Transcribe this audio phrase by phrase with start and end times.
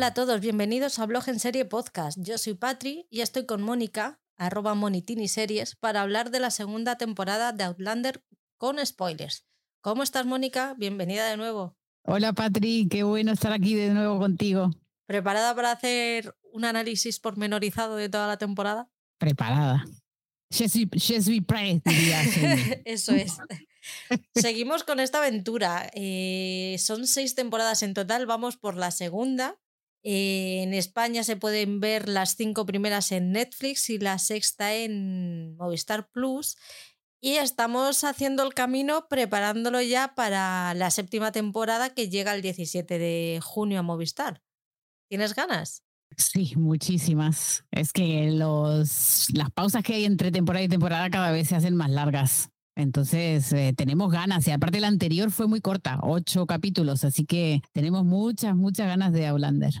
[0.00, 2.16] Hola a todos, bienvenidos a Blog en Serie Podcast.
[2.22, 6.96] Yo soy Patri y estoy con Mónica, arroba Monitini Series, para hablar de la segunda
[6.96, 8.24] temporada de Outlander
[8.56, 9.44] con spoilers.
[9.82, 10.74] ¿Cómo estás, Mónica?
[10.78, 11.76] Bienvenida de nuevo.
[12.04, 14.70] Hola, Patri, qué bueno estar aquí de nuevo contigo.
[15.04, 18.88] ¿Preparada para hacer un análisis pormenorizado de toda la temporada?
[19.18, 19.84] Preparada.
[20.48, 21.82] Je suis, prêt,
[22.86, 23.36] Eso es.
[24.34, 25.90] Seguimos con esta aventura.
[25.92, 29.58] Eh, son seis temporadas en total, vamos por la segunda.
[30.02, 35.56] Eh, en España se pueden ver las cinco primeras en Netflix y la sexta en
[35.56, 36.56] Movistar Plus.
[37.22, 42.98] Y estamos haciendo el camino preparándolo ya para la séptima temporada que llega el 17
[42.98, 44.42] de junio a Movistar.
[45.08, 45.82] ¿Tienes ganas?
[46.16, 47.64] Sí, muchísimas.
[47.70, 51.76] Es que los, las pausas que hay entre temporada y temporada cada vez se hacen
[51.76, 52.50] más largas.
[52.74, 54.46] Entonces, eh, tenemos ganas.
[54.48, 59.12] Y aparte la anterior fue muy corta, ocho capítulos, así que tenemos muchas, muchas ganas
[59.12, 59.74] de Outlander.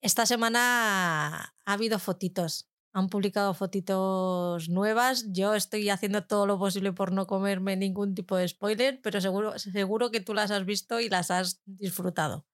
[0.00, 5.26] Esta semana ha habido fotitos han publicado fotitos nuevas.
[5.30, 9.58] Yo estoy haciendo todo lo posible por no comerme ningún tipo de spoiler, pero seguro,
[9.58, 12.46] seguro que tú las has visto y las has disfrutado.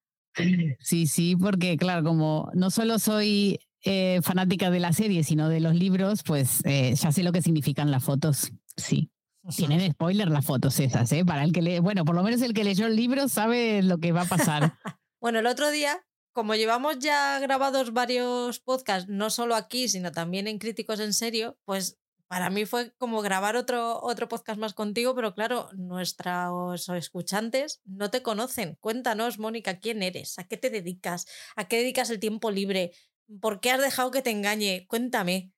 [0.80, 5.60] Sí, sí, porque claro, como no solo soy eh, fanática de la serie, sino de
[5.60, 8.50] los libros, pues eh, ya sé lo que significan las fotos.
[8.76, 9.12] Sí.
[9.56, 11.24] Tienen spoiler las fotos esas, ¿eh?
[11.24, 13.98] Para el que lee, bueno, por lo menos el que leyó el libro sabe lo
[13.98, 14.76] que va a pasar.
[15.20, 20.46] bueno, el otro día como llevamos ya grabados varios podcasts, no solo aquí, sino también
[20.46, 25.14] en Críticos en Serio, pues para mí fue como grabar otro, otro podcast más contigo,
[25.14, 28.78] pero claro, nuestros escuchantes no te conocen.
[28.80, 31.26] Cuéntanos, Mónica, quién eres, a qué te dedicas,
[31.56, 32.92] a qué dedicas el tiempo libre,
[33.40, 34.86] por qué has dejado que te engañe.
[34.88, 35.52] Cuéntame.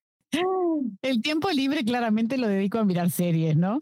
[1.02, 3.80] El tiempo libre claramente lo dedico a mirar series, ¿no?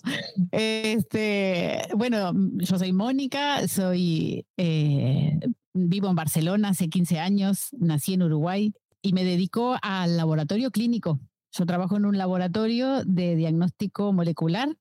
[0.50, 5.38] Este, bueno, yo soy Mónica, soy eh,
[5.74, 11.18] Vivo en Barcelona hace 15 años, nací en Uruguay y me dedico al laboratorio clínico.
[11.52, 14.74] Yo trabajo en un laboratorio de diagnóstico molecular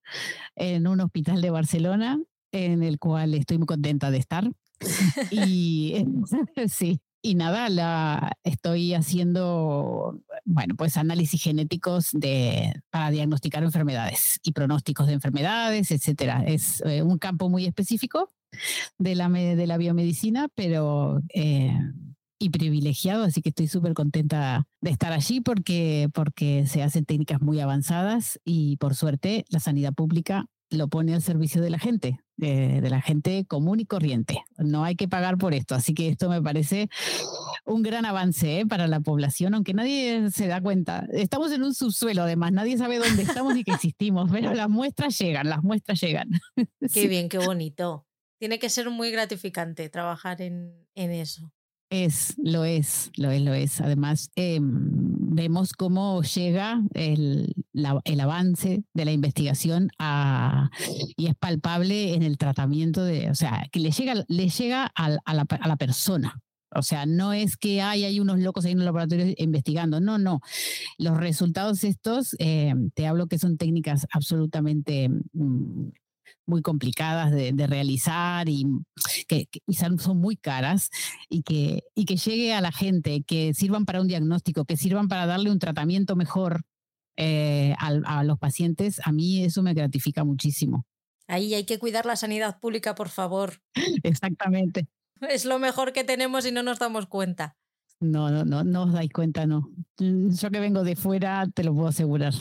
[0.55, 2.21] en un hospital de Barcelona,
[2.51, 4.49] en el cual estoy muy contenta de estar.
[5.31, 6.05] y
[6.67, 12.11] sí, y nada, la, estoy haciendo, bueno, pues análisis genéticos
[12.89, 16.43] para diagnosticar enfermedades y pronósticos de enfermedades, etcétera.
[16.45, 18.29] Es eh, un campo muy específico
[18.97, 21.77] de la, de la biomedicina, pero eh,
[22.41, 27.39] y privilegiado, así que estoy súper contenta de estar allí porque, porque se hacen técnicas
[27.39, 32.19] muy avanzadas y por suerte la sanidad pública lo pone al servicio de la gente,
[32.37, 34.43] de, la gente común y corriente.
[34.57, 36.89] No hay que pagar por esto, así que esto me parece
[37.65, 38.65] un gran avance ¿eh?
[38.65, 41.05] para la población, aunque nadie se da cuenta.
[41.11, 45.17] Estamos en un subsuelo, además, nadie sabe dónde estamos y que existimos, pero las muestras
[45.19, 46.29] llegan, las muestras llegan.
[46.91, 48.07] Qué bien, qué bonito
[48.41, 51.53] tiene que ser muy gratificante trabajar en, eso.
[51.91, 53.81] Es, lo es, lo es, lo es.
[53.81, 54.63] Además, em,
[55.35, 57.53] vemos cómo llega el,
[58.05, 60.69] el, avance de la investigación a,
[61.17, 65.09] y es palpable en el tratamiento de, o sea, que le llega, le llega a,
[65.09, 66.39] la, a la persona.
[66.73, 70.17] O sea, no es que hay, hay unos locos ahí en el laboratorio investigando, no,
[70.17, 70.39] no.
[70.97, 75.89] Los resultados estos, em, te hablo que son técnicas absolutamente mm,
[76.45, 78.65] muy complicadas de, realizar y
[79.27, 80.89] que, son muy caras
[81.29, 85.07] y que, y que llegue a la gente, que sirvan para un diagnóstico, que sirvan
[85.07, 86.61] para darle un tratamiento mejor
[87.17, 90.85] eh, a, los pacientes, a mí eso me gratifica muchísimo.
[91.27, 93.61] Ahí hay que cuidar la sanidad pública, por favor.
[94.03, 94.87] Exactamente.
[95.21, 97.57] Es lo mejor que tenemos y no nos damos cuenta.
[97.99, 99.69] No, no, no, no os dais cuenta, no.
[99.99, 102.33] Yo que vengo de fuera, te lo puedo asegurar.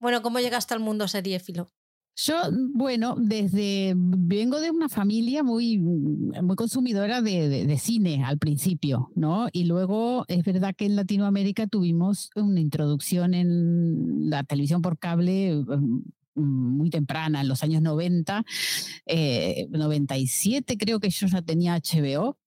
[0.00, 1.68] Bueno, ¿cómo llegaste al mundo seriéfilo?
[2.16, 2.36] Yo,
[2.74, 9.48] bueno, desde vengo de una familia muy, muy consumidora de, de, cine al principio, ¿no?
[9.52, 15.56] Y luego es verdad que en Latinoamérica tuvimos una introducción en la televisión por cable
[15.56, 16.02] mm,
[16.36, 18.44] muy temprana, en los años 90,
[19.70, 22.38] 97 eh, creo que yo ya tenía HBO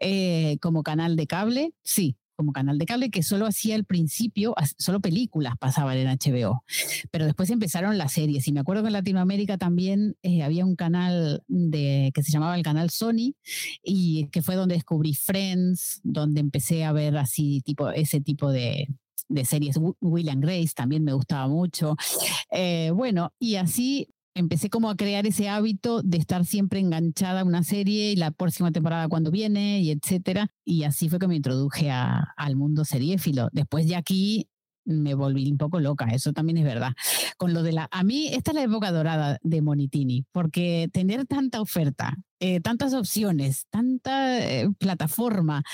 [0.00, 4.54] eh, como canal de cable, sí, como canal de cable que solo hacía al principio,
[4.78, 6.62] solo películas pasaban en HBO,
[7.10, 10.76] pero después empezaron las series y me acuerdo que en Latinoamérica también eh, había un
[10.76, 13.34] canal de, que se llamaba el canal Sony
[13.82, 18.88] y que fue donde descubrí Friends, donde empecé a ver así tipo ese tipo de,
[19.28, 19.78] de series.
[20.00, 21.96] William Grace también me gustaba mucho.
[22.50, 27.44] Eh, bueno, y así empecé como a crear ese hábito de estar siempre enganchada a
[27.44, 30.48] una serie y la próxima temporada cuando viene y etcétera.
[30.64, 33.48] Y así fue que me introduje al mundo seriéfilo.
[33.52, 34.48] Después ya aquí
[34.84, 36.92] me volví un poco loca, eso también es verdad.
[37.38, 41.26] Con lo de la, a mí esta es la época dorada de Monitini, porque tener
[41.26, 45.64] tanta oferta, eh, tantas opciones, tanta eh, plataforma,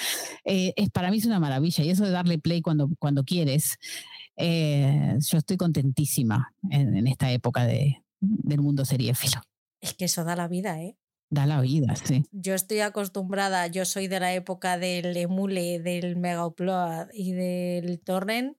[0.45, 3.77] eh, es para mí es una maravilla y eso de darle play cuando, cuando quieres,
[4.39, 9.43] yo estoy contentísima en, esta época de, del mundo seriéfilo.
[9.81, 10.97] Es que eso da la vida, ¿eh?
[11.29, 12.25] Da la vida, sí.
[12.31, 18.01] Yo estoy acostumbrada, yo soy de la época del emule, del mega upload y del
[18.01, 18.57] torrent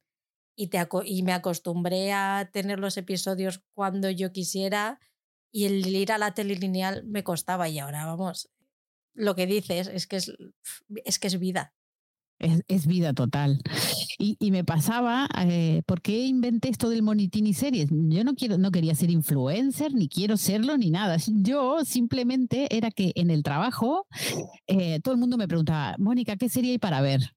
[0.55, 4.99] y, te, y me acostumbré a tener los episodios cuando yo quisiera
[5.51, 8.49] y el ir a la tele lineal me costaba y ahora vamos,
[9.13, 10.33] lo que dices es que es,
[11.05, 11.75] es, que es vida.
[12.67, 13.61] Es, vida total.
[14.19, 17.89] Y, me pasaba, eh, ¿por qué inventé esto del Monitini Series?
[17.89, 21.17] Yo no, quiero, no quería ser influencer, ni quiero serlo, ni nada.
[21.27, 24.07] Yo simplemente era que en el trabajo
[24.67, 27.33] eh, todo el mundo me preguntaba, Mónica, ¿qué serie hay para ver?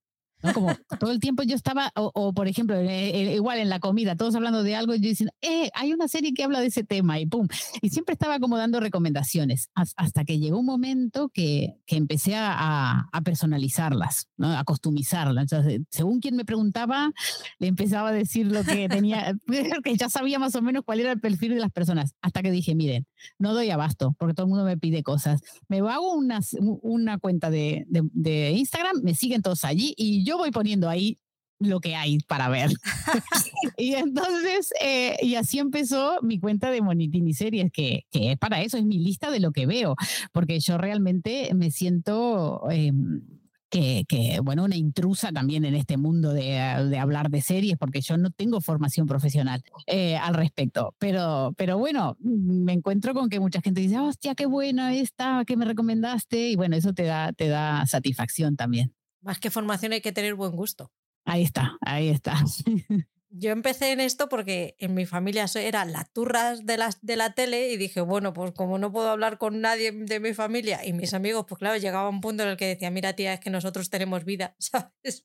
[0.53, 4.35] Como todo el tiempo yo estaba, o, por ejemplo, eh, igual en la comida, todos
[4.35, 7.19] hablando de algo, y yo diciendo, eh, hay una serie que habla de ese tema,
[7.19, 7.49] y pum.
[7.83, 13.09] Y siempre estaba como dando recomendaciones, hasta que llegó un momento que, que empecé a,
[13.13, 14.57] a, personalizarlas, ¿no?
[14.57, 15.43] a customizarlas.
[15.43, 17.13] Entonces, según quien me preguntaba,
[17.59, 19.35] le empezaba a decir lo que tenía,
[19.85, 22.51] que ya sabía más o menos cuál era el perfil de las personas, hasta que
[22.51, 23.07] dije, miren,
[23.39, 25.41] no doy abasto, porque todo el mundo me pide cosas.
[25.69, 26.41] Me hago una,
[26.83, 31.19] una cuenta de, de, de Instagram, me siguen todos allí, y yo voy poniendo ahí
[31.59, 32.71] lo que hay para ver.
[33.79, 38.77] y entonces, eh, y así empezó mi cuenta de Monitini Series, que, que para eso,
[38.77, 39.97] es mi lista de lo que veo,
[40.33, 42.63] porque yo realmente me siento...
[42.71, 43.23] Em,
[43.69, 46.43] que, que, bueno, una intrusa también en este mundo de,
[46.89, 50.95] de, hablar de series, porque yo no tengo formación profesional eh, al respecto.
[50.99, 55.57] Pero, pero bueno, me encuentro con que mucha gente dice, hostia, qué buena esta que
[55.57, 58.95] me recomendaste, y bueno, eso te da, te da satisfacción también.
[59.21, 60.93] Más que formación hay que tener buen gusto.
[61.25, 62.37] Ahí está, ahí está.
[63.29, 67.35] Yo empecé en esto porque en mi familia era la turras de la, de la
[67.35, 70.93] tele y dije, bueno, pues como no puedo hablar con nadie de mi familia y
[70.93, 73.51] mis amigos, pues claro, llegaba un punto en el que decía, mira tía, es que
[73.51, 75.25] nosotros tenemos vida, ¿sabes?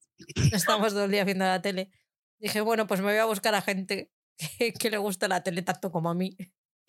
[0.51, 1.91] No estamos todo el día viendo la tele.
[2.39, 5.61] Dije, bueno, pues me voy a buscar a gente que, que le guste la tele
[5.61, 6.35] tanto como a mí.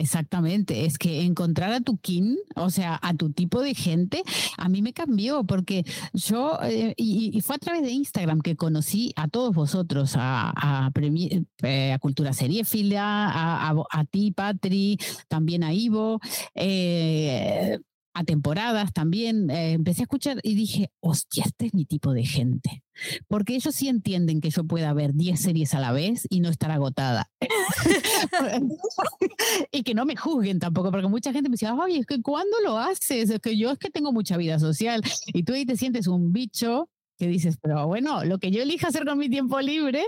[0.03, 4.25] Exactamente, es que encontrar a tu kin, o sea, a tu tipo de gente,
[4.59, 9.13] a mí me cambió porque yo, eh, y, fue a través de Instagram que conocí
[9.15, 10.91] a todos vosotros, a,
[11.63, 16.19] eh, Cultura Seriéfila, a, a, a, ti, Patri, también a Ivo,
[16.57, 17.79] eh,
[18.15, 22.25] a temporadas también, eh, empecé a escuchar y dije, hostia, este es mi tipo de
[22.25, 22.83] gente.
[23.27, 26.51] Porque ellos sí entienden que yo pueda ver 10 series a la vez y no
[26.51, 27.31] estar agotada.
[29.73, 32.57] y que no me juzguen tampoco, porque mucha gente me decía, oye, es que ¿cuándo
[32.65, 33.31] lo haces?
[33.31, 35.03] Es que yo es que tengo mucha vida social.
[35.27, 38.89] Y tú ahí te sientes un bicho que dices, pero bueno, lo que yo elija
[38.89, 40.05] hacer con mi tiempo libre,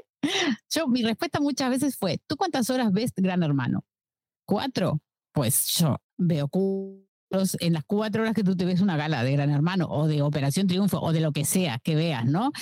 [0.71, 3.85] yo, mi respuesta muchas veces fue, ¿tú cuántas horas ves Gran Hermano?
[4.47, 5.01] ¿Cuatro?
[5.33, 6.49] Pues yo veo
[7.61, 10.23] en las cuatro horas que tú te ves una gala de Gran Hermano o de
[10.23, 12.53] Operación Triunfo o de lo que sea que veas, ¿no?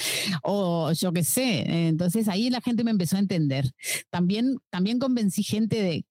[0.43, 1.88] O yo qué sé.
[1.88, 3.71] Entonces ahí la gente me empezó a entender.
[4.11, 6.05] También, también convencí gente de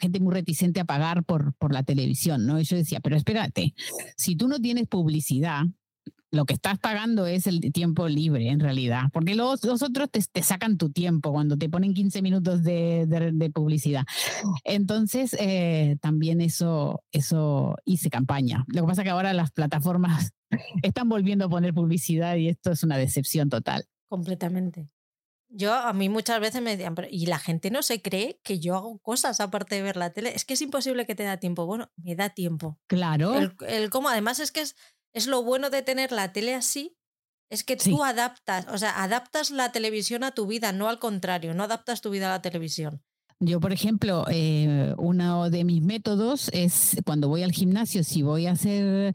[0.00, 2.60] gente muy reticente a pagar por, por la televisión, ¿no?
[2.60, 3.74] Y yo decía, pero espérate,
[4.16, 5.62] si tú no tienes publicidad,
[6.30, 10.76] lo que estás pagando es el tiempo libre en realidad, porque los, otros te, sacan
[10.76, 14.04] tu tiempo cuando te ponen 15 minutos de, publicidad.
[14.64, 18.64] Entonces, eh, también eso, eso hice campaña.
[18.68, 20.32] Lo que pasa es que ahora las plataformas
[20.82, 23.86] están volviendo a poner publicidad y esto es una decepción total.
[24.08, 24.90] Completamente.
[25.50, 28.76] Yo a mí muchas veces me decían, y la gente no se cree que yo
[28.76, 30.32] hago cosas aparte de ver la tele.
[30.34, 31.64] Es que es imposible que te da tiempo.
[31.64, 32.78] Bueno, me da tiempo.
[32.86, 33.34] Claro.
[33.34, 34.76] El, el cómo, además es que es
[35.12, 36.96] es lo bueno de tener la tele así,
[37.50, 41.54] es que tú adaptas, o sea, adaptas la televisión a tu vida, no al contrario,
[41.54, 43.02] no adaptas tu vida a la televisión.
[43.40, 48.46] Yo, por ejemplo, eh, uno de mis métodos es cuando voy al gimnasio, si voy
[48.46, 49.14] a hacer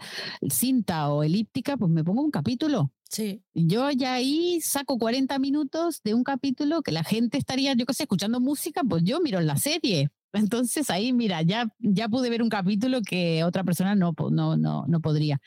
[0.50, 2.92] cinta o elíptica, pues me pongo un capítulo.
[3.10, 3.44] Sí.
[3.54, 7.94] Yo ya ahí saco 40 minutos de un capítulo que la gente estaría, yo qué
[7.94, 10.10] sé, escuchando música, pues yo miro la serie.
[10.34, 14.86] Entonces ahí, mira, ya, ya pude ver un capítulo que otra persona no, no, no,
[14.88, 15.40] no podría.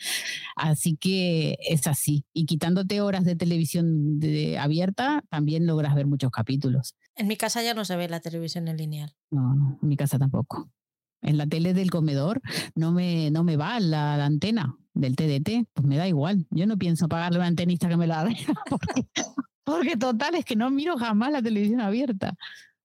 [0.55, 2.25] Así que es así.
[2.33, 6.95] Y quitándote horas de televisión de, abierta, también logras ver muchos capítulos.
[7.16, 9.14] En mi casa ya no se ve la televisión en lineal.
[9.31, 10.71] No, no en mi casa tampoco.
[11.23, 12.40] En la tele del comedor
[12.76, 16.47] no me, no me va la, antena del TDT, pues me da igual.
[16.50, 18.37] Yo no pienso pagarle a un antenista que me la dé,
[18.71, 19.09] porque,
[19.64, 22.37] porque total es que no miro jamás la televisión abierta.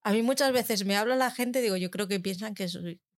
[0.04, 2.66] A mí muchas veces me habla la gente, digo, yo creo que piensan que.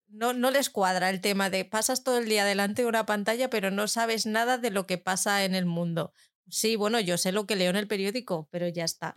[0.08, 3.48] No, no les cuadra el tema de pasas todo el día delante de una pantalla,
[3.48, 6.12] pero no sabes nada de lo que pasa en el mundo.
[6.48, 9.14] Sí, bueno, yo sé lo que leo en el periódico, pero ya está.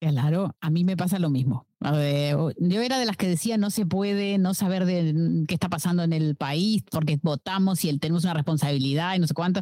[0.00, 1.66] Claro, a mí me pasa lo mismo.
[1.80, 5.68] Yo era de las que decía no se puede no saber de mm, qué está
[5.68, 9.60] pasando en el país porque votamos y tenemos una responsabilidad y no sé cuánto.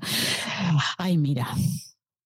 [0.99, 1.49] Ay, mira,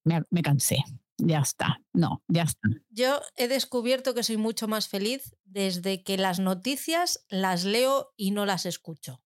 [0.05, 0.85] me cansé.
[1.19, 2.69] Ya está, no, ya está.
[2.91, 8.33] Yo he descubierto que soy mucho más feliz desde que las noticias las leo y
[8.33, 9.23] no las escucho.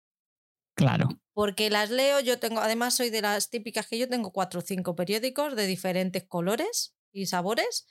[0.76, 1.10] Claro.
[1.34, 4.64] Porque las leo, yo tengo, además soy de las típicas que yo tengo cuatro o
[4.64, 7.88] cinco periódicos de diferentes colores y sabores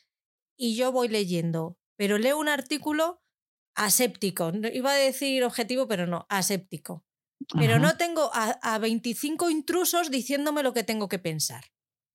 [0.57, 3.23] y yo voy leyendo, pero leo un artículo
[3.75, 4.53] aséptico.
[4.73, 7.05] Iba a decir objetivo, pero no, aséptico.
[7.59, 11.65] Pero no tengo a, a 25 intrusos diciéndome lo que tengo que pensar.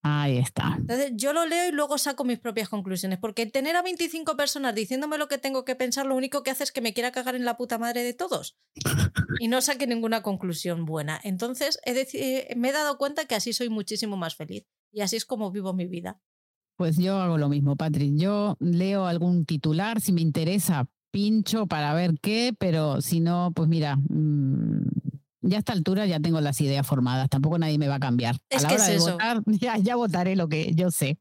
[0.02, 0.76] Ahí está.
[0.78, 4.74] Entonces yo lo leo y luego saco mis propias conclusiones, porque tener a 25 personas
[4.74, 7.36] diciéndome lo que tengo que pensar, lo único que hace es que me quiera cagar
[7.36, 8.58] en la puta madre de todos
[9.40, 11.20] y no saque ninguna conclusión buena.
[11.24, 15.26] Entonces he me he dado cuenta que así soy muchísimo más feliz y así es
[15.26, 16.22] como vivo mi vida.
[16.78, 18.14] Pues yo hago lo mismo, Patrick.
[18.16, 23.68] Yo leo algún titular, si me interesa, pincho para ver qué, pero si no, pues
[23.68, 24.88] mira, mm,
[25.42, 28.38] ya a esta altura ya tengo las ideas formadas, tampoco nadie me va a cambiar.
[28.50, 29.14] Es que es eso.
[29.14, 29.42] votar,
[29.84, 31.20] ya, votaré lo que yo sé.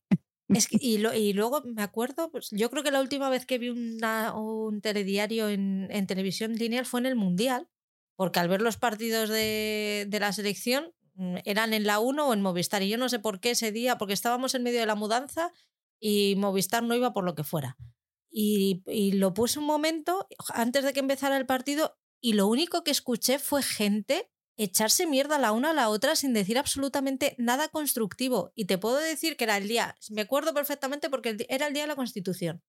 [0.49, 3.69] Es y, y, luego me acuerdo, pues yo creo que la última vez que vi
[3.69, 7.69] un telediario en, televisión lineal fue en el Mundial,
[8.17, 12.33] porque al ver los partidos de, de la selección Mm, eran en la 1 o
[12.33, 12.83] en Movistar.
[12.83, 15.53] Y yo no sé por qué ese día, porque estábamos en medio de la mudanza
[16.01, 17.77] y Movistar no iba por lo que fuera.
[18.31, 22.85] Y, y, lo puse un momento antes de que empezara el partido y lo único
[22.85, 27.69] que escuché fue gente echarse mierda la una a la otra sin decir absolutamente nada
[27.69, 28.53] constructivo.
[28.57, 31.83] Y te puedo decir que era el día, me acuerdo perfectamente porque era el día
[31.83, 32.63] de la Constitución,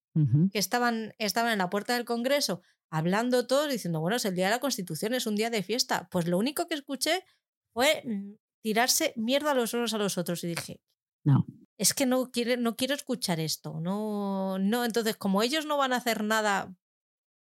[0.51, 4.45] que estaban, estaban en la puerta del Congreso hablando todos diciendo, bueno, es el día
[4.45, 6.07] de la Constitución, es un día de fiesta.
[6.11, 7.23] Pues lo único que escuché
[7.73, 10.43] fue mm, tirarse mierda los unos a los otros.
[10.43, 10.81] Y dije,
[11.23, 11.45] no.
[11.77, 13.79] Es que no, quiere, no quiero escuchar esto.
[13.79, 16.75] No, no, entonces, como ellos no van a hacer nada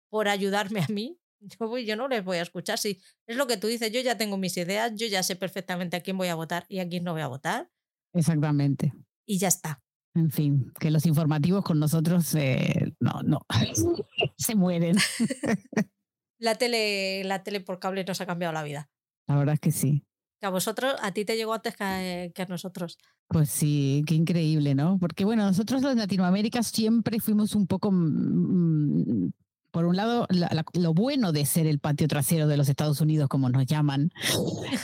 [0.09, 2.77] por ayudarme a mí, yo, yo no les voy a escuchar.
[2.77, 5.97] Si es lo que tú dices, yo ya tengo mis ideas, yo ya sé perfectamente
[5.97, 7.69] a quién voy a votar y a quién no voy a votar.
[8.13, 8.93] Exactamente.
[9.25, 9.81] Y ya está.
[10.15, 13.39] En fin, que los informativos con nosotros eh, no, no,
[14.37, 14.97] se mueren.
[16.39, 18.89] la tele, la tele por cable nos ha cambiado la vida.
[19.27, 20.03] La verdad es que sí.
[20.39, 22.97] Que a vosotros, a ti te llegó antes que a, nosotros.
[23.27, 24.97] Pues sí, qué increíble, ¿no?
[24.99, 29.31] Porque bueno, nosotros los Latinoamérica siempre fuimos un poco, mm, mm,
[29.71, 30.27] por un lado,
[30.73, 34.11] lo bueno de ser el patio trasero de los Estados Unidos, como nos llaman,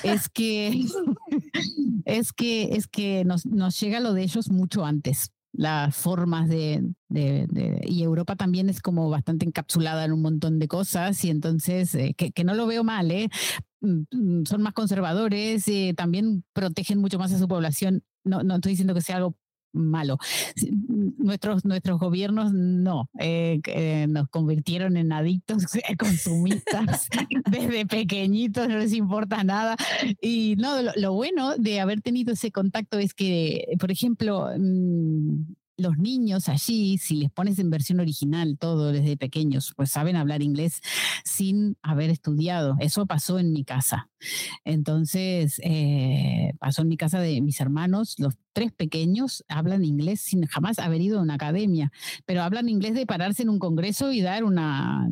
[0.04, 0.86] es que,
[2.06, 6.84] es que, es que nos, nos llega lo de ellos mucho antes las formas de,
[7.10, 12.16] y Europa también es como bastante encapsulada en un montón de cosas y entonces eh,
[12.18, 13.30] que, que, no lo veo mal, ¿eh?
[13.82, 18.04] Mm, mm, son más conservadores, eh, también protegen mucho más a su población.
[18.24, 19.36] No, no estoy diciendo que sea algo
[19.74, 20.18] malo.
[20.88, 25.66] Mm, nuestros, nuestros gobiernos no, eh, eh, nos convirtieron en adictos
[26.00, 27.10] consumistas
[27.50, 29.76] desde pequeñitos, no les importa nada.
[30.22, 34.50] Y no, lo, lo, bueno de haber tenido ese contacto es que, por ejemplo,
[35.78, 40.42] los niños allí, si les pones en versión original todo desde pequeños, pues saben hablar
[40.42, 40.82] inglés
[41.24, 42.76] sin haber estudiado.
[42.80, 44.10] Eso pasó en mi casa.
[44.64, 50.46] Entonces, eh, pasó en mi casa de mis hermanos, los tres pequeños hablan inglés sin
[50.46, 51.92] jamás haber ido a una academia,
[52.26, 55.10] pero hablan inglés de pararse en un congreso y dar una,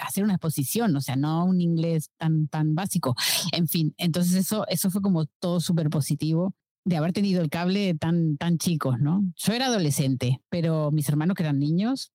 [0.00, 3.14] hacer una exposición, o sea, no un inglés tan, tan básico.
[3.52, 6.54] En fin, entonces eso, eso fue como todo súper positivo
[6.86, 9.24] de haber tenido el cable tan, tan chicos, ¿no?
[9.36, 12.12] Yo era adolescente, pero mis hermanos que eran niños,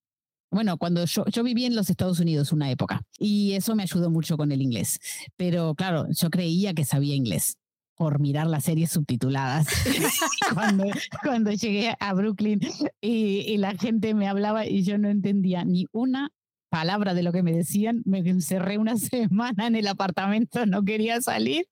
[0.50, 4.10] bueno, cuando yo, yo viví en los Estados Unidos una época y eso me ayudó
[4.10, 4.98] mucho con el inglés,
[5.36, 7.58] pero claro, yo creía que sabía inglés
[7.96, 9.66] por mirar las series subtituladas
[10.54, 10.84] cuando,
[11.22, 12.60] cuando llegué a Brooklyn
[13.02, 16.30] y, y la gente me hablaba y yo no entendía ni una
[16.70, 21.20] palabra de lo que me decían, me encerré una semana en el apartamento, no quería
[21.20, 21.66] salir,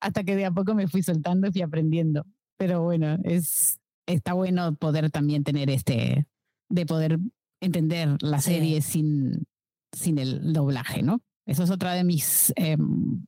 [0.00, 2.24] hasta que de a poco me fui soltando y fui aprendiendo
[2.58, 6.26] pero bueno, es, está bueno poder también tener este,
[6.68, 7.18] de poder
[7.60, 9.46] entender la serie sin,
[9.92, 11.22] sin el doblaje, ¿no?
[11.46, 13.24] Eso es otra de mis, em,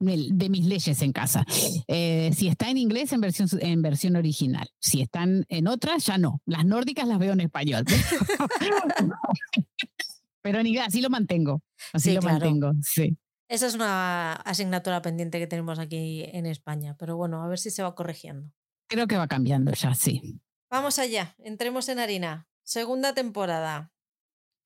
[0.00, 1.44] de mis leyes en casa.
[1.86, 4.68] Eh, si está en inglés, en versión, en versión original.
[4.80, 6.40] Si están en otras, ya no.
[6.44, 7.84] Las nórdicas las veo en español.
[10.42, 11.62] Pero en inglés, así lo mantengo.
[11.92, 13.16] Así lo mantengo, sí.
[13.48, 17.70] Esa es una asignatura pendiente que tenemos aquí en España, pero bueno, a ver si
[17.70, 18.50] se va corrigiendo.
[18.92, 20.20] Creo que va cambiando ya, sí.
[20.70, 22.46] Vamos allá, entremos en harina.
[22.62, 23.90] Segunda temporada.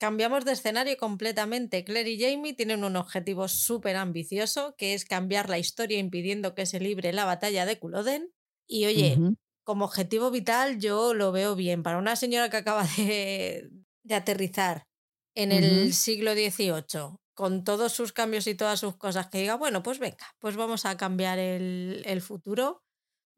[0.00, 1.85] Cambiamos de escenario completamente.
[1.85, 6.66] Claire y Jamie tienen un objetivo súper ambicioso, que es cambiar la historia impidiendo que
[6.66, 8.33] se libre la batalla de Culloden.
[8.66, 9.16] Y oye,
[9.62, 11.85] como objetivo vital yo lo veo bien.
[11.85, 13.71] Para una señora que acaba de,
[14.02, 14.88] de aterrizar
[15.37, 19.85] en el siglo XVIII, con todos sus cambios y todas sus cosas, que diga, bueno,
[19.85, 22.83] pues venga, pues vamos a cambiar el, el futuro.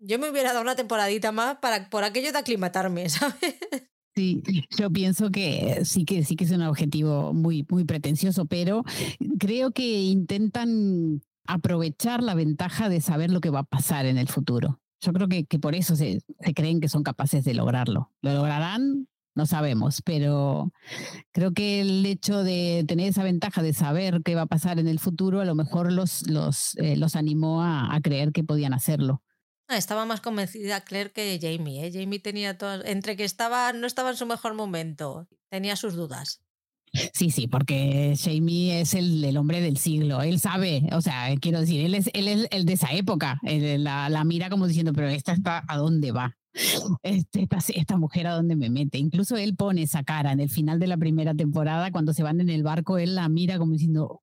[0.00, 3.56] Yo me hubiera dado una temporadita más para, por aquello de aclimatarme, ¿sabes?
[4.14, 4.42] Sí,
[4.76, 8.84] yo pienso que sí que sí que es un objetivo muy, muy pretencioso, pero
[9.38, 14.28] creo que intentan aprovechar la ventaja de saber lo que va a pasar en el
[14.28, 14.80] futuro.
[15.00, 18.12] Yo creo que, que por eso se, se creen que son capaces de lograrlo.
[18.20, 19.06] ¿Lo lograrán?
[19.38, 20.72] no sabemos, pero
[21.30, 24.88] creo que el hecho de tener esa ventaja de saber qué va a pasar en
[24.88, 29.22] el futuro, a lo mejor los, los, eh, los animó a, creer que podían hacerlo.
[29.68, 31.86] Estaba más convencida Claire que Jamie.
[31.86, 31.92] ¿eh?
[31.92, 36.40] Jamie tenía todas, entre que estaba, no estaba en su mejor momento, tenía sus dudas.
[37.12, 41.60] Sí, sí, porque Jamie es el, el, hombre del siglo, él sabe, o sea, quiero
[41.60, 45.08] decir, él es, él es el de esa época, la, la, mira como diciendo, pero
[45.08, 46.34] esta está a dónde va
[47.02, 48.98] este, esta, esta, mujer a dónde me mete.
[48.98, 52.40] Incluso él pone esa cara en el final de la primera temporada, cuando se van
[52.40, 54.22] en el barco, él la mira como diciendo,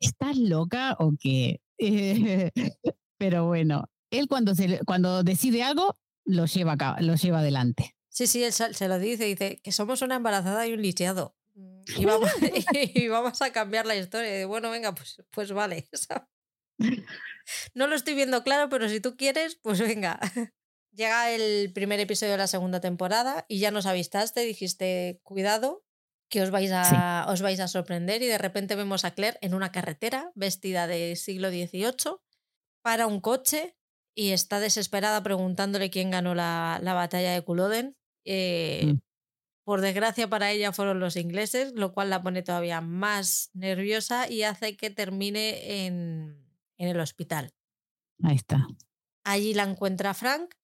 [0.00, 1.60] ¿estás loca o qué?
[3.18, 3.84] pero bueno,
[4.18, 7.94] él cuando, se, cuando decide algo, lo lleva, acá, lo lleva adelante.
[8.08, 11.36] Sí, sí, él se lo dice, dice que somos una embarazada y un lisiado.
[11.98, 12.30] Y vamos,
[12.72, 14.40] y vamos a cambiar la historia.
[14.40, 15.88] Y bueno, venga, pues, pues vale.
[17.74, 20.18] No lo estoy viendo claro, pero si tú quieres, pues venga.
[20.92, 25.84] Llega el primer episodio de la segunda temporada y ya nos avistaste, dijiste, cuidado,
[26.30, 29.54] que os vais, a, os vais a sorprender y de repente vemos a Claire en
[29.54, 32.16] una carretera vestida de siglo XVIII
[32.80, 33.76] para un coche
[34.14, 37.96] y está desesperada preguntándole quién ganó la, la batalla de Culloden.
[38.24, 38.98] Eh, mm.
[39.64, 44.42] Por desgracia para ella fueron los ingleses, lo cual la pone todavía más nerviosa y
[44.42, 46.46] hace que termine en,
[46.76, 47.54] en el hospital.
[48.22, 48.66] Ahí está.
[49.24, 50.54] Allí la encuentra Frank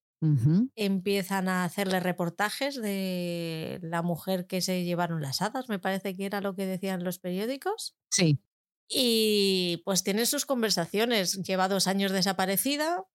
[0.76, 6.26] Empiezan a hacerle reportajes de la mujer que se llevaron las hadas, me parece que
[6.26, 7.96] era lo que decían los periódicos.
[8.10, 8.38] Sí.
[8.86, 11.42] Y pues tiene sus conversaciones.
[11.42, 13.06] Lleva dos años desaparecida,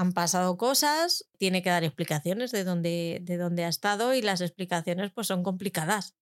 [0.00, 4.40] han pasado cosas, tiene que dar explicaciones de dónde, de dónde ha estado y las
[4.40, 6.14] explicaciones pues son complicadas.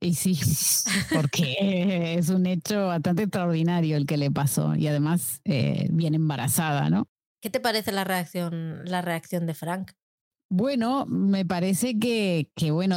[0.00, 0.38] Y sí,
[1.14, 6.90] porque es un hecho bastante extraordinario el que le pasó y además eh, bien embarazada,
[6.90, 7.08] ¿no?
[7.40, 9.92] ¿Qué te parece la reacción, la reacción de Frank?
[10.50, 12.96] Bueno, me parece que, que bueno,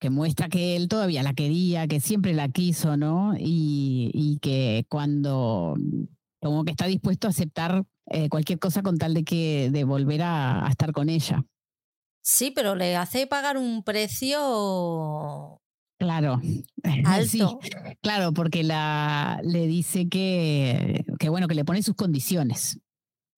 [0.00, 3.34] que muestra que él todavía la quería, que siempre la quiso, ¿no?
[3.38, 5.74] Y, y que cuando
[6.40, 10.22] como que está dispuesto a aceptar eh, cualquier cosa con tal de que de volver
[10.22, 11.44] a, estar con ella.
[12.22, 15.60] Sí, pero le hace pagar un precio
[15.98, 16.40] Claro,
[17.04, 17.60] alto.
[18.02, 22.78] claro, porque la, le dice que, que, bueno, que le pone sus condiciones.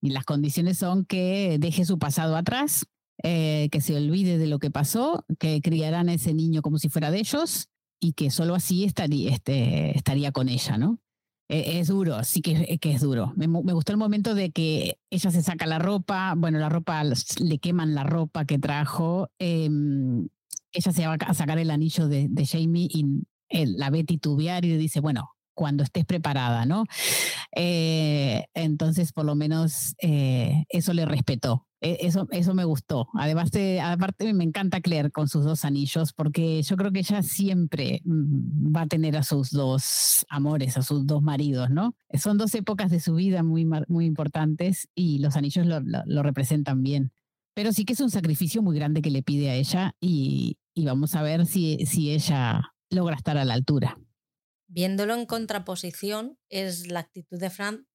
[0.03, 2.87] Y las condiciones son que deje su pasado atrás,
[3.23, 6.89] eh, que se olvide de lo que pasó, que criarán a ese niño como si
[6.89, 7.69] fuera de ellos
[8.01, 11.01] y que solo así estaría, este, estaría con ella, ¿no?
[11.49, 13.33] E, es duro, sí que, que es duro.
[13.37, 17.59] Me, gustó el momento de que ella se saca la ropa, bueno, la ropa, le
[17.59, 20.29] queman la ropa que trajo, em,
[20.73, 23.25] ella se va a sacar el anillo de, de Jamie y
[23.79, 26.85] la ve titubear y le dice, bueno, cuando estés preparada, ¿no?
[27.57, 31.67] Eh, entonces, por lo menos eh, eso le respetó.
[31.81, 33.09] E, eso, eso me gustó.
[33.15, 37.23] Además, de, aparte me encanta Claire con sus dos anillos, porque yo creo que ella
[37.23, 41.95] siempre mm, va a tener a sus dos amores, a sus dos maridos, ¿no?
[42.15, 46.83] Son dos épocas de su vida muy, muy importantes y los anillos lo, lo, representan
[46.83, 47.13] bien.
[47.55, 50.85] Pero sí que es un sacrificio muy grande que le pide a ella y, y
[50.85, 53.97] vamos a ver si, si ella logra estar a la altura
[54.69, 57.87] viéndolo en contraposición, es la actitud de Fran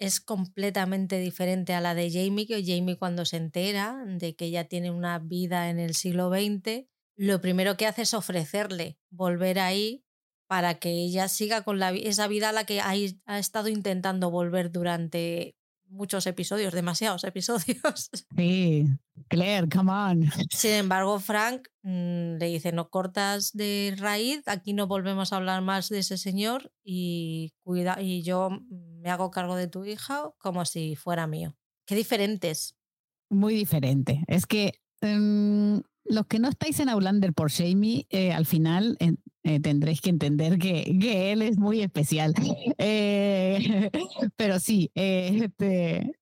[0.00, 4.64] es completamente diferente a la de Jamie, que Jamie cuando se entera de que ella
[4.64, 10.02] tiene una vida en el siglo XX, lo primero que hace es ofrecerle volver ahí
[10.48, 12.94] para que ella siga con la, esa vida a la que ha,
[13.26, 15.54] ha estado intentando volver durante
[15.90, 18.10] muchos episodios, demasiados episodios.
[18.36, 18.86] Sí,
[19.28, 20.30] Claire, come on.
[20.50, 25.62] Sin embargo, Frank mm, le dice, no cortas de raíz, aquí no volvemos a hablar
[25.62, 30.64] más de ese señor y, cuida y yo me hago cargo de tu hija como
[30.64, 31.54] si fuera mío.
[31.86, 32.76] Qué diferentes.
[33.28, 34.24] Muy diferente.
[34.26, 38.96] Es que em, los que no estáis en Outlander por Jamie, eh, al final
[39.42, 42.34] eh, tendréis que entender que, que, él es muy especial.
[42.82, 43.90] Eh,
[44.36, 46.12] pero sí, este,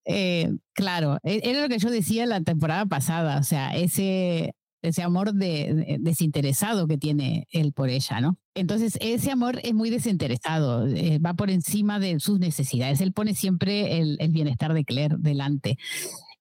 [0.72, 5.34] claro, e, era lo que yo decía la temporada pasada, o sea, ese, ese amor
[5.34, 8.38] de, desinteresado que tiene él por ella, ¿no?
[8.54, 10.84] Entonces, ese amor es muy desinteresado,
[11.24, 13.00] va por encima de sus necesidades.
[13.00, 15.78] Él pone siempre el, el bienestar de Claire delante.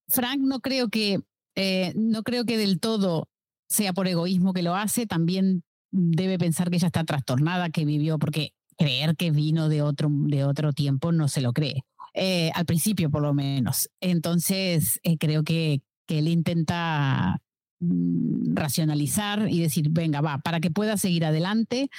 [0.07, 1.19] Frank no creo que
[1.57, 3.29] eh, no creo que del todo
[3.67, 8.19] sea por egoísmo que lo hace, también debe pensar que ella está trastornada, que vivió,
[8.19, 11.83] porque creer que vino de otro, de otro tiempo no se lo cree.
[12.13, 13.89] Eh, al principio, por lo menos.
[14.01, 17.41] Entonces, eh, creo que, él intenta
[17.79, 21.89] mm, racionalizar y decir, venga, va, para que puedas seguir adelante,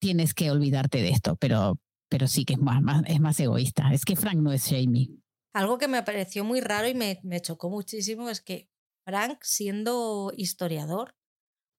[0.00, 1.78] tienes que olvidarte de esto, pero,
[2.10, 3.92] pero sí que es más, es más egoísta.
[3.92, 5.10] Es que Frank no es Jamie.
[5.54, 8.68] Algo que me pareció muy raro y me, me chocó muchísimo es que
[9.04, 11.14] Frank, siendo historiador,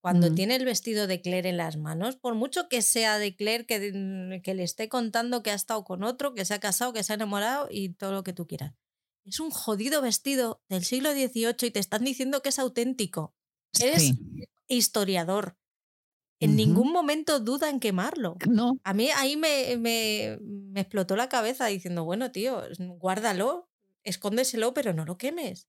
[0.01, 3.65] cuando tiene el vestido de Claire en las manos, por mucho que sea de Claire
[3.65, 7.03] que, que, le esté contando que ha estado con otro, que se ha casado, que
[7.03, 8.73] se ha enamorado y todo lo que tú quieras.
[9.25, 13.35] Es un jodido vestido del siglo XVIII y te están diciendo que es auténtico.
[13.79, 14.13] Eres
[14.67, 15.58] historiador.
[16.39, 18.37] En ningún momento duda en quemarlo.
[18.49, 18.79] No.
[18.83, 22.61] A mí ahí me, me, me explotó la cabeza diciendo, bueno, tío,
[22.97, 23.69] guárdalo,
[24.03, 25.67] escóndeselo, pero no lo quemes.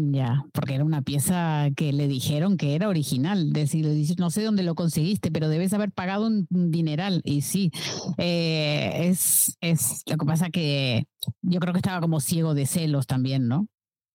[0.00, 3.52] Ya, porque era una pieza que le dijeron que era original.
[3.52, 3.86] Decir,
[4.18, 7.20] no sé dónde lo conseguiste, pero debes haber pagado un dineral.
[7.24, 7.72] Y sí,
[8.16, 11.08] eh, es, es lo que pasa que
[11.42, 13.66] yo creo que estaba como ciego de celos también, ¿no?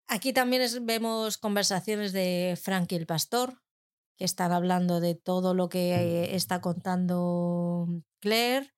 [0.08, 3.62] Aquí también vemos conversaciones de Frank y el pastor,
[4.25, 7.88] están hablando de todo lo que está contando
[8.19, 8.73] Claire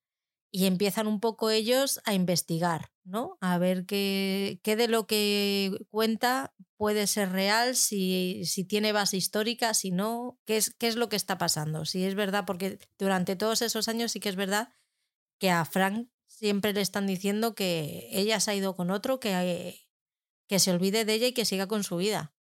[0.52, 3.38] y empiezan un poco ellos a investigar, ¿no?
[3.42, 9.18] A ver qué, qué de lo que cuenta puede ser real, si, si, tiene base
[9.18, 11.86] histórica, si no, qué es, qué es lo que está pasando.
[11.86, 14.70] Si es verdad, porque durante todos esos años sí que es verdad
[15.40, 19.88] que a Frank siempre le están diciendo que ella se ha ido con otro, que,
[20.48, 22.35] que se olvide de ella y que siga con su vida.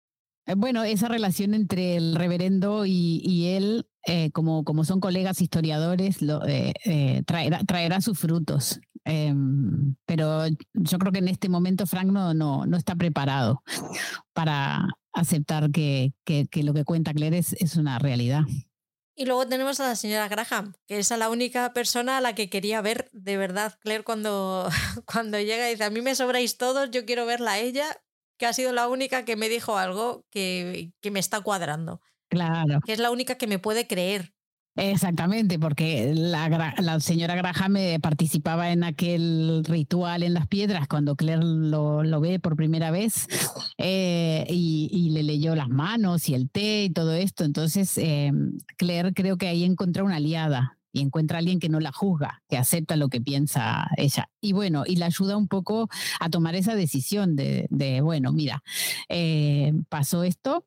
[0.46, 6.22] Eh, bueno, esa relación entre el reverendo y, él eh, como, como son colegas historiadores,
[6.22, 8.80] lo, eh, traerá, traerá, sus frutos.
[9.04, 13.62] Em, pero yo creo que en este momento Frank no, no, no está preparado
[14.32, 18.42] para aceptar que, que, que, lo que cuenta Claire es, es una realidad.
[19.16, 22.50] Y luego tenemos a la señora Graham, que es la única persona a la que
[22.50, 24.68] quería ver de verdad Claire cuando,
[25.06, 28.02] cuando llega y dice, a mí me sobráis todos, yo quiero verla a ella,
[28.44, 32.02] que ha sido la única que me dijo algo que, que me está cuadrando.
[32.28, 32.80] Claro.
[32.84, 34.34] Que es la única que me puede creer.
[34.76, 41.42] Exactamente, porque la, la, señora Graham participaba en aquel ritual en las piedras cuando Claire
[41.42, 43.28] lo, lo ve por primera vez
[43.78, 47.44] eh, y, y, le leyó las manos y el té y todo esto.
[47.44, 48.30] Entonces, eh,
[48.76, 52.42] Claire creo que ahí encontró una aliada y encuentra a alguien que no la juzga,
[52.48, 54.30] que acepta lo que piensa ella.
[54.40, 58.62] Y bueno, y la ayuda un poco a tomar esa decisión de, bueno, mira,
[59.08, 60.66] eh, pasó esto,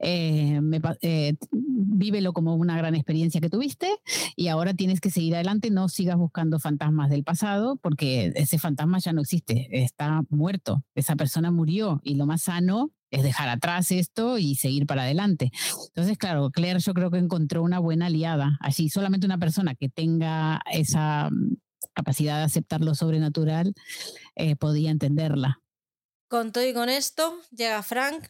[0.00, 3.88] eh, me, eh, vívelo como una gran experiencia que tuviste
[4.34, 8.98] y ahora tienes que seguir adelante, no sigas buscando fantasmas del pasado porque ese fantasma
[8.98, 13.90] ya no existe, está muerto, esa persona murió y lo más sano es dejar atrás
[13.90, 15.50] esto y seguir para adelante.
[15.88, 19.88] Entonces, claro, Claire yo creo que encontró una buena aliada, así solamente una persona que
[19.88, 21.56] tenga esa mm,
[21.92, 23.74] capacidad de aceptar lo sobrenatural
[24.36, 25.60] eh, podía entenderla.
[26.28, 28.28] Con todo y con esto, llega Frank,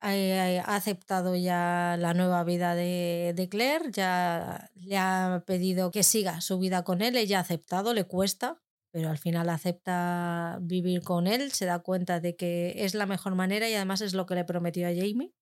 [0.00, 6.40] ha aceptado ya la nueva vida de, de, Claire, ya le ha pedido que siga
[6.40, 11.26] su vida con él, ella ha aceptado, le cuesta, pero al final acepta vivir con
[11.26, 14.34] él, se da cuenta de que es la mejor manera y además es lo que
[14.34, 15.34] le prometió a Jamie.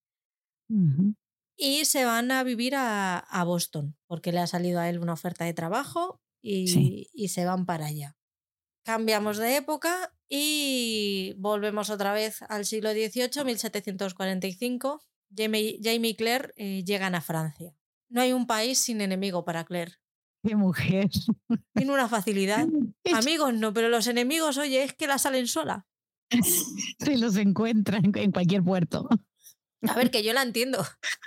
[1.57, 5.13] Y se van a vivir a, a, Boston, porque le ha salido a él una
[5.13, 7.09] oferta de trabajo y, sí.
[7.13, 8.17] y se van para allá.
[8.85, 15.03] Cambiamos de época y volvemos otra vez al siglo XVIII, 1745.
[15.37, 17.75] Jamie, Jamie y Claire eh, llegan a Francia.
[18.09, 19.95] No hay un país sin enemigo para Claire.
[20.47, 21.11] ¡Qué mujer!
[21.75, 22.69] Tiene una facilidad.
[23.13, 25.87] Amigos no, pero los enemigos, oye, es que la salen sola.
[26.99, 29.09] Se los encuentran en cualquier puerto.
[29.89, 30.85] A ver, que yo la entiendo.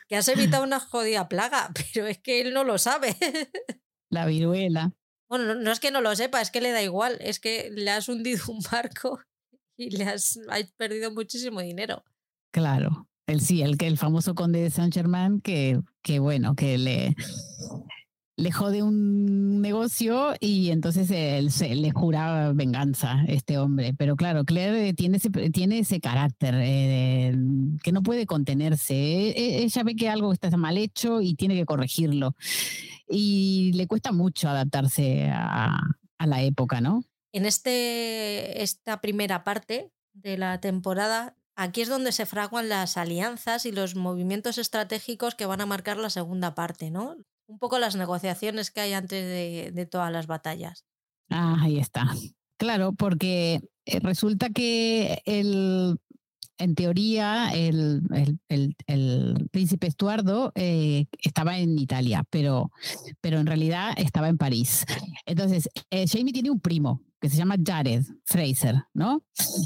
[0.08, 3.16] Que has evitado una jodida plaga, pero es que él no lo sabe.
[4.10, 4.94] La viruela.
[5.30, 7.70] Bueno, no, no, es que no lo sepa, es que le da igual, es que
[7.72, 9.20] le has hundido un barco
[9.78, 12.04] y le has, has perdido muchísimo dinero.
[12.52, 17.16] Claro, el sí, el, el famoso conde de Saint Germain que, que bueno, que le,
[18.40, 23.94] le jode un negocio y entonces él se le jura venganza este hombre.
[23.94, 27.36] Pero claro, Claire tiene ese, tiene ese carácter eh,
[27.84, 28.96] que no puede contenerse.
[28.96, 32.36] E, e, ella ve que algo está mal hecho y tiene que corregirlo
[33.10, 35.78] y le cuesta mucho adaptarse a,
[36.18, 37.04] a la época, ¿no?
[37.32, 43.66] En este, esta primera parte de la temporada, aquí es donde se fraguan las alianzas
[43.66, 47.18] y los movimientos estratégicos que van a marcar la segunda parte, ¿no?
[47.50, 50.86] Un poco las negociaciones que hay antes de, todas las batallas.
[51.32, 52.06] Ah, ahí está.
[52.58, 56.00] Claro, porque eh, resulta que el,
[56.60, 58.02] en teoría, el,
[59.52, 62.72] príncipe Estuardo eh, estaba en Italia, pero,
[63.22, 64.86] pero en realidad estaba en París.
[65.26, 69.24] Entonces, eh, Jamie tiene un primo que se llama Jared Fraser, ¿no?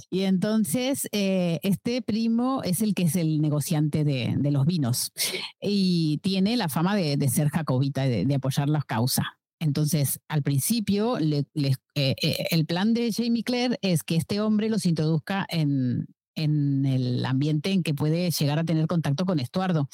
[0.09, 5.11] Y entonces, eh, este primo es el que es el negociante de, los vinos
[5.59, 9.37] y tiene la fama de, ser jacobita, de, apoyar la causa.
[9.59, 16.07] Entonces, al principio, el plan de Jamie Clare es que este hombre los introduzca en,
[16.35, 19.89] en el ambiente en que puede llegar a tener contacto con Estuardo.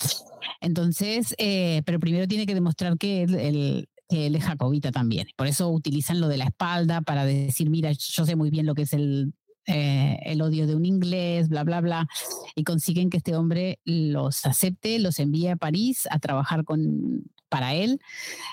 [0.61, 5.27] Entonces, eh, pero primero tiene que demostrar que él, es jacobita también.
[5.35, 8.73] Por eso utilizan lo de la espalda para decir, mira, yo sé muy bien lo
[8.73, 9.33] que es el,
[9.67, 12.07] eh, el odio de un inglés, bla, bla, bla,
[12.55, 17.75] y consiguen que este hombre los acepte, los envíe a París a trabajar con, para
[17.75, 17.99] él.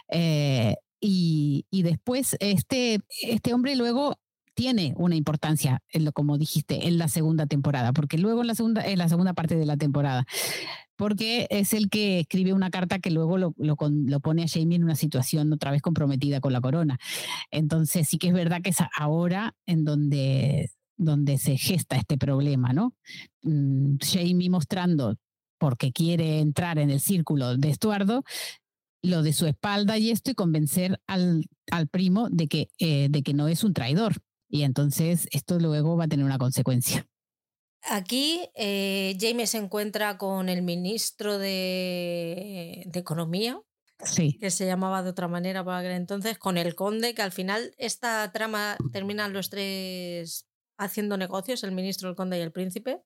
[0.09, 4.17] Eh, y, y, después este, este hombre luego
[4.57, 8.55] tiene una importancia, en lo, como dijiste, en la segunda temporada, porque luego en la
[8.55, 10.27] segunda, en la segunda parte de la temporada,
[10.97, 13.77] porque es el que escribe una carta que luego lo, lo,
[14.21, 16.99] pone a Jamie en una situación otra vez comprometida con la corona.
[17.51, 22.73] Entonces sí que es verdad que es ahora en donde, donde se gesta este problema,
[22.73, 22.95] ¿no?
[23.43, 25.17] Mm, Jamie mostrando
[25.59, 28.25] porque quiere entrar en el círculo de Estuardo,
[29.03, 33.23] lo de su espalda y esto y convencer al, al primo de que, eh, de
[33.23, 34.23] que no es un traidor.
[34.49, 37.07] Y entonces esto luego va a tener una consecuencia.
[37.83, 43.61] Aquí eh, Jaime se encuentra con el ministro de, de Economía,
[44.01, 44.37] sí.
[44.39, 47.75] que se llamaba de otra manera para aquel entonces, con el conde, que al final
[47.79, 50.47] esta trama terminan los tres
[50.79, 53.03] haciendo negocios, el ministro, el conde y el príncipe.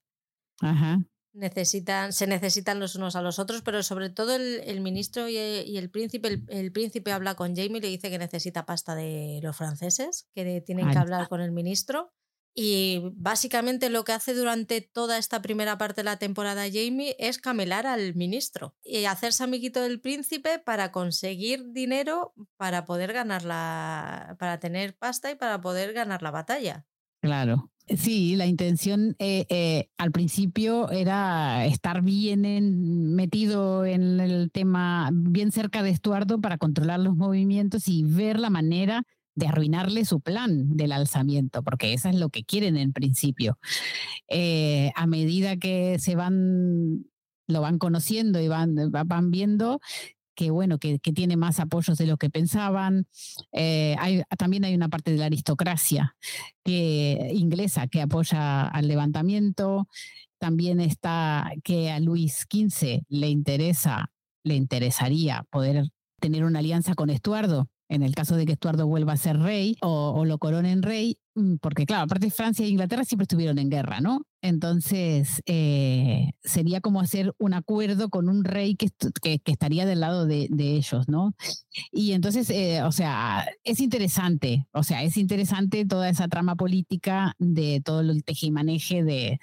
[0.61, 0.99] Ajá
[1.33, 5.89] necesitan, se necesitan los unos a los otros, pero sobre todo el, ministro y el,
[5.89, 10.27] príncipe, el, príncipe habla con Jamie y le dice que necesita pasta de los franceses,
[10.35, 12.13] que tienen que hablar con el ministro.
[12.53, 17.37] Y básicamente lo que hace durante toda esta primera parte de la temporada Jamie es
[17.37, 24.35] camelar al ministro y hacerse amiguito del príncipe para conseguir dinero para poder ganar la,
[24.37, 26.85] para tener pasta y para poder ganar la batalla.
[27.21, 27.71] Claro.
[27.97, 35.51] Sí, la intención eh, eh, al principio era estar bien metido en el tema, bien
[35.51, 39.03] cerca de Estuardo para controlar los movimientos y ver la manera
[39.35, 43.57] de arruinarle su plan del alzamiento, porque eso es lo que quieren en principio.
[44.29, 47.05] Eh, a medida que se van,
[47.47, 49.79] lo van conociendo y van, van viendo
[50.41, 53.05] que bueno, que, tiene más apoyos de lo que pensaban.
[53.51, 56.15] Eh, hay, también hay una parte de la aristocracia
[56.63, 59.87] que, inglesa que apoya al levantamiento.
[60.39, 64.09] También está que a Luis XV le interesa,
[64.43, 69.13] le interesaría poder tener una alianza con Estuardo en el caso de que Estuardo vuelva
[69.13, 73.23] a ser rey o, lo coronen rey, mm, porque claro, aparte Francia e Inglaterra siempre
[73.23, 74.21] estuvieron en guerra, ¿no?
[74.41, 78.87] Entonces, eh, sería como hacer un acuerdo con un rey que,
[79.21, 81.35] que, estaría del lado de, ellos, ¿no?
[81.91, 87.35] Y entonces, eh, o sea, es interesante, o sea, es interesante toda esa trama política
[87.39, 89.39] de todo el tejimaneje de,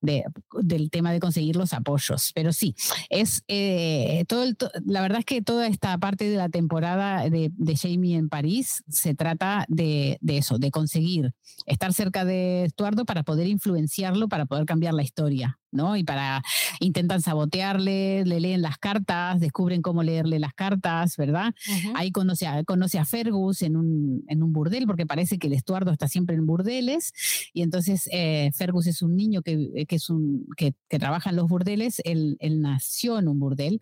[0.00, 2.32] del tema de conseguir los apoyos.
[2.34, 2.74] Pero sí,
[3.08, 4.44] es eh, todo
[4.84, 9.14] la verdad es que toda esta parte de la temporada de, Jamie en París se
[9.14, 11.32] trata de, eso, de conseguir
[11.66, 15.59] estar cerca de Estuardo para poder influenciarlo, para poder cambiar la historia.
[15.72, 15.96] ¿No?
[15.96, 16.42] Y para
[16.80, 21.54] intentan sabotearle, le leen las cartas, descubren cómo leerle las cartas, ¿verdad?
[21.94, 25.52] Ahí conoce a, conoce a Fergus en un, en un burdel, porque parece que el
[25.52, 27.12] Estuardo está siempre en burdeles,
[27.52, 31.36] y entonces eh, Fergus es un niño que, que es un, que, que, trabaja en
[31.36, 33.80] los burdeles, él, él nació en un burdel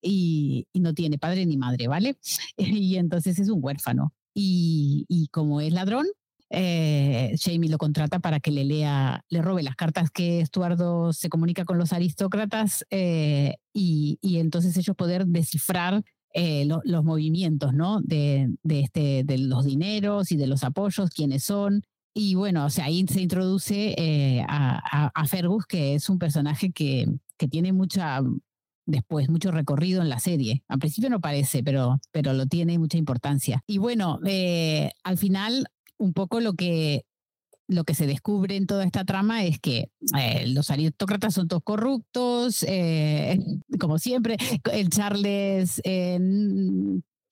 [0.00, 2.16] y, y, no tiene padre ni madre, ¿vale?
[2.56, 4.12] Y entonces es un huérfano.
[4.32, 6.06] Y, y como es ladrón,
[6.52, 11.28] eh, Jamie lo contrata para que le lea, le robe las cartas que Estuardo se
[11.28, 16.02] comunica con los aristócratas eh, y, entonces ellos poder descifrar
[16.34, 18.00] eh, los movimientos, ¿no?
[18.02, 21.82] De, este, de los dineros y de los apoyos, quiénes son.
[22.12, 27.46] Y bueno, o sea, ahí se introduce a, Fergus, que es un personaje que, que
[27.46, 28.20] tiene mucha,
[28.86, 30.64] después, mucho recorrido en la serie.
[30.66, 33.62] Al principio no parece, pero, pero lo tiene mucha importancia.
[33.68, 34.18] Y bueno,
[35.04, 35.68] al final
[36.00, 37.04] un poco lo que,
[37.68, 41.62] lo que se descubre en toda esta trama es que eh, los aristócratas son todos
[41.62, 43.38] corruptos, eh,
[43.80, 44.36] como siempre.
[44.72, 46.18] El Charles eh,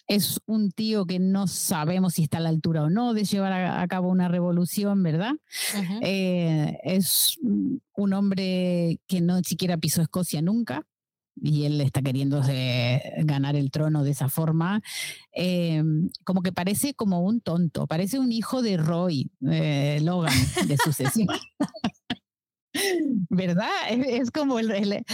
[0.07, 3.53] es un tío que no sabemos si está a la altura o no de llevar
[3.53, 5.33] a, cabo una revolución, ¿verdad?
[6.01, 10.87] es un hombre que no siquiera pisó Escocia nunca
[11.43, 12.43] y él está queriendo
[13.25, 14.83] ganar el trono de esa forma,
[15.33, 15.83] eh,
[16.25, 20.35] como que parece como un tonto, parece un hijo de Roy, eh, Logan,
[20.67, 21.29] de sucesión.
[23.31, 23.71] ¿Verdad?
[23.91, 25.05] Es, como el,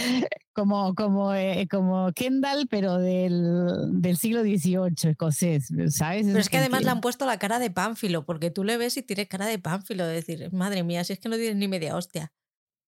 [0.53, 6.27] como, como, eh, como Kendall, pero del, del siglo XVIII escocés, ¿sabes?
[6.27, 8.97] Pero es que además le han puesto la cara de pánfilo, porque tú le ves
[8.97, 11.67] y tienes cara de pánfilo, de decir, madre mía, si es que no tienes ni
[11.67, 12.33] media hostia.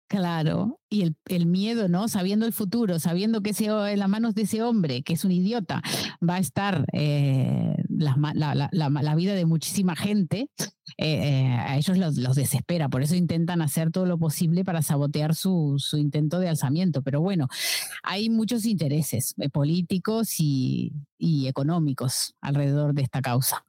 [0.08, 2.08] Claro, y el, miedo, ¿no?
[2.08, 5.34] Sabiendo el futuro, sabiendo que ese, en las manos de ese hombre, que es un
[5.34, 5.82] idiota,
[6.28, 10.50] va a estar eh, la, vida de muchísima gente,
[10.98, 12.88] eh, eh, a ellos los, los, desespera.
[12.88, 17.02] Por eso intentan hacer todo lo posible para sabotear su, su intento de alzamiento.
[17.02, 17.50] Pero bueno,
[18.02, 23.66] hay muchos intereses políticos y, y económicos alrededor de esta causa.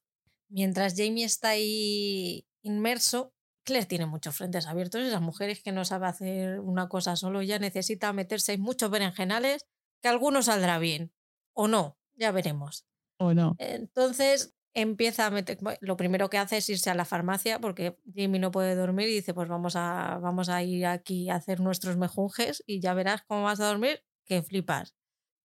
[0.51, 3.33] Mientras Jamie está ahí inmerso,
[3.69, 5.03] Claire tiene muchos frentes abiertos.
[5.03, 9.67] Esas mujeres que no sabe hacer una cosa solo, ya necesita meterse en muchos berenjenales,
[10.03, 11.13] que alguno saldrá bien.
[11.53, 12.87] O no, ya veremos.
[13.19, 13.57] O no.
[13.59, 15.59] Entonces empieza a meter.
[15.81, 19.17] Lo primero que hace es irse a la farmacia porque Jamie no puede dormir y
[19.17, 23.23] dice: Pues vamos a, vamos a ir aquí a hacer nuestros mejunjes y ya verás
[23.27, 24.95] cómo vas a dormir, que flipas.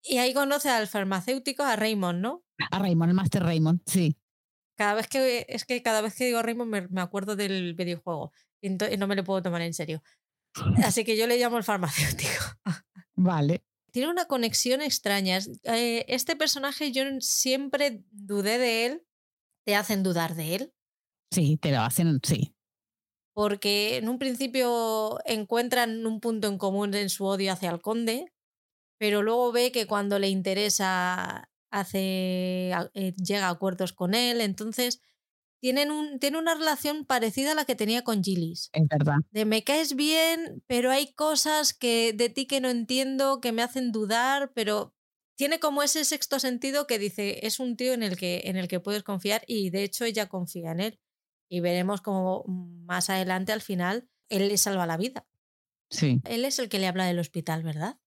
[0.04, 2.44] Y ahí conoce al farmacéutico, a Raymond, ¿no?
[2.70, 4.16] A Raymond, el Master Raymond, sí.
[4.76, 8.32] Cada vez que es que cada vez que digo Raymond me, me acuerdo del videojuego
[8.62, 10.02] y, no me lo puedo tomar en serio.
[10.84, 12.44] Así que yo le llamo el farmacéutico.
[13.14, 13.64] Vale.
[13.90, 15.38] Tiene una conexión extraña.
[15.64, 19.06] Eh, este personaje yo siempre dudé de él.
[19.64, 20.72] ¿Te hacen dudar de él?
[21.30, 22.54] Sí, te lo hacen, sí.
[23.34, 28.32] Porque en un principio encuentran un punto en común en su odio hacia el conde,
[28.98, 35.00] pero luego ve que cuando le interesa hace, eh, llega a acuerdos con él, entonces
[35.60, 38.68] tienen un, tiene una relación parecida a la que tenía con Gillis.
[38.72, 39.16] Es verdad.
[39.30, 43.62] De me caes bien, pero hay cosas que de ti que no entiendo, que me
[43.62, 44.94] hacen dudar, pero
[45.36, 48.68] tiene como ese sexto sentido que dice, es un tío en el que, en el
[48.68, 51.00] que puedes confiar y de hecho ella confía en él.
[51.48, 55.26] Y veremos cómo más adelante, al final, él le salva la vida.
[55.90, 56.20] Sí.
[56.24, 57.98] Él es el que le habla del hospital, ¿verdad?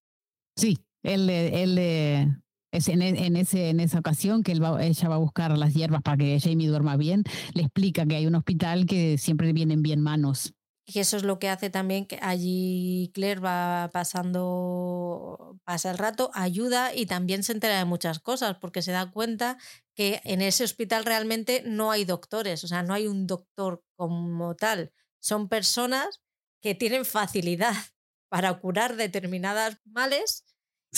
[0.56, 2.44] Sí, él, él, él
[2.76, 6.40] e, en, ese, en esa ocasión que ella va a buscar las hierbas para que
[6.40, 10.54] Jamie duerma bien, le explica que hay un hospital que siempre vienen bien manos.
[10.88, 16.30] Y eso es lo que hace también que allí Claire va pasando, pasa el rato,
[16.36, 19.58] ayuda y también se entera de muchas cosas porque se da cuenta
[19.96, 24.56] que en ese hospital realmente no hay doctores, o sea, no hay un doctor como
[24.56, 24.92] tal.
[25.20, 26.22] Son personas
[26.62, 27.74] que tienen facilidad
[28.30, 30.44] para curar determinadas males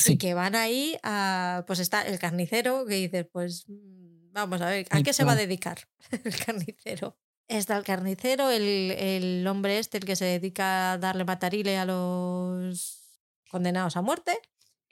[0.05, 4.69] y que van ahí a, pues está el carnicero que dice, pues mm, vamos a
[4.69, 5.79] ver, ¿a qué se va a dedicar
[6.23, 7.17] el carnicero?
[7.47, 11.85] Está el carnicero, el, el hombre este, el que se dedica a darle matarile a
[11.85, 14.39] los condenados a muerte.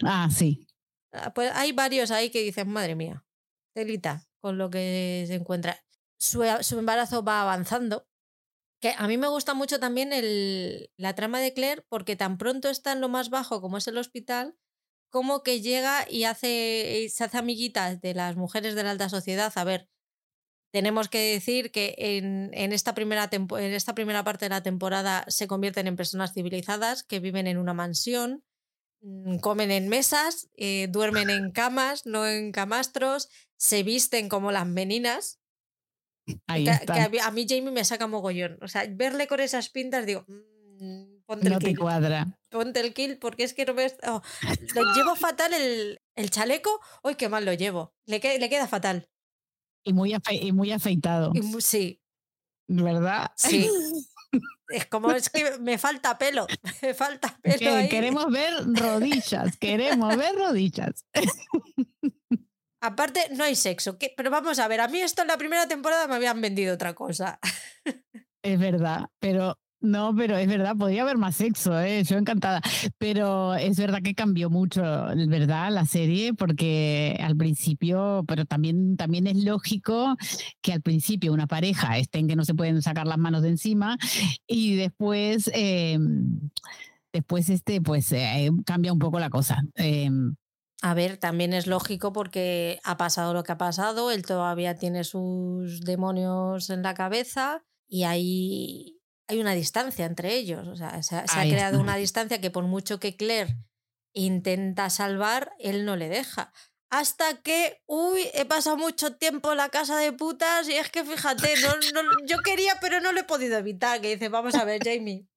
[0.03, 0.67] Ah, sí.
[1.11, 3.25] Ah, pues hay varios ahí que dicen, madre mía,
[3.73, 5.83] telita con lo que se encuentra.
[6.17, 8.07] Su, su embarazo va avanzando.
[8.79, 12.69] Que a mí me gusta mucho también el, la trama de Claire porque tan pronto
[12.69, 14.57] está en lo más bajo como es el hospital,
[15.09, 19.51] como que llega y hace, se hace amiguitas de las mujeres de la alta sociedad.
[19.55, 19.89] A ver,
[20.75, 25.23] tenemos que decir que en, en, esta primera en esta primera parte de la temporada
[25.29, 28.43] se convierten en personas civilizadas que viven en una mansión,
[29.01, 34.67] mm, comen en mesas, eh, duermen en camas, no en camastros, se visten como las
[34.67, 35.39] meninas.
[36.45, 37.09] Ahí que, está.
[37.09, 38.57] que a, mí Jamie me saca mogollón.
[38.61, 41.79] O sea, verle con esas pintas, digo, mmm, ponte no el te kill.
[41.79, 42.27] cuadra.
[42.49, 43.87] Ponte el kill porque es que no me...
[44.07, 44.21] oh,
[44.75, 46.79] lo llevo fatal el, el chaleco.
[47.03, 47.93] ¡Uy, qué mal lo llevo!
[48.05, 49.09] Le, que, le queda fatal.
[49.83, 51.31] Y muy, afe y muy afeitado.
[51.33, 52.01] Y sí,
[52.67, 53.31] ¿Verdad?
[53.35, 53.69] sí.
[54.67, 56.47] Es como es que me falta pelo.
[56.81, 57.87] Me falta pelo Que ahí.
[57.87, 61.05] queremos ver rodillas, queremos ver rodillas.
[62.81, 63.97] Aparte, no hay sexo.
[64.17, 66.95] Pero vamos a ver, a mí esto en la primera temporada me habían vendido otra
[66.95, 67.39] cosa.
[68.43, 72.03] Es verdad, pero no, pero es verdad, podría haber más sexo, ¿eh?
[72.03, 72.61] yo encantada.
[72.97, 75.71] Pero es verdad que cambió mucho, ¿verdad?
[75.71, 80.15] La serie, porque al principio, pero también, también es lógico
[80.61, 83.97] que al principio una pareja estén que no se pueden sacar las manos de encima
[84.47, 85.97] y después, eh,
[87.13, 89.63] después este, pues eh, cambia un poco la cosa.
[89.75, 90.09] Eh,
[90.81, 95.03] A ver, también es lógico porque ha pasado lo que ha pasado, él todavía tiene
[95.03, 98.94] sus demonios en la cabeza y hay,
[99.27, 100.67] hay una distancia entre ellos.
[100.67, 103.55] O sea, se, ha- se ha Ahí creado una distancia que por mucho que Claire
[104.13, 106.51] intenta salvar, él no le deja.
[106.89, 111.03] Hasta que, uy, he pasado mucho tiempo en la casa de putas y es que
[111.03, 113.99] fíjate, no, no- yo quería pero no lo he podido evitar.
[114.01, 115.27] Que dice, vamos a ver, Jamie.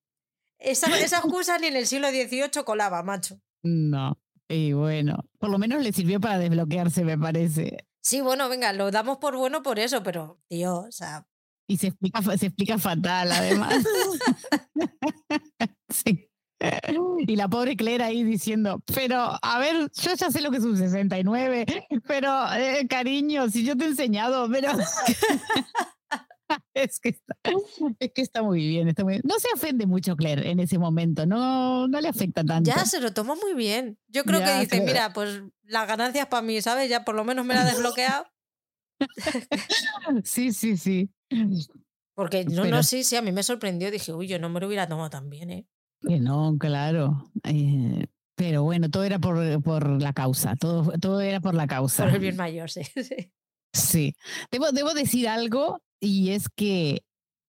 [0.59, 3.41] Esa, esa excusa ni en el siglo XVIII colaba, macho.
[3.62, 4.18] no.
[4.51, 7.86] Y bueno, por lo menos le sirvió para desbloquearse, me parece.
[8.01, 11.26] Sí, bueno, venga, lo damos por bueno por eso, pero, tío, o sea,
[11.68, 13.84] Y se explica, se explica fatal, además.
[15.90, 16.28] sí.
[17.26, 20.64] Y la pobre Claire ahí diciendo, pero a ver, yo ya sé lo que es
[20.64, 21.66] un 69,
[22.06, 24.72] pero eh, cariño, si yo te he enseñado, pero...
[26.74, 27.36] es, que está,
[28.00, 31.26] es que está muy bien, está muy No se ofende mucho Claire en ese momento,
[31.26, 32.68] no, no le afecta tanto.
[32.68, 33.98] Ya se lo toma muy bien.
[34.08, 36.88] Yo creo que dice, mira, pues las ganancias para mí, ¿sabes?
[36.88, 38.26] Ya por lo menos me la ha desbloqueado.
[40.24, 41.10] sí, sí, sí.
[42.14, 43.91] Porque no, no, sí, sí, a mí me sorprendió.
[43.91, 45.66] Dije, uy, yo no me lo hubiera tomado tan bien, ¿eh?
[46.01, 47.31] Que no, claro.
[47.45, 52.05] Eh, pero bueno, todo era por, por la causa, todo, todo era por la causa.
[52.07, 52.83] Por el bien mayor, sí.
[53.72, 54.14] Sí.
[54.51, 57.03] Debo, debo decir algo y es que,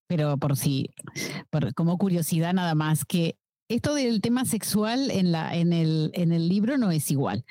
[0.08, 0.90] pero por si,
[1.50, 3.38] por, como curiosidad nada más, que
[3.70, 7.46] esto del tema sexual en, la, en, el, en el libro no es igual.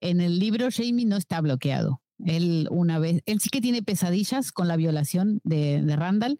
[0.00, 2.02] En el libro Jamie no está bloqueado.
[2.26, 6.38] Él una vez, él sí que tiene pesadillas con la violación de, de, Randall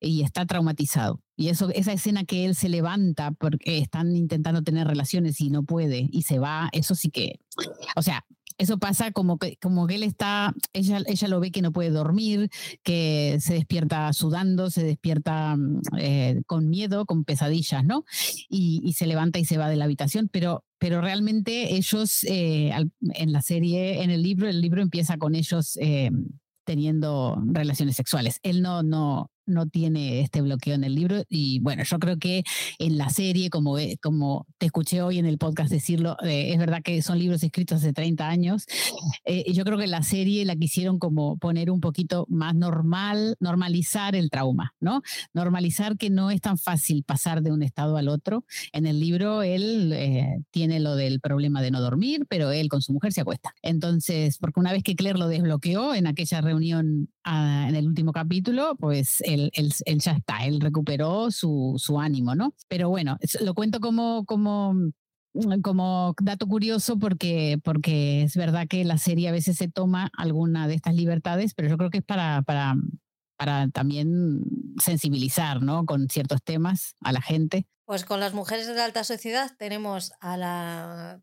[0.00, 1.20] y está traumatizado.
[1.36, 5.62] Y eso, esa escena que él se levanta porque están intentando tener relaciones y no
[5.62, 7.40] puede y se va, eso sí que,
[7.94, 8.24] o sea,
[8.56, 11.90] eso pasa como que, como que él está, ella, ella lo ve que no puede
[11.90, 12.50] dormir,
[12.82, 18.04] que se despierta sudando, se despierta mm, eh, con miedo, con pesadillas, ¿no?
[18.48, 22.72] Y, y, se levanta y se va de la habitación, pero, pero realmente ellos eh,
[23.00, 26.10] en la serie, en el libro, el libro empieza con ellos eh,
[26.64, 28.40] teniendo relaciones sexuales.
[28.42, 32.44] Él no, no, no tiene este bloqueo en el libro y bueno, yo creo que
[32.78, 36.58] en la serie, como, eh, como te escuché hoy en el podcast decirlo, eh, es
[36.58, 38.66] verdad que son libros escritos hace 30 años,
[39.24, 44.14] eh, yo creo que la serie la quisieron como poner un poquito más normal, normalizar
[44.14, 45.02] el trauma, ¿no?
[45.32, 48.44] Normalizar que no es tan fácil pasar de un estado al otro.
[48.72, 52.92] En el libro él tiene lo del problema de no dormir, pero él con su
[52.92, 53.54] mujer se acuesta.
[53.62, 58.12] Entonces, porque una vez que Claire lo desbloqueó en aquella reunión ah, en el último
[58.12, 62.54] capítulo, pues él él, ya está, él recuperó su, su, ánimo, ¿no?
[62.68, 64.74] Pero bueno, lo cuento como, como,
[65.62, 70.68] como dato curioso porque, porque es verdad que la serie a veces se toma alguna
[70.68, 72.74] de estas libertades, pero yo creo que es para, para,
[73.36, 74.42] para también
[74.78, 75.84] sensibilizar, ¿no?
[75.86, 77.66] Con ciertos temas a la gente.
[77.84, 81.22] Pues con las mujeres de la alta sociedad tenemos a la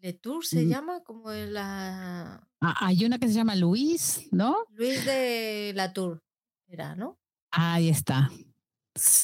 [0.00, 2.46] Letour se llama, como la...
[2.60, 4.56] Ah, hay una que se llama Luis, ¿no?
[4.70, 6.22] Luis de Latour,
[6.66, 7.18] era, ¿no?
[7.50, 8.30] Ahí está.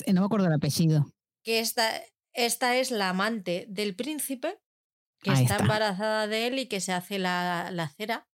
[0.06, 1.06] No me acuerdo el apellido.
[1.42, 1.90] Que esta,
[2.32, 4.58] esta es la amante del príncipe,
[5.20, 8.28] que está, embarazada de él y que se hace la, la cera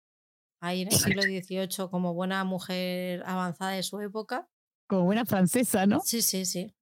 [0.63, 4.49] ahí en el siglo XVIII como buena mujer avanzada de su época.
[4.87, 6.01] Como buena francesa, ¿no?
[6.05, 6.73] Sí, sí, sí.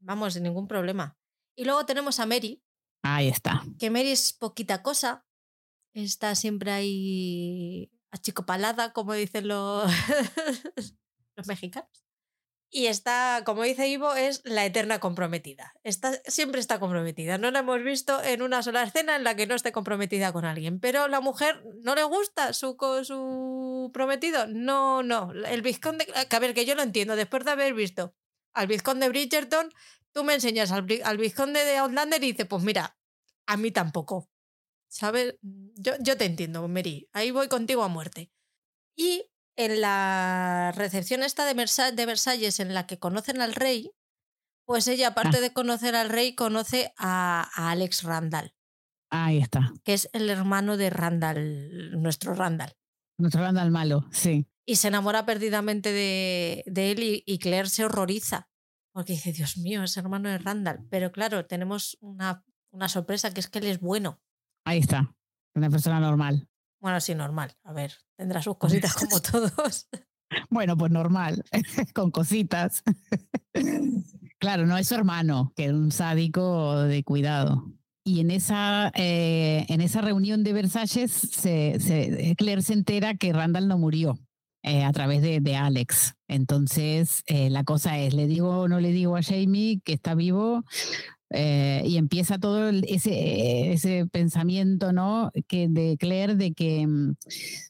[0.00, 1.16] vamos, sin ningún problema.
[1.56, 2.62] Y luego tenemos a Mary.
[3.02, 3.64] Ahí está.
[3.78, 5.24] Que Mary es poquita cosa.
[5.94, 9.90] Está siempre ahí achicopalada, como dicen los,
[11.36, 12.08] los mexicanos.
[12.70, 15.72] Y está, como dice Ivo, es la eterna comprometida.
[15.84, 17.38] Está, siempre está comprometida.
[17.38, 20.44] No la hemos visto en una sola escena en la que no esté comprometida con
[20.44, 20.78] alguien.
[20.78, 24.46] Pero la mujer no le gusta su, su prometido.
[24.48, 25.32] No, no.
[25.32, 26.06] El vizconde.
[26.28, 27.16] Que a ver, que yo lo entiendo.
[27.16, 28.14] Después de haber visto
[28.58, 29.72] al vizconde de Bridgerton,
[30.12, 32.98] tú me enseñas al, al vizconde de Outlander y dices, pues mira,
[33.46, 34.28] a mí tampoco.
[34.90, 35.36] ¿Sabes?
[35.42, 37.08] Yo, yo te entiendo, Mary.
[37.12, 38.32] Ahí voy contigo a muerte.
[38.96, 43.92] Y en la recepción esta de, de Versalles en la que conocen al rey,
[44.64, 45.40] pues ella, aparte ah.
[45.40, 48.54] de conocer al rey, conoce a, Alex Randall.
[49.10, 49.72] Ahí está.
[49.82, 52.76] Que es el hermano de Randall, nuestro Randall.
[53.18, 54.46] Nuestro Randall malo, sí.
[54.68, 58.50] Y se enamora perdidamente de, él y, y, Claire se horroriza.
[58.92, 60.86] Porque dice, Dios mío, es hermano de Randall.
[60.90, 64.20] Pero claro, tenemos una, una sorpresa que es que él es bueno.
[64.66, 65.16] Ahí está.
[65.54, 66.50] Una persona normal.
[66.82, 67.56] Bueno, sí, normal.
[67.64, 69.88] A ver, tendrá sus cositas como todos.
[70.50, 71.42] Bueno, pues normal,
[71.94, 72.82] con cositas.
[74.40, 77.72] Claro, no es su hermano, que es un sádico de cuidado.
[78.04, 83.66] Y en esa, eh, en esa reunión de Versalles, se, Claire se entera que Randall
[83.66, 84.16] no murió
[84.62, 86.14] eh, a través de, de Alex.
[86.26, 90.14] Entonces, eh, la cosa es, ¿le digo o no le digo a Jamie que está
[90.14, 90.64] vivo?
[91.30, 95.30] Eh, y empieza todo ese, ese pensamiento, ¿no?
[95.46, 97.16] Que de Claire de que mm,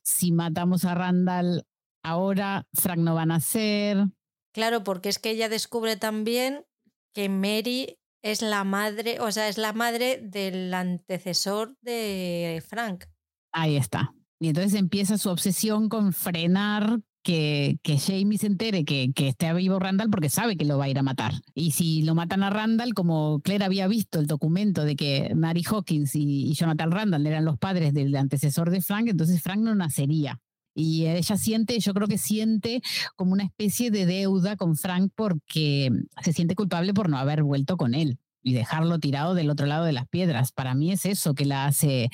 [0.03, 1.65] si matamos a Randall
[2.03, 4.07] ahora, Frank no va a nacer.
[4.53, 6.65] Claro, porque es que ella descubre también
[7.13, 13.05] que Mary es la madre, o sea, es la madre del antecesor de Frank.
[13.53, 14.15] Ahí está.
[14.41, 19.53] Y entonces empieza su obsesión con frenar que, que Jamie se entere que, que esté
[19.53, 21.33] vivo Randall porque sabe que lo va a ir a matar.
[21.55, 25.63] Y si lo matan a Randall, como Claire había visto el documento de que Mary
[25.69, 30.41] Hawkins y, Jonathan Randall eran los padres del antecesor de Frank, entonces Frank no nacería.
[30.75, 32.81] Y ella siente, yo creo que siente
[33.17, 35.91] como una especie de deuda con Frank porque
[36.23, 38.19] se siente culpable por no haber vuelto con él.
[38.43, 40.53] Y dejarlo tirado del otro lado de las piedras.
[40.53, 42.11] Para mí es eso que la hace.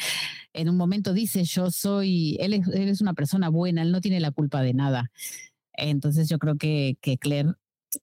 [0.53, 4.31] En un momento dice, yo soy, él es, una persona buena, él no tiene la
[4.31, 5.11] culpa de nada.
[5.73, 7.55] Entonces yo creo que, que Claire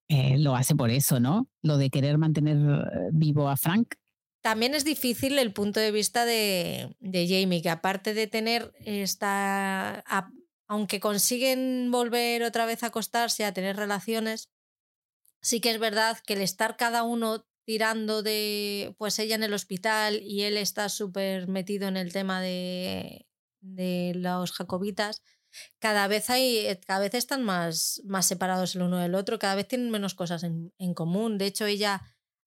[0.07, 1.47] eh, lo hace por eso, ¿no?
[1.61, 3.95] Lo de querer mantener eh, vivo a Frank.
[4.41, 10.03] También es difícil el punto de vista de, de Jamie, que aparte de tener esta...
[10.67, 14.49] aunque consiguen volver otra vez a acostarse, a tener relaciones,
[15.41, 19.53] sí que es verdad que el estar cada uno tirando de, pues ella en el
[19.53, 23.27] hospital y él está súper metido en el tema de,
[23.61, 25.21] de los jacobitas,
[25.79, 29.67] cada vez hay, cada vez están más, más separados el uno del otro, cada vez
[29.67, 31.37] tienen menos cosas en, en común.
[31.37, 32.01] De hecho, ella,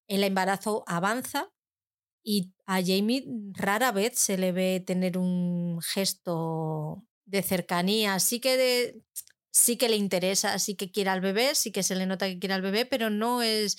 [0.09, 1.51] el embarazo avanza
[2.23, 8.19] y a Jamie rara vez se le ve tener un gesto de cercanía.
[8.19, 9.03] Sí que de,
[9.53, 12.39] sí que le interesa, sí que quiere al bebé, sí que se le nota que
[12.39, 13.77] quiere al bebé, pero no es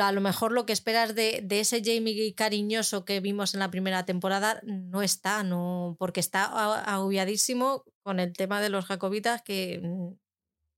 [0.00, 3.70] a lo mejor lo que esperas de, de, ese Jamie cariñoso que vimos en la
[3.70, 6.44] primera temporada no está, no, porque está
[6.80, 10.14] agobiadísimo con el tema de los jacobitas que mm,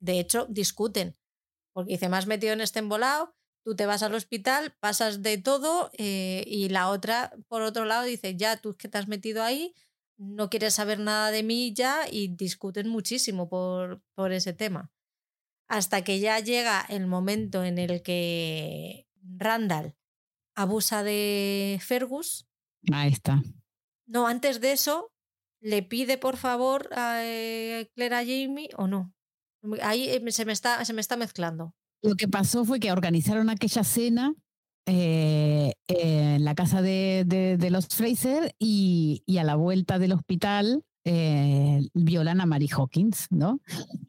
[0.01, 1.17] de hecho discuten.
[1.73, 3.35] Porque dice, me has metido en este embolado,
[3.65, 8.05] tú te vas al hospital, pasas de todo eh, y la otra, por otro lado,
[8.05, 9.75] dice, ya tú que te has metido ahí,
[10.17, 14.91] no quieres saber nada de mí ya y discuten muchísimo por, por ese tema.
[15.69, 19.07] Hasta que ya llega el momento en el que
[19.37, 19.95] Randall
[20.55, 22.49] abusa de Fergus.
[22.93, 23.43] Ahí está.
[24.07, 25.13] No, antes de eso,
[25.61, 29.13] le pide por favor a eh, Claire a Jamie o no.
[29.83, 31.75] Ahí eh, se me está, se me está mezclando.
[32.03, 34.35] Lo que pasó fue que organizaron aquella cena
[34.87, 40.85] eh, en la casa de, de, los Fraser y, y, a la vuelta del hospital
[41.11, 43.61] eh, violan a Mary Hawkins, ¿no?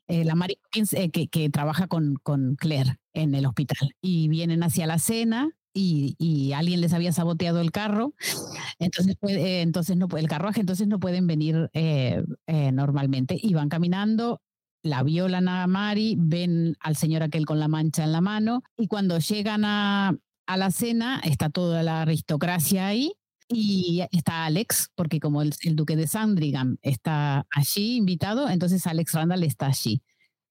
[0.08, 4.64] Eh, la Mary Hawkins que, que, trabaja con, con Claire en el hospital y vienen
[4.64, 5.50] hacia la cena.
[5.72, 8.14] Y, alguien les había saboteado el carro,
[8.80, 11.70] entonces, entonces no, el carruaje, entonces no pueden venir
[12.74, 14.42] normalmente y van caminando
[14.84, 18.88] la violan a Mari, ven al señor aquel con la mancha en la mano y
[18.88, 23.14] cuando llegan a, a la cena está toda la aristocracia ahí
[23.50, 29.44] y está Alex, porque como el, duque de Sandringham está allí invitado, entonces Alex Randall
[29.44, 30.02] está allí.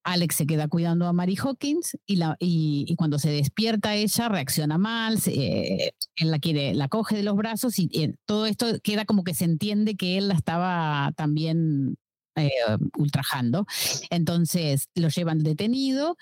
[0.03, 4.77] Alex se queda cuidando a Mary Hawkins y, la, y, cuando se despierta ella reacciona
[4.77, 7.89] mal, eh, él la quiere, la coge de los brazos y
[8.25, 11.97] todo esto queda como que se entiende que él la estaba también
[12.35, 12.51] eh,
[12.97, 13.65] ultrajando.
[14.09, 16.15] Entonces lo llevan detenido.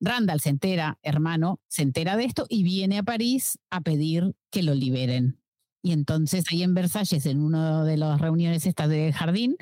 [0.00, 4.62] Randall se entera, hermano, se entera de esto y viene a París a pedir que
[4.62, 5.41] lo liberen.
[5.82, 9.56] Y entonces ahí en Versalles, en una de las reuniones estas de jardín,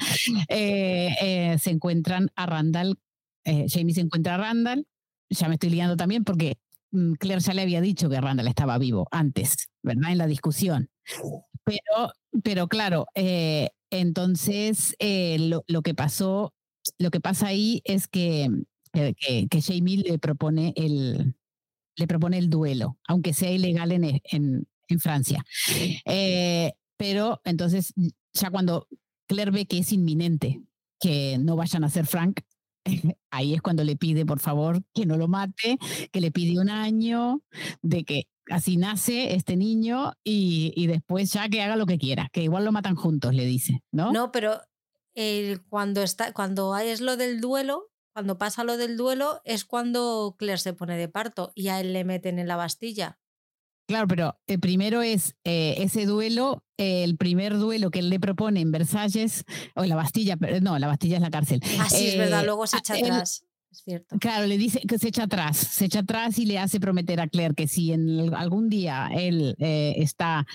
[0.48, 2.98] eh, eh, se encuentran a Randall,
[3.44, 4.86] Jamie se encuentra a Randall,
[5.28, 6.58] ya me estoy liando también porque
[6.92, 10.12] mm, Claire ya le había dicho que Randall estaba vivo antes, ¿verdad?
[10.12, 10.88] En la discusión.
[11.64, 12.12] Pero,
[12.44, 13.06] pero claro,
[13.90, 16.54] entonces, eh, lo, que pasó,
[16.98, 18.48] lo que pasa ahí es que,
[18.92, 19.14] eh,
[19.48, 21.34] que, Jamie le propone el,
[21.96, 25.44] le propone el duelo, aunque sea ilegal en, en, en Francia.
[26.04, 27.94] Eh, pero entonces,
[28.32, 28.86] ya cuando
[29.26, 30.62] Claire ve que es inminente
[31.00, 32.40] que no vayan a ser Frank,
[33.30, 35.78] ahí es cuando le pide, por favor, que no lo mate,
[36.12, 37.42] que le pide un año,
[37.82, 42.42] de que así nace este niño y, después ya que haga lo que quiera, que
[42.42, 44.12] igual lo matan juntos, le dice, ¿no?
[44.12, 44.60] No, pero
[45.68, 50.58] cuando, está, cuando es lo del duelo, cuando pasa lo del duelo, es cuando Claire
[50.58, 53.18] se pone de parto y a él le meten en la bastilla.
[53.90, 58.60] Claro, pero el primero es eh, ese duelo, el primer duelo que él le propone
[58.60, 61.60] en Versalles, o en la Bastilla, no, la Bastilla es la cárcel.
[61.80, 63.44] Ah, sí, es verdad, eh, luego se echa atrás.
[63.72, 64.16] Es cierto.
[64.20, 67.26] Claro, le dice que se echa atrás, se echa atrás y le hace prometer a
[67.26, 70.46] Claire que si en algún día él eh, está,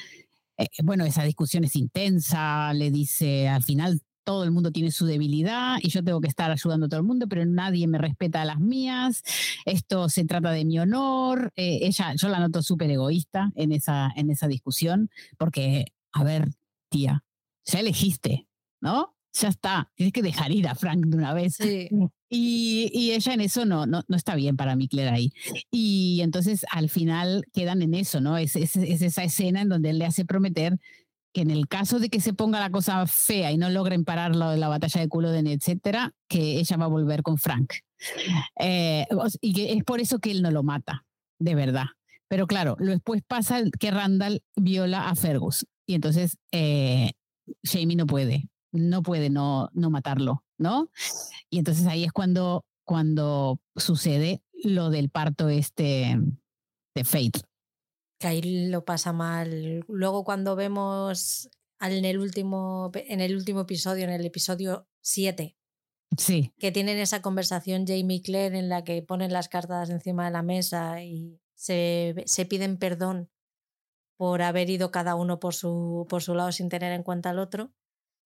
[0.57, 5.05] eh, bueno, esa discusión es intensa, le dice al final todo el mundo tiene su
[5.05, 8.41] debilidad y yo tengo que estar ayudando a todo el mundo, pero nadie me respeta
[8.41, 9.23] a las mías.
[9.65, 11.53] Esto se trata de mi honor.
[11.55, 16.49] Eh, ella, yo la noto súper egoísta en esa, en esa discusión, porque, a ver,
[16.89, 17.23] tía,
[17.63, 18.47] ya elegiste,
[18.81, 19.15] ¿no?
[19.35, 21.57] ya está, tienes que dejar ir a Frank de una vez.
[22.29, 25.33] Y, y, ella en eso no, no, no, está bien para mí, Claire, ahí.
[25.71, 28.37] Y entonces al final quedan en eso, ¿no?
[28.37, 30.79] Es, es, es, esa escena en donde él le hace prometer
[31.35, 34.35] que en el caso de que se ponga la cosa fea y no logren parar
[34.37, 37.73] lo de la batalla de Culloden, etcétera, que ella va a volver con Frank.
[38.59, 39.05] Eh,
[39.41, 41.05] y que es por eso que él no lo mata,
[41.39, 41.85] de verdad.
[42.29, 47.11] Pero claro, después pasa que Randall viola a Fergus y entonces eh,
[47.63, 50.89] Jamie no puede no puede no, no matarlo, ¿no?
[51.49, 56.17] Y entonces ahí es cuando, cuando sucede lo del parto este
[56.95, 57.41] de Fate.
[58.25, 59.85] Que ahí lo pasa mal.
[59.87, 61.47] Luego cuando vemos
[61.79, 65.55] en el último, en el último episodio, en el episodio 7,
[66.17, 66.51] sí.
[66.57, 70.31] que tienen esa conversación Jamie y Claire en la que ponen las cartas encima de
[70.31, 73.29] la mesa y se, se piden perdón
[74.17, 77.37] por haber ido cada uno por su, por su lado sin tener en cuenta al
[77.37, 77.73] otro,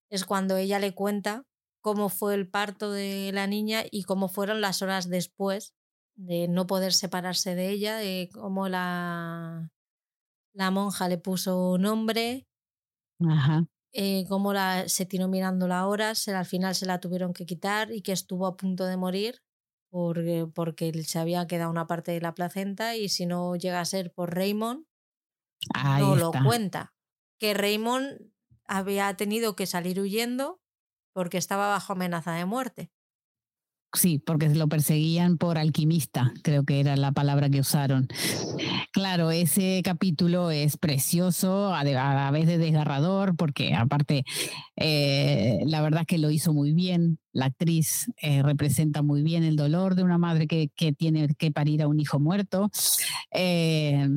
[0.09, 1.45] es cuando ella le cuenta
[1.81, 5.73] cómo fue el parto de la niña y cómo fueron las horas después
[6.15, 9.71] de no poder separarse de ella, de cómo la,
[10.59, 12.47] la monja le puso nombre,
[13.19, 13.65] Ajá.
[13.91, 17.45] Eh, cómo la, se tiró mirando la hora, se, al final se la tuvieron que
[17.47, 19.41] quitar y que estuvo a punto de morir
[19.91, 23.85] porque, porque se había quedado una parte de la placenta y si no llega a
[23.85, 24.85] ser por Raymond,
[25.99, 26.93] no lo cuenta.
[27.39, 28.31] Que Raymond
[28.65, 30.61] había tenido que salir huyendo
[31.13, 32.91] porque estaba bajo amenaza de muerte.
[33.93, 38.07] Sí, porque lo perseguían por alquimista, creo que era la palabra que usaron.
[38.91, 44.25] Claro, ese capítulo es precioso, a la vez de desgarrador, porque aparte,
[44.75, 47.17] eh, la verdad es que lo hizo muy bien.
[47.31, 51.51] La actriz eh, representa muy bien el dolor de una madre que, que tiene que
[51.51, 52.69] parir a un hijo muerto
[53.31, 54.07] eh,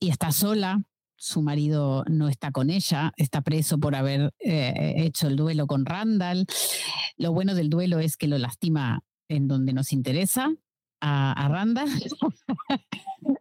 [0.00, 0.82] y está sola,
[1.22, 5.86] su marido no está con ella, está preso por haber eh, hecho el duelo con
[5.86, 6.46] Randall.
[7.16, 10.52] Lo bueno del duelo es que lo lastima en donde nos interesa,
[11.00, 11.88] a, Randall.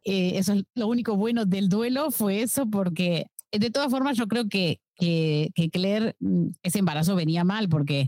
[0.03, 4.27] Eh, eso es lo único bueno del duelo fue eso, porque de todas formas yo
[4.27, 8.07] creo que, que, que Claire, mm, ese embarazo venía mal, porque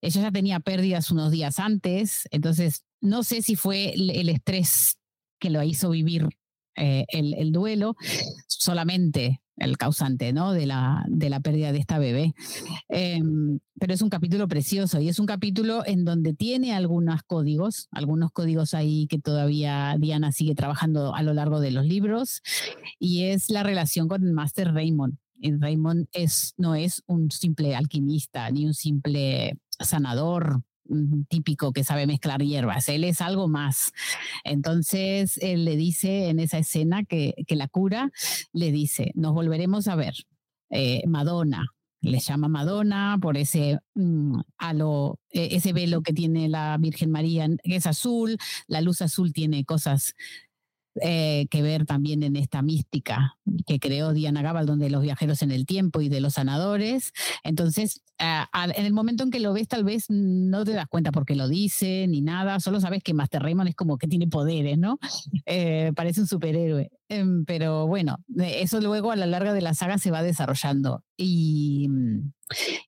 [0.00, 4.98] ella ya tenía pérdidas unos días antes, entonces no sé si fue el estrés
[5.38, 6.28] que lo hizo vivir
[6.78, 7.96] eh, el, duelo,
[8.46, 10.52] solamente el causante ¿no?
[10.52, 12.34] de, la, de la pérdida de esta bebé.
[12.88, 17.88] Em, pero es un capítulo precioso y es un capítulo en donde tiene algunos códigos,
[17.90, 22.42] algunos códigos ahí que todavía Diana sigue trabajando a lo largo de los libros,
[22.98, 25.16] y es la relación con Master Raymond.
[25.40, 30.62] Raymond es, no es un simple alquimista ni un simple sanador
[31.28, 33.92] típico que sabe mezclar hierbas, él es algo más.
[34.44, 38.10] Entonces, él le dice en esa escena que, que la cura,
[38.52, 40.14] le dice, nos volveremos a ver.
[40.70, 41.66] Eh, Madonna,
[42.00, 47.48] le llama Madonna por ese mm, halo, e, ese velo que tiene la Virgen María,
[47.62, 48.36] que es azul,
[48.66, 50.14] la luz azul tiene cosas
[51.02, 53.36] eh, que ver también en esta mística
[53.66, 57.12] que creó Diana Gabal, donde los viajeros en el tiempo y de los sanadores.
[57.44, 61.36] Entonces, en el momento en que lo ves, tal vez no te das cuenta porque
[61.36, 64.98] lo dice ni nada, solo sabes que Master Raymond es como que tiene poderes, ¿no?
[65.50, 66.90] Eh, parece un superhéroe.
[67.08, 71.04] Em, pero bueno, eso luego a la larga de la saga se va desarrollando.
[71.16, 71.88] Y,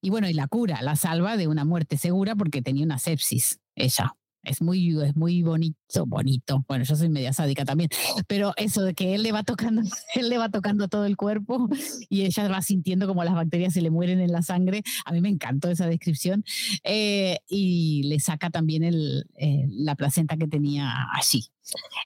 [0.02, 3.60] y bueno, y la cura, la salva de una muerte segura porque tenía una sepsis,
[3.74, 4.14] ella.
[4.42, 6.64] Es muy, es muy bonito, bonito.
[6.66, 7.90] Bueno, yo soy media sádica también,
[8.26, 9.82] pero eso de que él le va tocando,
[10.14, 11.68] él le va tocando todo el cuerpo
[12.08, 14.82] y ella va sintiendo como las bacterias se le mueren en la sangre.
[15.04, 16.44] A mí me encantó esa descripción.
[16.84, 21.44] Eh, y le saca también el, eh, la placenta que tenía allí.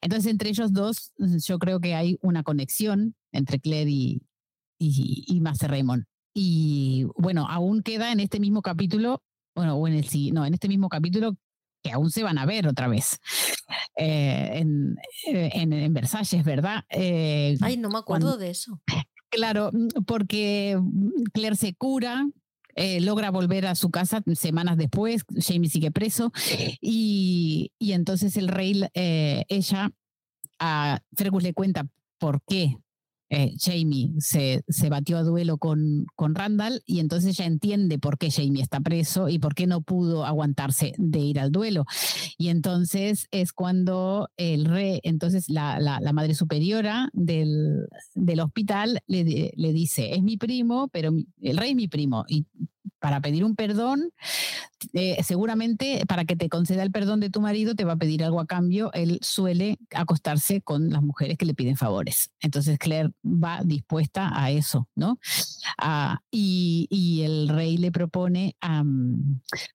[0.02, 4.22] Entonces, entre ellos dos, yo creo que hay una conexión entre Claire y,
[4.78, 6.04] y, y Master Raymond.
[6.34, 9.22] Y bueno, aún queda en este mismo capítulo
[9.54, 11.36] bueno, o en el no, en este mismo capítulo
[11.84, 13.20] que aún se van a ver otra vez
[13.96, 16.84] eh, en, eh, en, en, Versalles, ¿verdad?
[16.88, 18.80] Eh, Ay, no me acuerdo de eso.
[19.28, 19.70] Claro,
[20.06, 20.80] porque
[21.34, 22.26] Claire se cura,
[22.74, 26.32] eh, logra volver a su casa semanas después, Jamie sigue preso,
[26.80, 29.90] y, y entonces el rey, eh, ella,
[30.58, 31.86] a Fergus le cuenta
[32.18, 32.76] por qué
[33.30, 38.18] eh, Jamie se, se, batió a duelo con, con Randall y entonces ella entiende por
[38.18, 41.84] qué Jamie está preso y por qué no pudo aguantarse de ir al duelo.
[42.38, 49.52] Y entonces es cuando el rey, entonces la, la, madre superiora del, del hospital le,
[49.56, 52.24] le, dice, es mi primo, pero el rey es mi primo
[52.98, 54.10] para pedir un perdón,
[54.92, 58.24] eh, seguramente para que te conceda el perdón de tu marido te va a pedir
[58.24, 58.92] algo a cambio.
[58.92, 62.30] Él suele acostarse con las mujeres que le piden favores.
[62.40, 65.18] Entonces Claire va dispuesta a eso, ¿no?
[65.78, 68.56] Ah, y, y, el rey le propone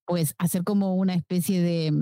[0.05, 1.93] pues hacer como una especie de...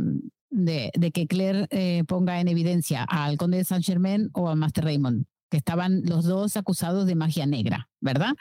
[0.49, 4.85] De, que Claire eh, ponga en evidencia al conde de Saint Germain o a Master
[4.85, 8.33] Raymond, que estaban los dos acusados de magia negra, ¿verdad?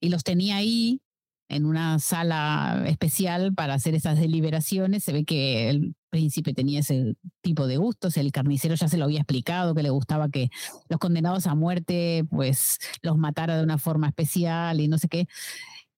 [0.00, 1.00] Y los tenía ahí
[1.48, 5.04] en una sala especial para hacer esas deliberaciones.
[5.04, 9.04] Se ve que el príncipe tenía ese tipo de gustos, el carnicero ya se lo
[9.04, 10.50] había explicado, que le gustaba que
[10.88, 15.26] los condenados a muerte pues los matara de una forma especial y no sé qué.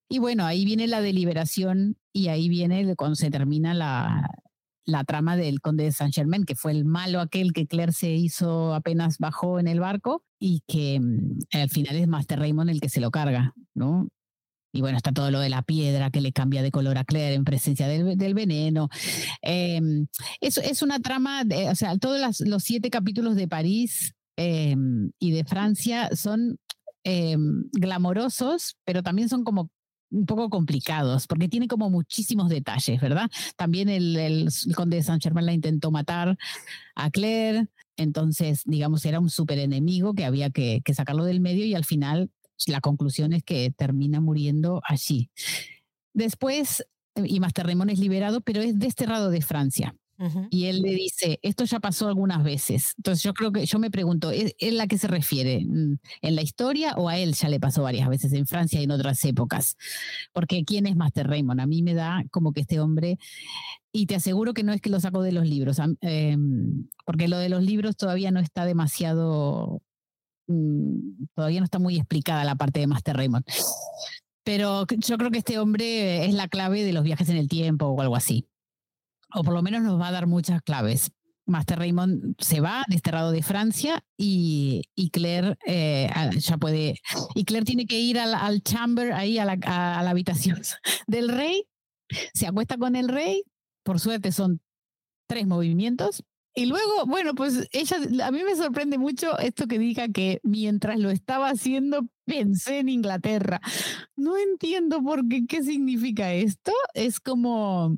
[0.08, 4.30] Y bueno, ahí viene la deliberación y ahí viene cuando se termina la,
[4.88, 8.10] la trama del conde de Saint Germain, que fue el malo aquel que Claire se
[8.10, 12.80] hizo apenas bajó en el barco y que mm, al final es Master Raymond el
[12.80, 14.08] que se lo carga, ¿no?
[14.72, 17.34] Y bueno, está todo lo de la piedra que le cambia de color a Claire
[17.34, 18.88] en presencia del, veneno.
[19.42, 19.80] Eh,
[20.40, 25.44] es, una trama, de, o sea, todos los siete capítulos de París em, y de
[25.44, 26.58] Francia son
[27.04, 29.70] em, glamorosos, pero también son como
[30.10, 33.30] un poco complicados, porque tiene como muchísimos detalles, ¿verdad?
[33.56, 36.36] También el, el, conde de Saint Germain la intentó matar
[36.94, 41.64] a Claire, entonces, digamos, era un super enemigo que había que, que sacarlo del medio
[41.64, 42.30] y al final
[42.66, 45.30] la conclusión es que termina muriendo allí.
[46.12, 46.84] Después,
[47.14, 49.94] y Master Raymond es liberado, pero es desterrado de Francia.
[50.50, 52.94] Y él le dice, esto ya pasó algunas veces.
[52.96, 55.58] Entonces yo creo que, yo me pregunto, ¿es, ¿en la que se refiere?
[55.58, 56.00] ¿En
[56.34, 59.24] la historia o a él ya le pasó varias veces en Francia y en otras
[59.24, 59.76] épocas?
[60.32, 61.60] Porque ¿quién es Master Raymond?
[61.60, 63.18] A mí me da como que este hombre,
[63.92, 67.38] y te aseguro que no es que lo saco de los libros, em, porque lo
[67.38, 69.82] de los libros todavía no está demasiado
[70.48, 73.44] Mm, todavía no está muy explicada la parte de Master Raymond.
[74.44, 77.86] Pero yo creo que este hombre es la clave de los viajes en el tiempo
[77.86, 78.48] o algo así.
[79.34, 81.12] O por lo menos nos va a dar muchas claves.
[81.44, 84.82] Master Raymond se va desterrado de Francia y,
[85.12, 86.98] Claire eh, ya puede.
[87.34, 90.60] Y Claire tiene que ir al, chamber, ahí a la, a la habitación
[91.06, 91.66] del rey.
[92.32, 93.44] Se acuesta con el rey.
[93.82, 94.60] Por suerte son
[95.26, 96.24] tres movimientos
[96.58, 100.98] y luego, bueno, pues ella, a mí me sorprende mucho esto que diga que mientras
[100.98, 103.60] lo estaba haciendo pensé en Inglaterra.
[104.16, 106.72] No entiendo por qué, qué significa esto.
[106.94, 107.96] Es como,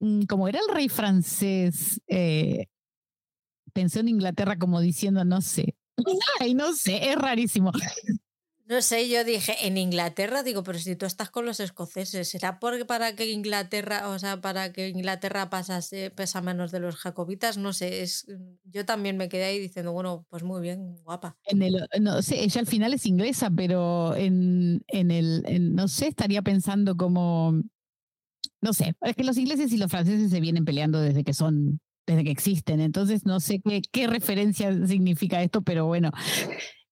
[0.00, 2.66] mm, como era el rey francés, eh,
[3.72, 5.74] pensó en Inglaterra como diciendo, no sé.
[6.40, 7.72] Ay, no sé, es rarísimo.
[8.68, 12.58] No sé, yo dije, en Inglaterra, digo, pero si tú estás con los escoceses, ¿será
[12.58, 17.56] porque para que Inglaterra, o sea, para que Inglaterra pasase, pesa menos de los jacobitas?
[17.56, 18.26] No sé, es,
[18.64, 21.38] yo también me quedé ahí diciendo, bueno, pues muy bien, guapa.
[21.98, 26.94] No sé, ella al final es inglesa, pero en, en el, no sé, estaría pensando
[26.94, 27.62] como,
[28.60, 31.80] no sé, es que los ingleses y los franceses se vienen peleando desde que son,
[32.06, 36.10] desde que existen, entonces no sé qué, qué referencia significa esto, pero bueno.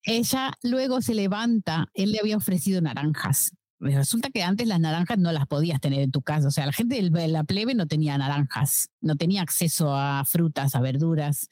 [0.06, 3.52] Ella luego se levanta, él le había ofrecido naranjas.
[3.78, 6.48] Resulta que antes las naranjas no las podías tener en tu casa.
[6.48, 10.74] O sea, la gente de la plebe no tenía naranjas, no tenía acceso a frutas,
[10.74, 11.48] a verduras.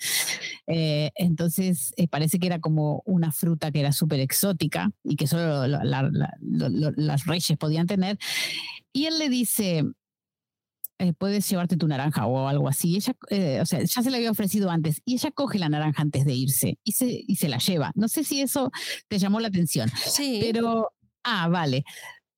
[0.67, 5.27] Eh, entonces, eh, parece que era como una fruta que era súper exótica y que
[5.27, 8.19] solo las reyes podían tener.
[8.93, 9.85] Y él le dice,
[11.05, 12.97] eh, puedes llevarte tu naranja o algo así.
[12.97, 16.01] Ella, eh, o sea, ya se le había ofrecido antes y ella coge la naranja
[16.01, 17.93] antes de irse y se, y se la lleva.
[17.95, 18.71] No sé si eso
[19.09, 19.91] te llamó la atención.
[20.07, 20.41] Sí.
[20.41, 20.93] Pero,
[21.23, 21.85] ah, vale.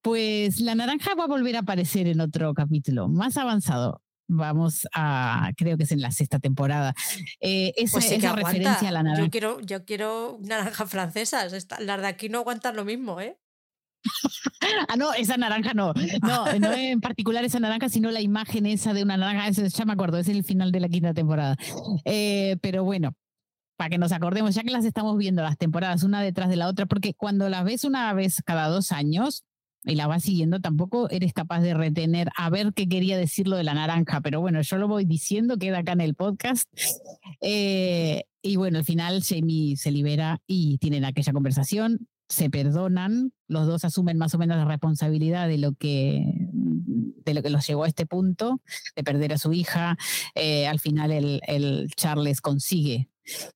[0.03, 4.03] Pues la naranja va a volver a aparecer en otro capítulo más avanzado.
[4.29, 6.95] Vamos a, creo que es en la sexta temporada.
[7.41, 9.25] Eh, esa, pues esa referencia a la naranja.
[9.25, 11.53] Yo quiero, yo quiero naranjas francesas.
[11.81, 13.39] Las de aquí no aguantan lo mismo, ¿eh?
[14.89, 15.93] ah, no, esa naranja no.
[16.23, 19.51] No, no en particular esa naranja, sino la imagen esa de una naranja.
[19.51, 21.57] Ya me acuerdo, es el final de la quinta temporada.
[22.05, 23.15] Eh, pero bueno,
[23.77, 26.69] para que nos acordemos, ya que las estamos viendo las temporadas una detrás de la
[26.69, 29.45] otra, porque cuando las ves una vez cada dos años
[29.85, 33.57] y la vas siguiendo, tampoco eres capaz de retener a ver qué quería decir lo
[33.57, 34.21] de la naranja.
[34.21, 36.69] Pero bueno, yo lo voy diciendo, queda acá en el podcast.
[37.41, 43.67] Eh, y bueno, al final Jamie se libera y tienen aquella conversación se perdonan, los
[43.67, 47.85] dos asumen más o menos la responsabilidad de lo que, de lo que los llevó
[47.85, 48.61] a este punto,
[48.95, 49.97] de perder a su hija.
[50.35, 53.09] Eh, al final el, Charles consigue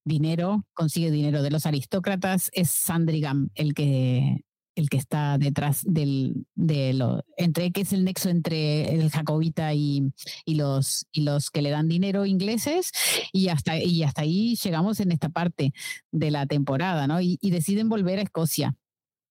[0.04, 4.44] dinero, consigue dinero de los aristócratas, es Sandringham el que,
[4.80, 9.72] el que está detrás del, de lo, entre que es el nexo entre el jacobita
[9.74, 10.12] y,
[10.44, 12.92] y, los, y los que le dan dinero ingleses,
[13.32, 15.72] y hasta, y hasta ahí llegamos en esta parte
[16.10, 17.20] de la temporada, ¿no?
[17.20, 18.76] Y, deciden volver a Escocia.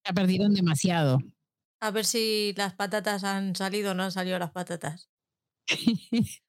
[0.06, 1.20] Ya perdieron demasiado.
[1.80, 5.10] A ver si las patatas han salido o no han salido las patatas.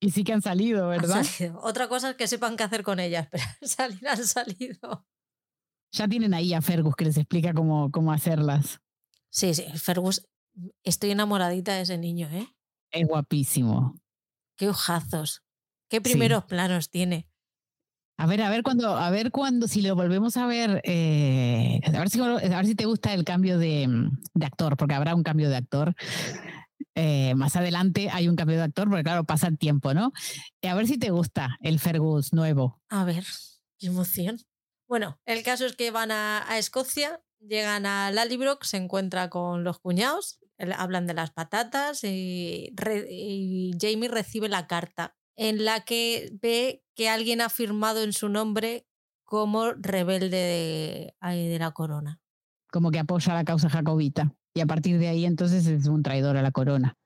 [0.00, 1.24] y sí que han salido, ¿verdad?
[1.62, 5.06] Otra cosa es que sepan qué hacer con ellas, pero salir han salido.
[5.92, 8.80] Ya tienen ahí a Fergus que les explica cómo, cómo hacerlas.
[9.30, 10.26] Sí, sí, Fergus,
[10.82, 12.48] estoy enamoradita de ese niño, ¿eh?
[12.90, 13.94] Es guapísimo.
[14.56, 15.42] Qué ojazos.
[15.88, 17.28] Qué primeros planos tiene.
[18.16, 21.90] A ver, a ver cuando, a ver cuando, si lo volvemos a ver, eh, a,
[21.90, 23.88] ver si, a ver si te gusta el cambio de,
[24.34, 25.94] de actor, porque habrá un cambio de actor.
[26.94, 30.12] Eh, más adelante hay un cambio de actor, porque claro, pasa el tiempo, ¿no?
[30.62, 32.80] A ver si te gusta el Fergus nuevo.
[32.90, 33.24] A ver,
[33.78, 34.38] qué emoción.
[34.92, 39.78] Bueno, el caso es que van a, Escocia, llegan a Lallybrook, se encuentra con los
[39.78, 40.38] cuñados
[40.76, 42.74] hablan de las patatas y,
[43.80, 48.86] Jamie recibe la carta en la que ve que alguien ha firmado en su nombre
[49.24, 50.28] como rebelde
[51.22, 52.20] de, la corona.
[52.70, 54.34] Como que apoya la causa jacobita.
[54.52, 56.98] Y a partir de ahí entonces es un traidor a la corona.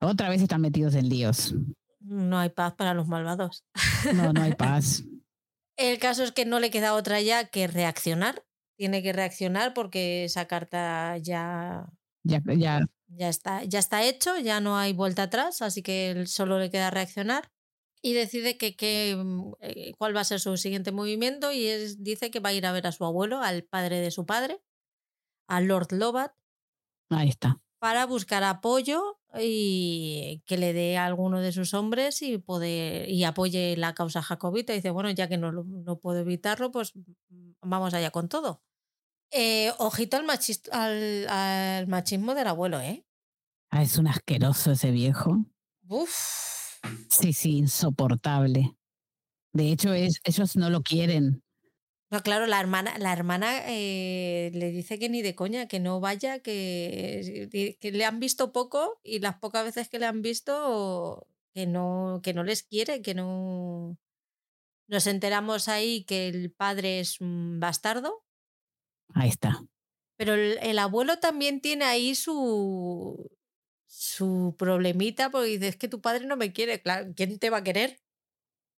[0.00, 1.54] Otra vez están metidos en líos.
[2.00, 3.66] No hay paz para los malvados.
[4.14, 5.04] No, no hay paz.
[5.76, 8.44] El caso es que no le queda otra ya que reaccionar.
[8.76, 11.86] Tiene que reaccionar porque esa carta ya,
[12.24, 12.80] ya, ya.
[13.08, 16.90] ya, está, ya está hecho, ya no hay vuelta atrás, así que solo le queda
[16.90, 17.50] reaccionar.
[18.02, 21.66] Y decide que, mm, eh, cuál va a ser su siguiente movimiento y
[21.98, 24.60] dice que va a ir a ver a su abuelo, al padre de su padre,
[25.48, 26.32] a Lord Lovat.
[27.10, 27.60] Ahí está.
[27.78, 33.24] Para buscar apoyo y que le dé a alguno de sus hombres y poder y
[33.24, 34.72] apoye la causa jacobita.
[34.72, 36.92] Y dice, bueno, ya que no, no puedo evitarlo, pues
[37.60, 38.62] vamos allá con todo.
[39.30, 43.04] Eh, ojito al, al, machismo del abuelo, ¿eh?
[43.70, 45.44] Ah, es un asqueroso ese viejo.
[45.88, 46.80] Uf.
[47.10, 48.76] Sí, sí, insoportable.
[49.52, 51.43] De hecho, es, ellos no lo quieren.
[52.14, 55.98] No, claro, la hermana, la hermana eh, le dice que ni de coña, que no
[55.98, 61.26] vaya, que, que, le han visto poco y las pocas veces que le han visto
[61.52, 63.98] que no, que no les quiere, que no.
[64.86, 68.24] Nos enteramos ahí que el padre es un bastardo.
[69.12, 69.64] Ahí está.
[70.16, 73.28] Pero el, abuelo también tiene ahí su,
[73.88, 76.80] su problemita porque dice, es que tu padre no me quiere.
[76.80, 77.98] Claro, ¿quién te va a querer?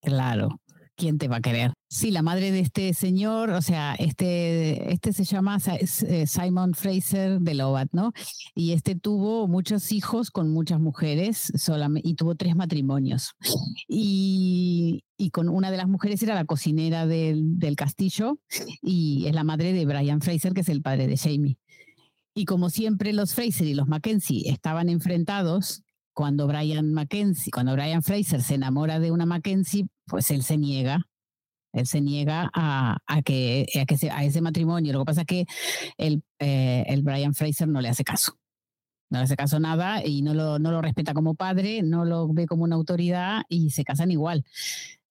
[0.03, 0.61] Claro.
[0.97, 1.72] ¿Quién te va a querer?
[1.88, 7.40] Sí, la madre de este señor, o sea, este, este se llama eh, Simon Fraser
[7.40, 8.12] de Lovat, ¿no?
[8.55, 13.34] Y este tuvo muchos hijos con muchas mujeres solamente, y tuvo tres matrimonios.
[13.88, 18.38] Y, y, con una de las mujeres era la cocinera del, del castillo
[18.82, 21.59] y es la madre de Brian Fraser, que es el padre de Jamie.
[22.34, 25.84] Y como siempre los Fraser y los Mackenzie estaban enfrentados,
[26.15, 31.01] cuando Brian Mackenzie, cuando Brian Fraser se enamora de una Mackenzie, pues él se niega.
[31.73, 34.93] Él se niega a, que, a, que a ese matrimonio.
[34.93, 35.47] Lo que pasa es que
[35.99, 38.39] el, eh, el Brian Fraser no le hace caso.
[39.11, 42.33] No le hace caso nada y no lo, no lo respeta como padre, no lo
[42.33, 44.45] ve como una autoridad y se casan igual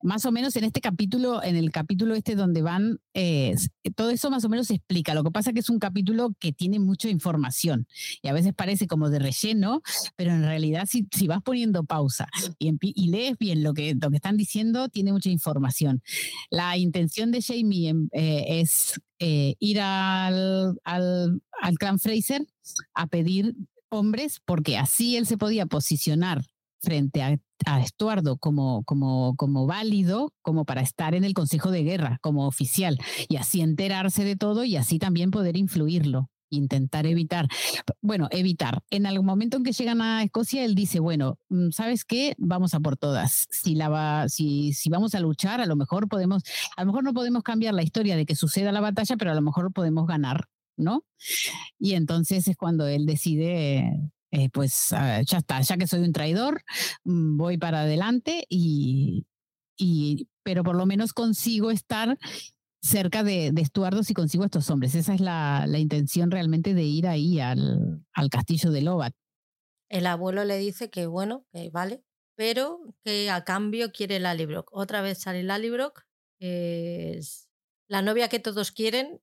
[0.03, 3.55] más o menos en este capítulo, en el capítulo este donde van, eh,
[3.95, 5.13] todo eso más o menos se explica.
[5.13, 7.87] Lo que pasa es que es un capítulo que tiene mucha información
[8.21, 9.81] y a veces parece como de relleno,
[10.15, 12.27] pero en realidad si, vas poniendo pausa
[12.59, 12.73] y,
[13.07, 16.03] lees bien lo que, lo que están diciendo, tiene mucha información.
[16.49, 22.45] La intención de Jamie eh, es eh, ir al, al, al clan Fraser
[22.93, 23.55] a pedir
[23.89, 26.43] hombres porque así él se podía posicionar
[26.83, 27.37] frente a,
[27.81, 32.97] Estuardo como, como, como válido, como para estar en el Consejo de Guerra, como oficial,
[33.27, 37.47] y así enterarse de todo y así también poder influirlo intentar evitar,
[38.01, 38.83] bueno, evitar.
[38.89, 42.35] En algún momento en que llegan a Escocia, él dice, bueno, mm, ¿sabes qué?
[42.37, 43.47] Vamos a por todas.
[43.49, 46.43] Si, la va, si, si vamos a luchar, a lo mejor podemos,
[46.77, 49.35] a lo mejor no podemos cambiar la historia de que suceda la batalla, pero a
[49.35, 50.47] lo mejor podemos ganar,
[50.77, 51.03] ¿no?
[51.79, 56.11] Y entonces es cuando él decide eh, pues ah, ya está, ya que soy un
[56.11, 56.63] traidor,
[57.03, 59.27] mm, voy para adelante y,
[59.77, 62.17] y pero por lo menos consigo estar
[62.81, 64.95] cerca de, de Estuardo si consigo estos hombres.
[64.95, 69.13] Esa es la, la intención realmente de ir ahí al, al, castillo de Lovat.
[69.87, 72.03] El abuelo le dice que bueno, que vale,
[72.35, 74.67] pero que a cambio quiere Lallybrook.
[74.71, 76.01] Otra vez sale Lallybrook,
[76.39, 77.47] es
[77.87, 79.21] la novia que todos quieren.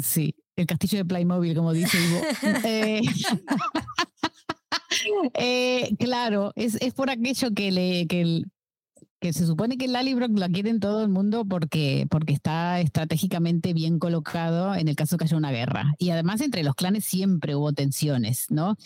[0.00, 2.20] Sí, el castillo de Playmobil, como dice Ivo.
[2.64, 3.00] eh,
[5.34, 10.48] eh, claro, es, es, por aquello que, le, que, se supone que el Lallybrook la
[10.48, 15.24] quiere en todo el mundo porque, porque está estratégicamente bien colocado en el caso que
[15.24, 15.94] haya una guerra.
[15.98, 18.76] Y además entre los clanes siempre hubo tensiones, ¿no?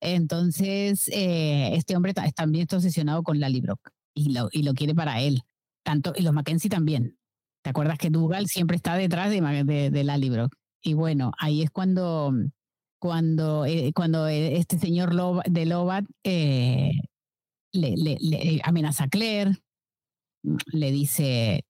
[0.00, 5.20] Entonces, eh, este hombre también está obsesionado con Lallybrook y lo, y lo quiere para
[5.20, 5.42] él.
[5.82, 7.16] Tanto, y los Mackenzie también.
[7.62, 10.48] ¿Te acuerdas que Dougal siempre está detrás de, de, de?
[10.82, 12.32] Y bueno, ahí es cuando
[12.98, 16.92] cuando, eh, cuando eh, este señor de Lobat eh,
[17.72, 19.52] le, amenaza a Claire,
[20.72, 21.64] le dice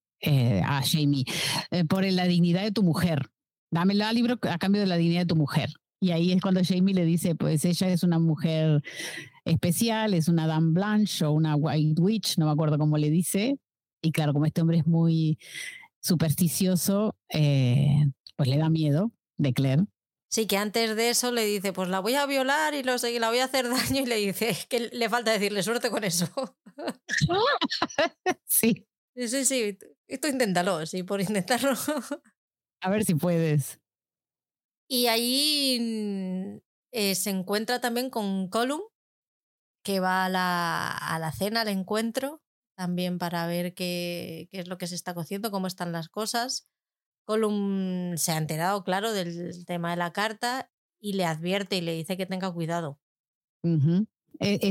[0.64, 1.24] a Jamie,
[1.88, 3.28] por la dignidad de tu mujer,
[3.70, 5.70] dame el libro a cambio de la dignidad de tu mujer.
[6.00, 8.82] Y ahí es cuando Jamie le dice, pues ella es una mujer
[9.44, 13.58] especial, es una Dame Blanche o una White Witch, no me acuerdo cómo le dice.
[14.02, 15.38] Y claro, como este hombre es muy
[16.00, 19.86] supersticioso, pues le da miedo de Claire.
[20.36, 23.18] Sí, que antes de eso le dice, pues la voy a violar y lo sé,
[23.18, 26.28] la voy a hacer daño y le dice que le falta decirle suerte con eso.
[28.44, 28.86] sí.
[29.14, 31.72] Sí, sí, esto inténtalo, sí, por intentarlo.
[32.82, 33.80] A ver si puedes.
[34.90, 36.60] Y ahí
[36.92, 38.82] eh, se encuentra también con Column,
[39.82, 42.42] que va a la, a la cena, al encuentro,
[42.76, 46.68] también para ver qué, qué, es lo que se está cociendo, cómo están las cosas.
[47.26, 50.70] Column se ha enterado, claro, del tema de la carta
[51.00, 52.98] y le advierte y le dice que tenga cuidado.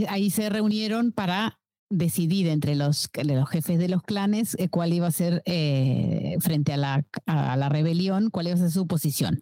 [0.08, 5.08] ahí se reunieron para decidir entre los, los jefes de los clanes eh, cuál iba
[5.08, 9.38] a ser eh, frente a la, rebelión, cuál iba a ser su posición.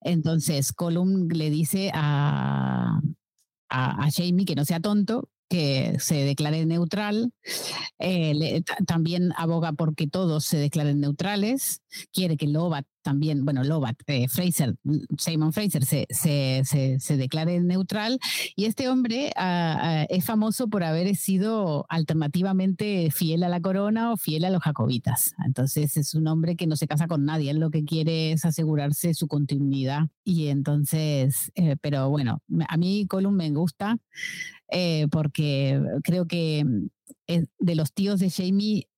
[0.00, 3.00] Entonces, Colum le dice a
[3.70, 7.32] Jamie que no sea tonto, que se declare neutral.
[8.00, 11.80] Eh, también aboga porque todos se declaren neutrales.
[12.12, 14.74] Quiere que Lobat también, bueno, Lobat, eh, Fraser,
[15.18, 18.18] Simon Fraser se, se, se, declare neutral.
[18.56, 24.12] Y este hombre ah, ah, es famoso por haber sido alternativamente fiel a la corona
[24.12, 25.34] o fiel a los jacobitas.
[25.46, 27.50] Entonces es un hombre que no se casa con nadie.
[27.50, 30.08] Él lo que quiere es asegurarse su continuidad.
[30.24, 33.98] Y entonces, eh, pero bueno, a mí Colum me gusta.
[34.68, 38.88] Eh, porque creo que mm, de los tíos de Jamie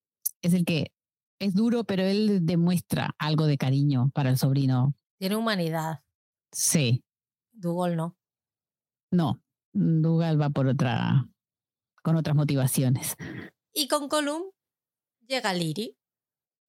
[0.40, 0.92] es el que
[1.38, 4.94] es duro, pero él demuestra algo de cariño para el sobrino.
[5.18, 6.00] Tiene humanidad.
[6.52, 7.04] Sí.
[7.52, 8.16] Dougal no.
[9.10, 9.40] No,
[9.72, 11.28] Dougal va por otra,
[12.02, 13.16] con otras motivaciones.
[13.72, 14.42] Y con Colum
[15.26, 15.96] llega Liri.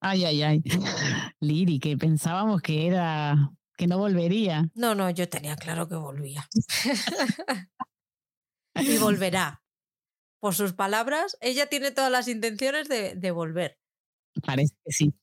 [0.00, 0.62] Ay, ay, ay.
[1.40, 4.68] Liri, que pensábamos que era que no volvería.
[4.74, 6.48] No, no, yo tenía claro que volvía.
[8.74, 9.62] y volverá.
[10.40, 13.77] Por sus palabras, ella tiene todas las intenciones de, volver.
[14.44, 15.14] Parece que sí.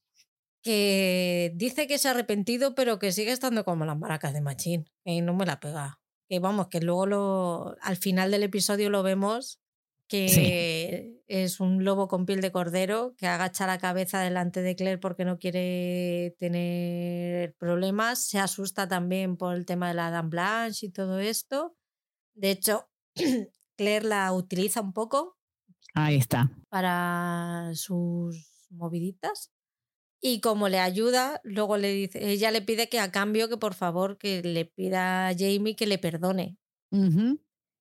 [0.62, 4.90] Que dice que se ha arrepentido, pero que sigue estando como las maracas de Machín.
[5.04, 6.00] Y no me la pega.
[6.28, 9.60] Que vamos, que luego lo, al final del episodio lo vemos
[10.08, 15.00] que es un lobo con piel de cordero que agacha la cabeza delante de Claire
[15.00, 18.24] porque no quiere tener problemas.
[18.28, 21.76] Se asusta también por el tema de la Dame Blanche y todo esto.
[22.36, 22.88] De hecho,
[23.78, 25.38] Claire la utiliza un poco.
[25.94, 26.52] Ahí está.
[26.70, 29.52] Para sus moviditas.
[30.22, 33.74] Y como le ayuda, luego le dice, ella le pide que a cambio que por
[33.74, 36.58] favor que le pida a Jamie que le perdone.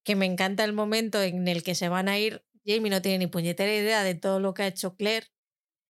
[0.05, 2.45] Que me encanta el momento en el que se van a ir.
[2.67, 5.29] Jamie no tiene ni puñetera idea de todo lo que ha hecho Claire.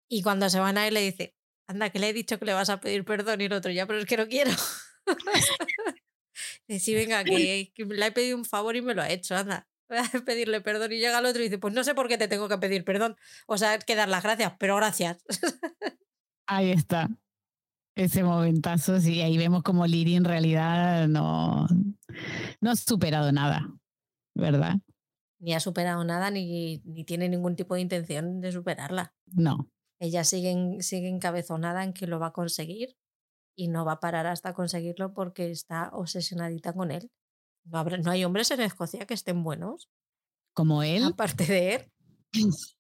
[0.10, 1.36] Y cuando se van a ir le dice,
[1.68, 3.86] anda, que le he dicho que le vas a pedir perdón y el otro, ya,
[3.86, 4.52] pero es que no quiero.
[6.68, 9.68] Decir, venga, que, le he pedido un favor y me lo ha hecho, anda.
[10.26, 12.48] Pedirle perdón y llega el otro y dice, pues no sé por qué te tengo
[12.48, 13.16] que pedir perdón.
[13.48, 15.24] O sea, que dar las gracias, pero gracias.
[16.48, 17.10] Ahí está.
[17.96, 21.66] Ese momentazo, sí, ahí vemos como Liri en realidad no,
[22.62, 23.68] no ha superado nada,
[24.36, 24.76] ¿verdad?
[25.40, 29.16] Ni ha superado nada, ni, ni tiene ningún tipo de intención de superarla.
[29.26, 29.72] No.
[30.00, 32.96] Ella sigue, sigue encabezonada en que lo va a conseguir
[33.56, 37.10] y no va a parar hasta conseguirlo porque está obsesionadita con él.
[37.70, 39.90] No, no hay hombres en Escocia que estén buenos.
[40.54, 41.04] Como él.
[41.04, 41.92] Aparte de él.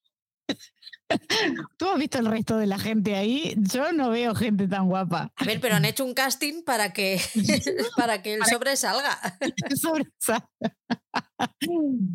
[1.78, 3.56] ¿Tú has visto el resto de la gente ahí?
[3.58, 5.32] Yo no veo gente tan guapa.
[5.36, 7.22] A ver, pero han hecho un casting para que,
[7.98, 9.18] para que él sobresalga.
[9.80, 10.50] sobresalga.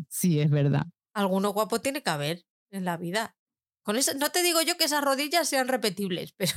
[0.09, 0.85] Sí, es verdad.
[1.13, 3.35] Alguno guapo tiene que haber en la vida.
[3.83, 6.53] Con eso, no te digo yo que esas rodillas sean repetibles, pero.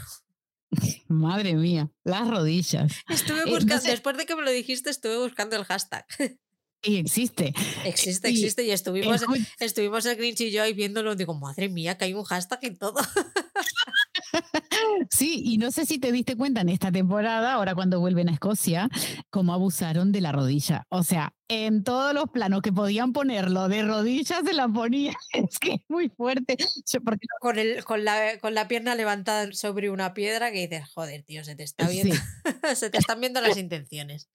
[1.08, 2.92] Madre mía, las rodillas.
[3.08, 6.06] Estuve eh, buscando, después de que me lo dijiste, estuve buscando el hashtag.
[6.82, 7.52] Y existe.
[7.84, 8.62] Existe, existe.
[8.62, 9.24] Y estuvimos,
[9.58, 11.16] estuvimos el Grinch y yo ahí viéndolo.
[11.16, 13.00] Digo, madre mía, que hay un hashtag y todo.
[15.10, 18.32] Sí, y no sé si te diste cuenta en esta temporada, ahora cuando vuelven a
[18.32, 18.88] Escocia,
[19.30, 20.84] cómo abusaron de la rodilla.
[20.88, 25.14] O sea, en todos los planos que podían ponerlo de rodillas se la ponía.
[25.32, 26.56] Es que es muy fuerte.
[27.04, 27.26] porque...
[27.40, 31.44] con, el, con, la, con la pierna levantada sobre una piedra que dices, joder, tío,
[31.44, 32.14] se te está viendo.
[32.74, 34.28] se te están viendo las intenciones.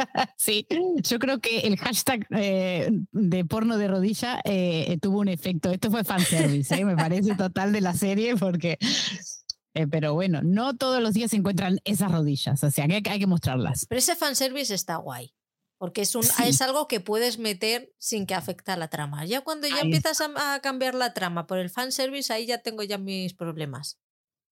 [0.36, 0.66] Sí,
[1.02, 5.70] yo creo que el hashtag eh, de porno de rodilla eh, tuvo un efecto.
[5.70, 6.84] Esto fue fanservice, ¿eh?
[6.84, 8.78] me parece total de la serie porque...
[9.90, 13.26] pero bueno, no todos los días se encuentran esas rodillas, o sea que hay, que
[13.26, 13.86] mostrarlas.
[13.88, 15.34] Pero ese fanservice está guay,
[15.78, 19.24] porque es, un, es algo que puedes meter sin que afecte a la trama.
[19.26, 22.82] Ya cuando ya empiezas a, a, cambiar la trama por el fanservice, ahí ya tengo
[22.82, 23.98] ya mis problemas.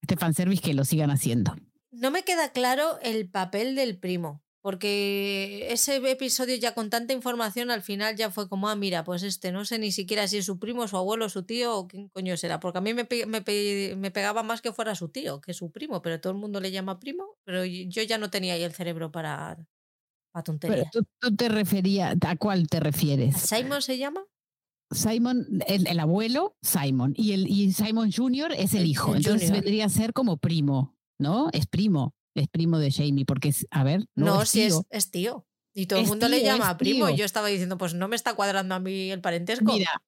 [0.02, 1.56] Este fanservice que lo sigan haciendo.
[1.90, 4.42] No me queda claro el papel del primo.
[4.60, 9.22] Porque ese episodio ya con tanta información al final ya fue como, ah, mira, pues
[9.22, 12.08] este, no sé ni siquiera si es su primo, su abuelo, su tío o quién
[12.08, 12.58] coño será.
[12.58, 16.02] Porque a mí me, me, me, pegaba más que fuera su tío que su primo,
[16.02, 19.12] pero todo el mundo le llama primo, pero yo ya no tenía ahí el cerebro
[19.12, 19.64] para,
[20.32, 20.88] para tonterías.
[20.92, 23.36] Pero tú, te referías, ¿a cuál te refieres?
[23.36, 24.24] ¿Simon se llama?
[24.90, 28.52] Simon, el, abuelo, Simon, y, el, y Simon Jr.
[28.56, 31.50] es el, hijo, entonces vendría a ser como primo, ¿no?
[31.52, 34.06] Es primo es primo de Jamie, porque es, a ver.
[34.14, 35.46] No, no si es, es, tío.
[35.74, 37.08] Y todo el mundo le llama primo.
[37.08, 39.72] Y yo estaba diciendo, pues no me está cuadrando a mí el parentesco.
[39.72, 40.02] Mira,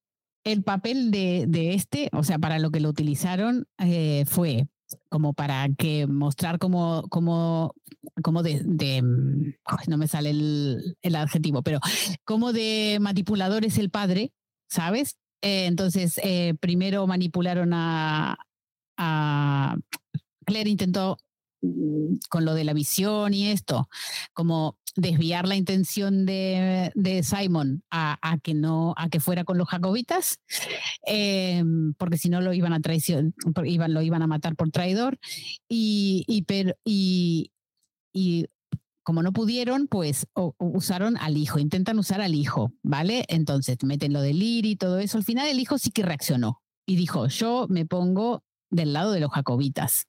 [0.45, 4.67] el papel de, de este, o sea, para lo que lo utilizaron, eh, fue
[5.09, 7.75] como para que mostrar cómo, cómo,
[8.23, 11.79] cómo de, de no me sale el, el, adjetivo, pero
[12.25, 14.33] cómo de manipulador es el padre,
[14.69, 15.17] ¿sabes?
[15.43, 18.37] Eh, entonces, eh, primero manipularon a,
[18.97, 19.77] a
[20.45, 21.30] Claire intentó mm,
[22.29, 23.89] con lo de la visión y esto,
[24.33, 29.69] como desviar la intención de, de Simon a, que no, a que fuera con los
[29.69, 30.41] jacobitas,
[31.07, 31.63] eh,
[31.99, 33.35] porque si no lo iban a traición,
[33.65, 35.19] iban, lo iban a matar por traidor,
[35.69, 37.53] y, pero, y,
[39.03, 40.27] como no pudieron, pues
[40.59, 43.25] usaron al hijo, intentan usar al hijo, ¿vale?
[43.29, 45.19] Entonces meten lo de Lir y todo eso.
[45.19, 49.21] Al final el hijo sí que reaccionó y dijo, yo me pongo del lado de
[49.21, 50.07] los jacobitas,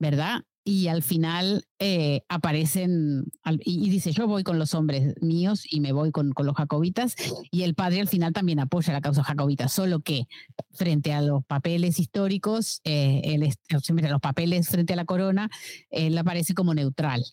[0.00, 0.42] ¿verdad?
[0.64, 3.24] Y al final eh, aparecen,
[3.64, 7.14] y, dice, yo voy con los hombres míos y me voy con, con, los jacobitas,
[7.50, 10.26] y el padre al final también apoya la causa jacobita, solo que
[10.72, 13.38] frente a los papeles históricos, eh,
[13.68, 15.50] los papeles frente a la corona,
[15.90, 17.24] él aparece como neutral,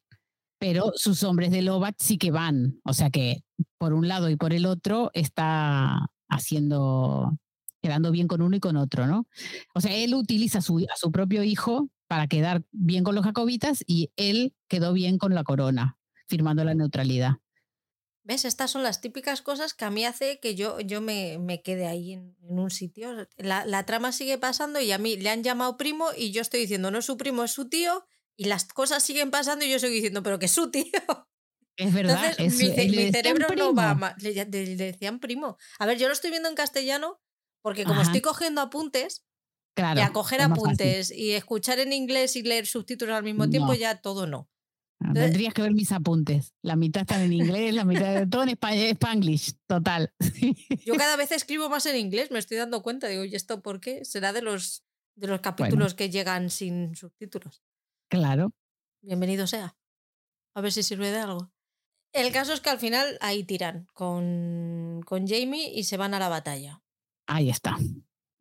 [0.59, 3.43] pero sus hombres de Lobat sí que van, o sea que
[3.77, 7.37] por un lado y por el otro está haciendo,
[7.81, 9.27] quedando bien con uno y con otro, ¿no?
[9.73, 14.11] O sea, él utiliza a su propio hijo para quedar bien con los jacobitas y
[14.15, 15.97] él quedó bien con la corona,
[16.27, 17.37] firmando la neutralidad.
[18.23, 18.43] ¿Ves?
[18.43, 21.87] Estas son las típicas cosas que a mí hace que yo, yo me, me quede
[21.87, 23.27] ahí en, en un sitio.
[23.37, 26.59] La, la, trama sigue pasando y a mí le han llamado primo y yo estoy
[26.59, 28.05] diciendo, no es su primo, es su tío
[28.35, 30.91] y las cosas siguen pasando y yo sigo diciendo, pero que es su tío.
[31.77, 32.33] Es verdad.
[32.37, 33.65] Entonces, es, mi, mi cerebro primo.
[33.65, 34.21] no va más.
[34.21, 35.57] Le, le, le, decían primo.
[35.79, 37.21] A ver, yo lo estoy viendo en castellano
[37.61, 38.09] porque como Ajá.
[38.09, 39.26] estoy cogiendo apuntes,
[39.77, 43.69] claro, y a coger apuntes y escuchar en inglés y leer subtítulos al mismo tiempo,
[43.69, 43.75] no.
[43.75, 44.49] ya todo no.
[44.99, 46.55] Entonces, Tendrías que ver mis apuntes.
[46.63, 50.11] La mitad están en inglés, la mitad de todo en español, spanglish, total.
[50.85, 53.07] Yo cada vez escribo más en inglés, me estoy dando cuenta.
[53.07, 54.03] Digo, ¿y esto por qué?
[54.05, 54.83] Será de los,
[55.15, 55.95] de los capítulos bueno.
[55.97, 57.61] que llegan sin subtítulos.
[58.09, 58.53] Claro.
[59.01, 59.77] Bienvenido sea.
[60.55, 61.51] A ver si sirve de algo.
[62.11, 66.19] El caso es que al final ahí tiran con, con Jamie y se van a
[66.19, 66.81] la batalla.
[67.27, 67.77] Ahí está.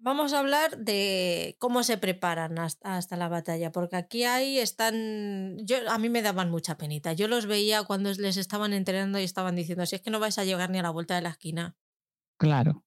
[0.07, 5.57] Vamos a hablar de cómo se preparan hasta, hasta, la batalla, porque aquí ahí están,
[5.67, 7.13] yo a mí me daban mucha penita.
[7.13, 10.39] Yo los veía cuando les estaban entrenando y estaban diciendo, si es que no vais
[10.39, 11.77] a llegar ni a la vuelta de la esquina.
[12.39, 12.85] Claro,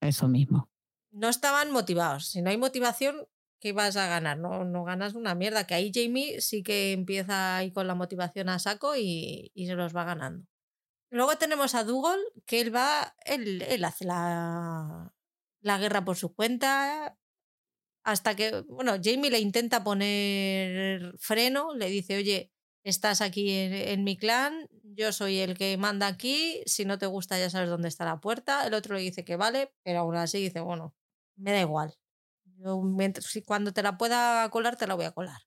[0.00, 0.70] eso mismo.
[1.10, 2.28] No estaban motivados.
[2.28, 3.28] Si no hay motivación,
[3.60, 4.38] ¿qué vas a ganar?
[4.38, 5.66] No, no ganas una mierda.
[5.66, 9.74] Que ahí Jamie sí que empieza ahí con la motivación a saco y, y se
[9.74, 10.46] los va ganando.
[11.10, 15.12] Luego tenemos a Dougal, que él va, él, él hace la,
[15.60, 17.16] la guerra por su cuenta,
[18.04, 22.52] hasta que, bueno, Jamie le intenta poner freno, le dice, oye,
[22.84, 27.38] estás aquí en, mi clan, yo soy el que manda aquí, si no te gusta
[27.38, 30.38] ya sabes dónde está la puerta, el otro le dice que vale, pero aún así
[30.38, 30.94] dice, bueno,
[31.36, 31.94] me da igual,
[32.58, 32.80] yo,
[33.44, 35.45] cuando te la pueda colar, te la voy a colar.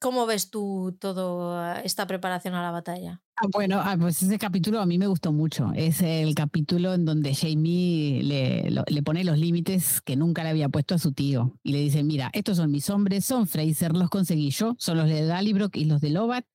[0.00, 3.20] ¿Cómo ves tú toda esta preparación a la batalla?
[3.36, 5.72] Ah, bueno, ah, pues ese capítulo a mí me gustó mucho.
[5.74, 10.70] Es el capítulo en donde Jamie le, le, pone los límites que nunca le había
[10.70, 11.58] puesto a su tío.
[11.62, 15.06] Y le dice, mira, estos son mis hombres, son Fraser, los conseguí yo, son los
[15.06, 16.46] de Dallybrook y los de Lovat.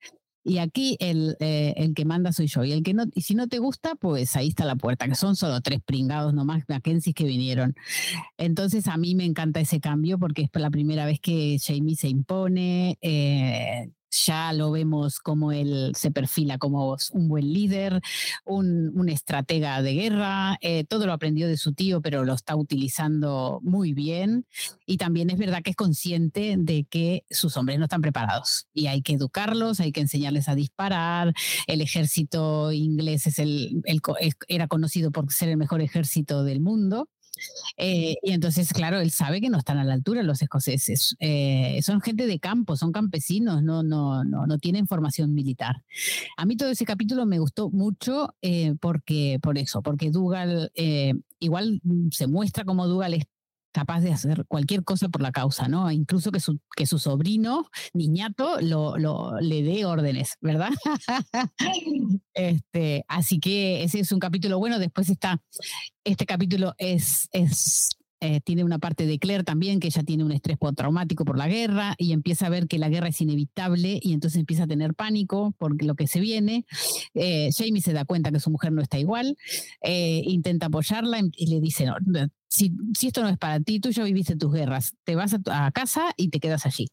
[0.48, 2.64] Y aquí el, eh, el, que manda soy yo.
[2.64, 5.16] Y el que no, y si no te gusta, pues ahí está la puerta, que
[5.16, 7.76] son solo tres pringados nomás Mackenzie que vinieron.
[8.38, 12.10] Entonces a mí me encanta ese cambio porque es la primera vez que Jamie se
[12.10, 13.00] impone.
[13.02, 13.90] Eh,
[14.26, 18.02] ya lo vemos como él se perfila como un buen líder,
[18.46, 23.60] un, estratega de guerra, eh, todo lo aprendió de su tío, pero lo está utilizando
[23.62, 24.46] muy bien.
[24.86, 28.88] Y también es verdad que es consciente de que sus hombres no están preparados y
[28.88, 31.34] hay que educarlos, hay que enseñarles a disparar.
[31.68, 33.84] El ejército inglés es el,
[34.48, 37.10] era conocido por ser el mejor ejército del mundo.
[37.78, 41.16] Eh, y entonces, claro, él sabe que no están a la altura los escoceses.
[41.20, 45.84] Eh, son gente de campo, son campesinos, no, no, no, no tienen formación militar.
[46.38, 51.14] A mí todo ese capítulo me gustó mucho eh, porque, por eso, porque Dougal eh,
[51.40, 51.82] igual
[52.12, 53.26] se muestra como Dougal es
[53.76, 55.92] capaz de hacer cualquier cosa por la causa, ¿no?
[55.92, 60.70] Incluso que su, que su sobrino, niñato, lo, lo, le dé órdenes, ¿verdad?
[62.34, 64.80] este, así que ese es un capítulo bueno.
[64.80, 65.44] Después está,
[66.06, 70.32] este capítulo es, es eh, tiene una parte de Claire también, que ella tiene un
[70.32, 74.14] estrés postraumático por la guerra y empieza a ver que la guerra es inevitable y
[74.14, 76.66] entonces empieza a tener pánico por lo que se viene.
[77.14, 79.38] Eh, Jamie se da cuenta que su mujer no está igual,
[79.82, 81.96] eh, intenta apoyarla y le dice, no,
[82.50, 82.72] si,
[83.02, 86.14] esto no es para ti, tú ya viviste tus guerras, te vas a, a, casa
[86.18, 86.88] y te quedas allí.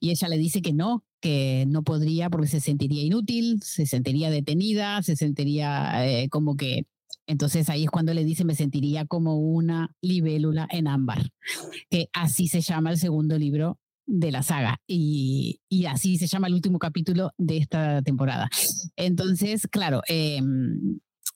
[0.00, 4.30] Y ella le dice que no, que no podría porque se sentiría inútil, se sentiría
[4.30, 6.86] detenida, se sentiría como que
[7.26, 11.30] entonces ahí es cuando le dice, me sentiría como una libélula en ámbar,
[11.88, 16.48] que así se llama el segundo libro de la saga y, y así se llama
[16.48, 18.48] el último capítulo de esta temporada.
[18.96, 20.40] Entonces, claro, eh,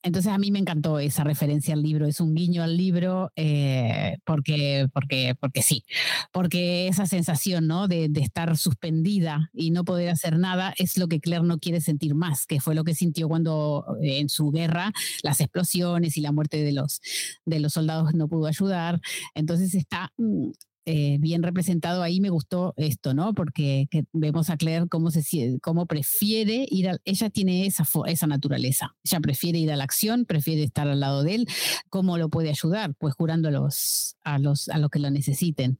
[0.02, 4.18] entonces a mí me encantó esa referencia al libro, es un guiño al libro eh,
[4.24, 5.84] porque, porque, porque sí,
[6.32, 7.88] porque esa sensación ¿no?
[7.88, 12.14] de, estar suspendida y no poder hacer nada es lo que Claire no quiere sentir
[12.14, 14.92] más, que fue lo que sintió cuando eh, en su guerra
[15.22, 17.00] las explosiones y la muerte de los,
[17.44, 19.00] de los soldados no pudo ayudar.
[19.34, 20.50] Entonces está mm,
[20.86, 23.32] eh, bien representado ahí me gustó esto, ¿no?
[23.32, 28.94] Porque vemos a Claire cómo, se, cómo prefiere ir a, ella tiene esa, esa naturaleza,
[29.02, 31.48] ella prefiere ir a la acción, prefiere estar al lado de él,
[31.88, 32.94] ¿cómo lo puede ayudar?
[32.96, 35.78] Pues curando a los, a los, a los que lo necesiten.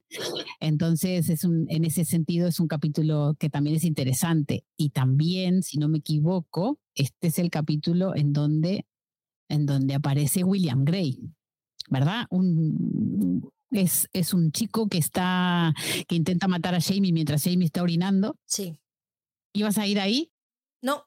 [0.58, 5.62] Entonces, es un, en ese sentido es un capítulo que también es interesante y también,
[5.62, 8.86] si no me equivoco, este es el capítulo en donde,
[9.50, 11.30] en donde aparece William Gray.
[11.90, 12.26] ¿verdad?
[12.30, 15.74] Un, es, es un chico que está,
[16.08, 18.36] que intenta matar a Jamie mientras Jamie está orinando.
[18.46, 18.78] Sí.
[19.52, 20.32] ¿Ibas a ir ahí?
[20.82, 21.06] No,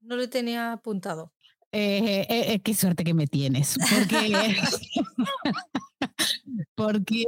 [0.00, 1.32] no lo tenía apuntado.
[1.72, 3.76] Eh, eh, eh, qué suerte que me tienes.
[3.90, 4.56] Porque,
[6.76, 7.24] porque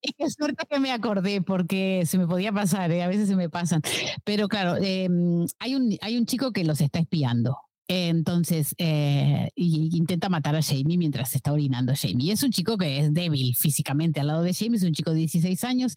[0.00, 3.82] qué suerte que me acordé, porque se me podía pasar, a veces se me pasan.
[4.24, 7.56] Pero claro, em, hay, un, hay un chico que los está espiando.
[7.90, 12.32] Entonces, eh, intenta matar a Jamie mientras está orinando Jamie.
[12.32, 15.20] Es un chico que es débil físicamente al lado de Jamie, es un chico de
[15.20, 15.94] 16 años,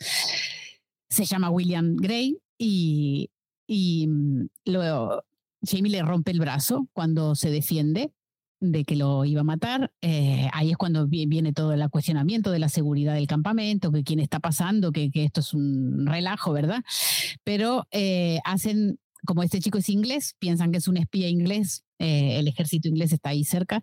[1.10, 3.30] se llama William Gray y,
[4.08, 5.24] mm, luego
[5.64, 8.14] Jamie le rompe el brazo cuando se defiende
[8.62, 9.92] de que lo iba a matar.
[10.02, 14.20] Eh, ahí es cuando viene todo el cuestionamiento de la seguridad del campamento, que quién
[14.20, 16.84] está pasando, que, que esto es un relajo, ¿verdad?
[17.44, 22.40] Pero eh, hacen como este chico es inglés, piensan que es un espía inglés, eh,
[22.40, 23.82] el ejército inglés está ahí cerca,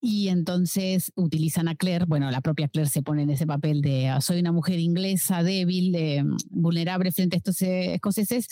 [0.00, 4.08] y entonces utilizan a Claire, bueno, la propia Claire se pone en ese papel de
[4.08, 8.48] ah, soy una mujer inglesa débil, eh, vulnerable frente a estos eh, escoceses,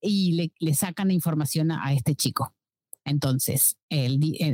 [0.00, 2.52] y le, le sacan información a, este chico.
[3.04, 3.76] Entonces,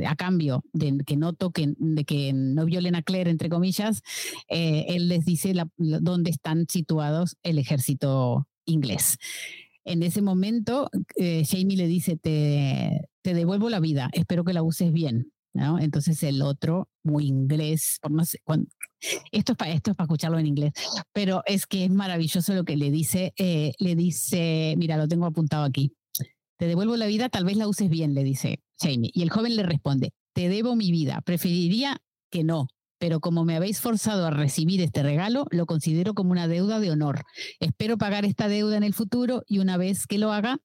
[0.05, 4.03] a cambio de que no toquen, de que no violen a Claire, entre comillas,
[4.47, 9.17] él les dice dónde están situados el ejército inglés.
[9.85, 14.63] En ese momento, eh, Jamie le dice, te, te devuelvo la vida, espero que la
[14.63, 15.33] uses bien.
[15.53, 17.99] Entonces el otro, muy inglés,
[19.31, 20.73] esto es para esto es para escucharlo en inglés,
[21.13, 25.25] pero es que es maravilloso lo que le dice, eh, le dice, mira, lo tengo
[25.25, 25.93] apuntado aquí.
[26.57, 29.11] Te devuelvo la vida, tal vez la uses bien, le dice Jamie.
[29.13, 31.97] Y el joven le responde, te debo mi vida, preferiría
[32.31, 32.67] que no,
[33.03, 36.89] pero como me habéis forzado a recibir este regalo, lo considero como una deuda de
[36.89, 37.23] honor.
[37.59, 40.59] Espero pagar esta deuda en el futuro y una vez que lo haga,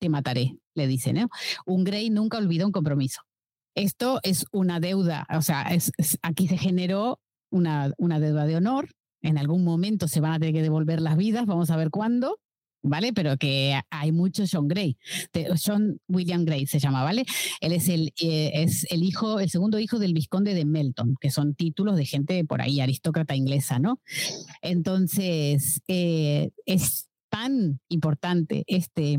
[0.00, 1.26] te mataré, le dice, ¿no?
[1.66, 3.22] Un Grey nunca olvida un compromiso.
[3.74, 5.66] Esto es una deuda, o sea,
[6.22, 7.18] aquí se generó
[7.50, 8.90] una, una deuda de honor.
[9.20, 12.38] En algún momento se van a tener que devolver las vidas, vamos a ver cuándo,
[12.84, 13.12] ¿vale?
[13.12, 14.96] Pero que hay mucho John Gray.
[15.64, 17.24] John William Gray se llama, ¿vale?
[17.60, 21.30] Él es el, eh, es el hijo, el segundo hijo del vizconde de Melton, que
[21.30, 24.00] son títulos de gente por ahí, aristócrata inglesa, ¿no?
[24.62, 29.18] Entonces, eh, es tan importante este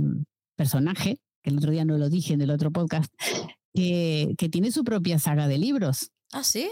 [0.55, 3.11] personaje, que el otro día no lo dije en el otro podcast,
[3.73, 6.11] que, que tiene su propia saga de libros.
[6.31, 6.69] Ah, sí.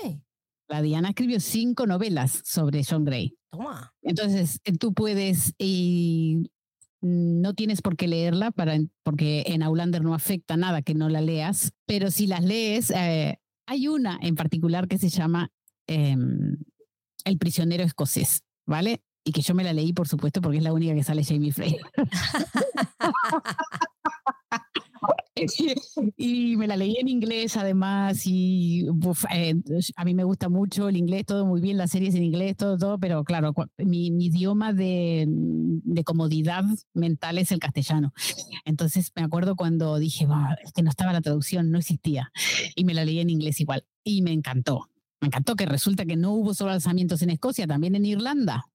[0.70, 3.36] La Diana escribió cinco novelas sobre John Gray.
[3.52, 3.94] Toma.
[4.02, 6.49] Entonces, tú puedes, y
[7.04, 11.20] no tienes por qué leerla para, porque en Aulander no afecta nada que no la
[11.20, 15.52] leas, pero si las lees, eh, hay una en particular que se llama
[15.88, 16.56] em,
[17.26, 19.02] El prisionero escocés, ¿vale?
[19.26, 21.52] Y que yo me la leí, por supuesto, porque es la única que sale Jamie
[21.52, 21.78] Frey.
[26.18, 28.86] y me la leí en inglés además y
[29.34, 29.56] eh,
[29.96, 32.78] a mí me gusta mucho el inglés, todo muy bien, las series en inglés, todo,
[32.78, 38.14] todo, pero claro, mi, idioma de, de, comodidad mental es el castellano.
[38.66, 40.28] Entonces me acuerdo cuando dije,
[40.64, 42.32] es que no estaba la traducción, no existía,
[42.76, 44.90] y me la leí en inglés igual, y me encantó.
[45.20, 48.66] Me encantó que resulta que no hubo solo alzamientos en Escocia, también en Irlanda.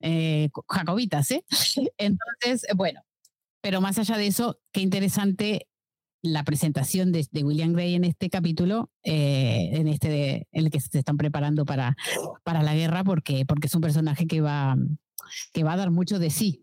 [0.00, 1.44] Eh, jacobitas, ¿eh?
[1.98, 3.02] Entonces, bueno,
[3.60, 5.68] pero más allá de eso, qué interesante
[6.22, 11.16] la presentación de, William Gray en este capítulo, eh, en este el que se están
[11.16, 11.96] preparando para,
[12.42, 14.76] para la guerra, porque, porque es un personaje que va,
[15.52, 16.62] que va a dar mucho de sí.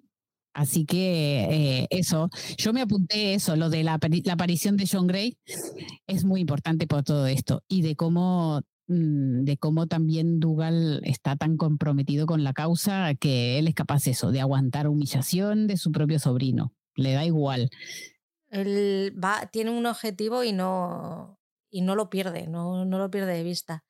[0.54, 5.08] Así que eh, eso, yo me apunté eso, lo de la, la, aparición de John
[5.08, 5.36] Gray
[6.06, 11.36] es muy importante por todo esto y de cómo, mm, de cómo también Dougal está
[11.38, 15.92] tan comprometido con la causa que él es capaz eso, de aguantar humillación de su
[15.92, 17.72] propio sobrino, le da igual.
[18.54, 21.40] Él va, tiene un objetivo y no,
[21.70, 23.84] y no lo pierde, no, no lo pierde de vista.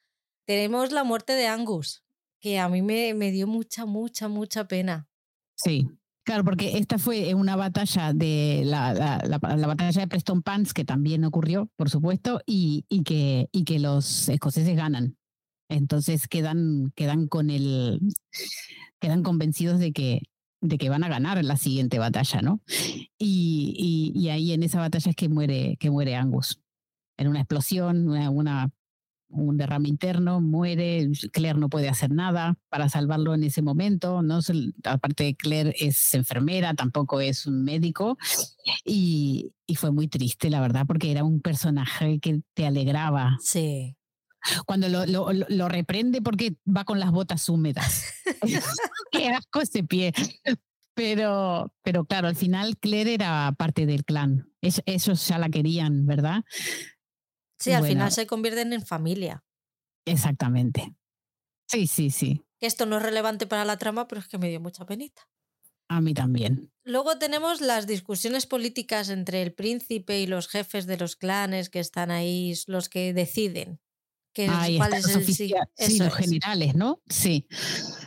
[0.46, 2.04] Tenemos la muerte de Angus,
[2.40, 5.08] que a mí me, me dio mucha, mucha, mucha pena.
[5.56, 5.88] Sí,
[6.26, 11.26] Claro, porque esta fue una batalla de la, la, batalla de Preston Pans, que también
[11.26, 15.18] ocurrió, por supuesto, y, y, que, y que los escoceses ganan.
[15.68, 18.00] Entonces quedan, quedan con el,
[19.02, 20.22] quedan convencidos de que,
[20.64, 22.62] de que van a ganar en la siguiente batalla, ¿no?
[23.18, 26.60] Y, y, ahí en esa batalla es que muere, que muere Angus.
[27.18, 28.72] En una explosión, una,
[29.28, 34.40] un derrame interno, muere, Claire no puede hacer nada para salvarlo en ese momento, ¿no?
[34.86, 38.18] Aparte Claire es enfermera, tampoco es un médico,
[38.86, 43.38] y, y, fue muy triste, la verdad, porque era un personaje que te alegraba.
[43.42, 43.98] Sí.
[44.66, 48.14] Cuando lo, lo, lo reprende porque va con las botas húmedas.
[49.12, 50.14] Qué asco ese pie.
[50.96, 54.52] Pero, pero claro, al final Claire era parte del clan.
[54.62, 56.44] ellos ya la querían, ¿verdad?
[57.60, 59.44] Sí, al final se convierten en familia.
[60.06, 60.96] Exactamente.
[61.68, 62.46] Sí, sí, sí.
[62.60, 65.22] Esto no es relevante para la trama, pero es que me dio mucha penita.
[65.90, 66.72] A mí también.
[66.84, 71.80] Luego tenemos las discusiones políticas entre el príncipe y los jefes de los clanes que
[71.80, 73.80] están ahí, los que deciden.
[74.34, 77.02] Que cuál es el sí, los generales, ¿no?
[77.08, 77.48] Sí.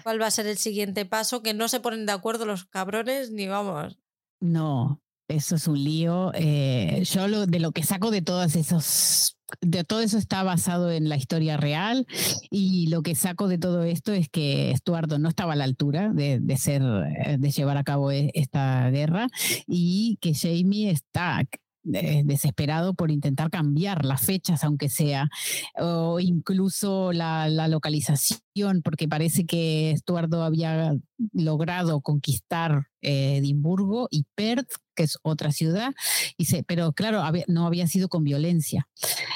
[0.02, 1.42] ¿Cuál va a ser el siguiente paso?
[1.42, 3.98] Que no se ponen de acuerdo los cabrones ni vamos.
[4.40, 6.32] No, eso es un lío.
[6.34, 10.90] Eh, yo lo, de lo que saco de todos esos de todo eso está basado
[10.90, 12.06] en la historia real
[12.50, 16.10] y lo que saco de todo esto es que Estuardo no estaba a la altura
[16.12, 19.28] de, de ser, eh, de llevar a cabo e, esta guerra
[19.66, 21.44] y que Jamie está
[21.92, 25.28] eh, desesperado por intentar cambiar las fechas, aunque sea,
[25.76, 30.96] o incluso la, localización, porque parece que Estuardo había
[31.32, 35.92] logrado conquistar eh, Edimburgo y Perth, que es otra ciudad,
[36.36, 38.88] y se, pero claro, no había sido con violencia.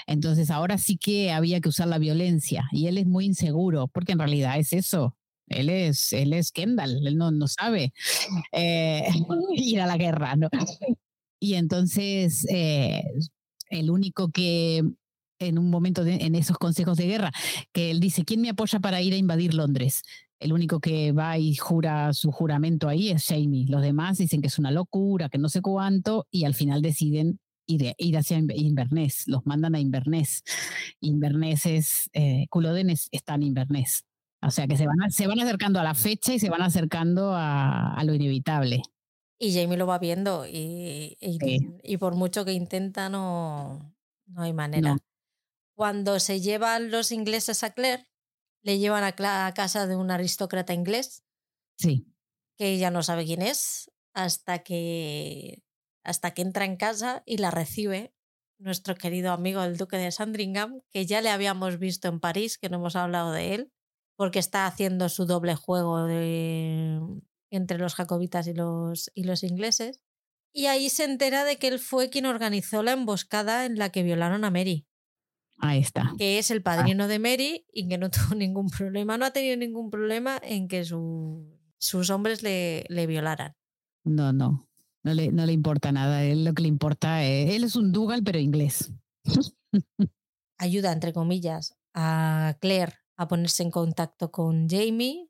[0.06, 4.12] Entonces ahora sí que había que usar la violencia y él es muy inseguro, porque
[4.12, 5.16] en realidad es eso,
[5.50, 7.92] él es, él es Kendall, él no, no sabe
[8.52, 9.08] eh,
[9.54, 10.34] ir a la guerra.
[11.40, 13.02] Y entonces, eh,
[13.70, 14.84] el único que
[15.40, 17.32] en un momento en esos consejos de guerra,
[17.72, 20.02] que él dice, ¿quién me apoya para ir a invadir Londres?
[20.38, 23.66] El único que va y jura su juramento ahí es Jamie.
[23.68, 27.40] Los demás dicen que es una locura, que no sé cuánto, y al final deciden
[27.66, 29.24] ir, ir hacia Inverness.
[29.26, 30.42] Los mandan a Inverness.
[31.00, 34.04] Inverness es, eh, en Inverness.
[34.42, 37.32] O sea que se van, se van acercando a la fecha y se van acercando
[37.34, 38.82] a lo inevitable.
[39.42, 43.96] Y Jamie lo va viendo y, y, por mucho que intenta no,
[44.26, 44.98] no hay manera.
[45.74, 48.06] Cuando se llevan los ingleses a Claire,
[48.62, 51.24] le llevan a, casa de un aristócrata inglés.
[51.78, 52.06] Sí.
[52.58, 55.62] Que ella no sabe quién es hasta que,
[56.04, 58.14] hasta que entra en casa y la recibe
[58.58, 62.68] nuestro querido amigo el duque de Sandringham, que ya le habíamos visto en París, que
[62.68, 63.72] no hemos hablado de él,
[64.16, 67.00] porque está haciendo su doble juego de,
[67.50, 70.00] entre los jacobitas y los, y los ingleses.
[70.52, 74.02] Y ahí se entera de que él fue quien organizó la emboscada en la que
[74.02, 74.86] violaron a Mary.
[75.58, 76.14] Ahí está.
[76.18, 76.62] Que es el ah.
[76.62, 80.68] padrino de Mary y que no tuvo ningún problema, no ha tenido ningún problema en
[80.68, 83.54] que sus hombres le, le, violaran.
[84.04, 84.68] No, no,
[85.02, 86.24] no le, no le importa nada.
[86.24, 88.92] Él lo que le importa es, él es un Dougal, pero inglés.
[90.58, 95.29] Ayuda, entre comillas, a Claire a ponerse en contacto con Jamie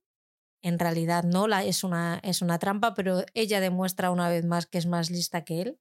[0.63, 4.67] en realidad no, la, es, una, es una trampa, pero ella demuestra una vez más
[4.67, 5.81] que es más lista que él.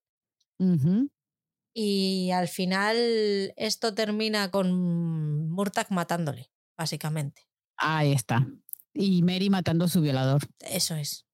[1.73, 7.47] Y al final esto termina con Murtag matándole, básicamente.
[7.77, 8.47] Ahí está.
[8.93, 10.41] Y Mary matando a su violador.
[10.59, 11.25] Eso es.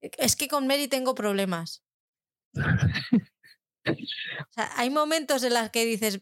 [0.00, 1.84] Es que con Mary tengo problemas.
[4.76, 6.20] hay momentos en los que dices,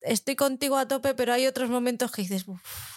[0.00, 2.46] estoy contigo a tope, pero hay otros momentos que dices,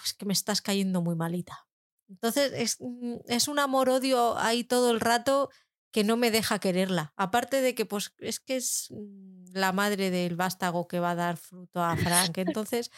[0.04, 1.66] es que me estás cayendo muy malita.
[2.10, 5.48] Entonces es, mm, es un amor-odio ahí todo el rato
[5.92, 7.12] que no me deja quererla.
[7.16, 11.16] Aparte de que pues es que es mm, la madre del vástago que va a
[11.16, 12.36] dar fruto a Frank.
[12.38, 12.90] Entonces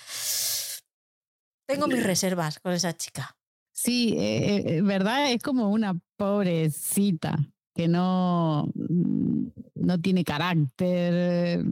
[1.66, 3.36] tengo mis reservas con esa chica.
[3.70, 5.32] Sí, eh, eh, ¿verdad?
[5.32, 7.38] Es como una pobrecita.
[7.74, 11.64] que no, mm, no tiene carácter,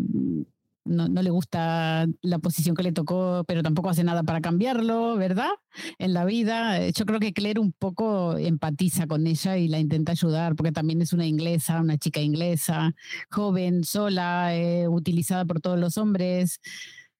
[0.84, 5.16] no, no, le gusta la posición que le tocó, pero tampoco hace nada para cambiarlo,
[5.16, 5.50] ¿verdad?
[5.98, 6.88] En la vida.
[6.90, 11.02] Yo creo que Claire un poco empatiza con ella y la intenta ayudar, porque también
[11.02, 12.94] es una inglesa, una chica inglesa,
[13.30, 16.60] joven, sola, eh, utilizada por todos los hombres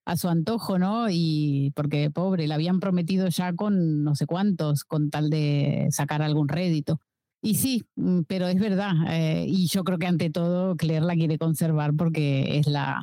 [0.05, 1.09] a su antojo, ¿no?
[1.11, 6.23] Y porque pobre, la habían prometido ya con no sé cuántos, con tal de sacar
[6.23, 7.01] algún rédito.
[7.43, 8.93] Y sí, mm, pero es verdad.
[9.11, 13.01] Eh, y yo creo que ante todo Claire la quiere conservar porque es la,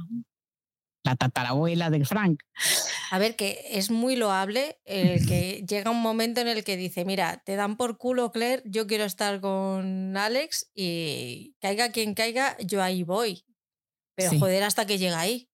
[1.07, 2.41] la tatarabuela de Frank.
[3.11, 7.05] A ver, que es muy loable el que llega un momento en el que dice,
[7.05, 12.57] mira, te dan por culo Claire, yo quiero estar con Alex y caiga quien caiga,
[12.59, 13.45] yo ahí voy.
[14.15, 15.49] Pero joder hasta que llega ahí.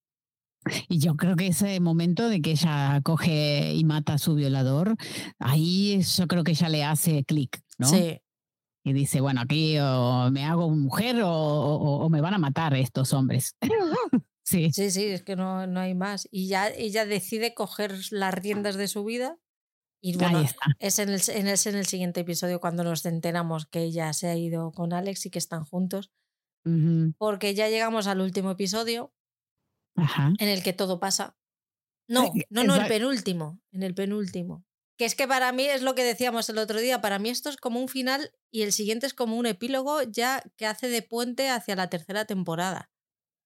[0.88, 4.96] Y yo creo que ese momento de que ella coge y mata a su violador,
[5.38, 7.88] ahí yo creo que ella le hace clic, ¿no?
[7.88, 8.22] Sí.
[8.86, 13.56] Y dice, bueno, aquí o me hago mujer o, me van a matar estos hombres.
[14.44, 14.72] sí.
[14.72, 16.28] Sí, sí, es que no, no hay más.
[16.32, 19.40] Y ya ella decide coger las riendas de su vida.
[20.02, 20.44] Y bueno,
[20.80, 24.28] Es, en el, en, el, en el siguiente episodio cuando nos enteramos que ella se
[24.28, 26.12] ha ido con Alex y que están juntos.
[27.18, 29.14] Porque ya llegamos al último episodio
[30.40, 31.38] en el que todo pasa.
[32.08, 34.66] No, no, no, el penúltimo, en el penúltimo.
[34.98, 37.50] Que es que para mí es lo que decíamos el otro día, para mí esto
[37.50, 41.02] es como un final y el siguiente es como un epílogo ya que hace de
[41.02, 42.92] puente hacia la tercera temporada.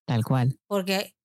[0.07, 0.57] Tal cual.
[0.67, 1.15] Porque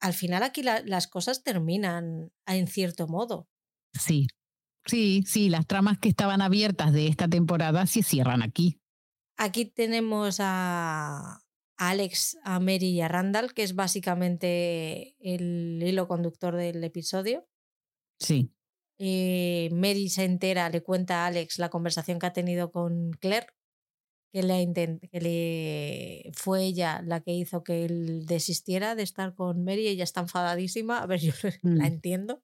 [0.00, 3.48] al final aquí las cosas terminan en cierto modo.
[3.94, 4.26] Sí,
[4.86, 8.80] sí, sí, las tramas que estaban abiertas de esta temporada se cierran aquí.
[9.38, 11.40] Aquí tenemos a,
[11.78, 17.48] Alex, a Mary y a Randall, que es básicamente el hilo conductor del episodio.
[18.18, 18.52] Sí.
[18.98, 23.46] Eh, Mary se entera, le cuenta a Alex la conversación que ha tenido con Claire,
[24.32, 29.62] que, le, que le fue ella la que hizo que él desistiera de estar con
[29.64, 29.86] Mary.
[29.86, 31.02] Ella está enfadadísima.
[31.02, 31.32] A ver, yo
[31.62, 31.84] la mm.
[31.84, 32.42] entiendo.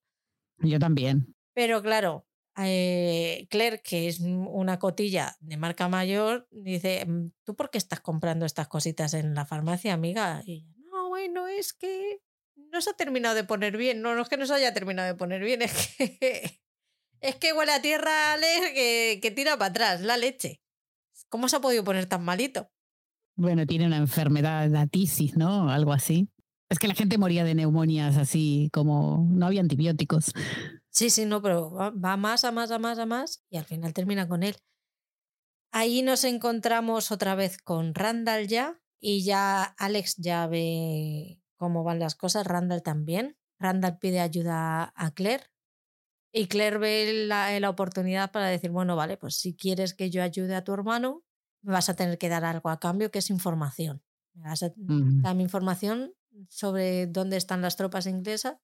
[0.59, 1.35] Yo también.
[1.55, 2.27] Pero claro,
[2.59, 8.01] eh, Claire, que es una cotilla de marca mayor, dice, mm, ¿tú por qué estás
[8.01, 10.43] comprando estas cositas en la farmacia, amiga?
[10.44, 12.20] Y no, bueno, es que
[12.55, 14.02] no se ha terminado de poner bien.
[14.02, 16.60] No, no es que no se haya terminado de poner bien, es que,
[17.20, 18.36] es que huele a tierra
[18.74, 20.60] que, que tira para atrás, la leche.
[21.29, 22.71] ¿Cómo se ha podido poner tan malito?
[23.37, 25.71] Bueno, tiene una enfermedad, la tisis, ¿no?
[25.71, 26.29] Algo así.
[26.69, 30.33] Es que la gente moría de neumonías así, como no había antibióticos.
[30.91, 33.95] Sí, sí, no, pero va más, a más, a más, a más y al final
[33.95, 34.57] termina con él.
[35.71, 42.01] Ahí nos encontramos otra vez con Randall ya y ya Alex ya ve cómo van
[42.01, 43.39] las cosas, Randall también.
[43.59, 45.45] Randall pide ayuda a Claire
[46.33, 50.23] y Claire ve la, la oportunidad para decir, bueno, vale, pues si quieres que yo
[50.23, 51.25] ayude a tu hermano,
[51.63, 54.03] me vas a tener que dar algo a cambio, que es información.
[54.35, 56.15] Me vas a dar información
[56.49, 58.59] sobre dónde están las tropas inglesas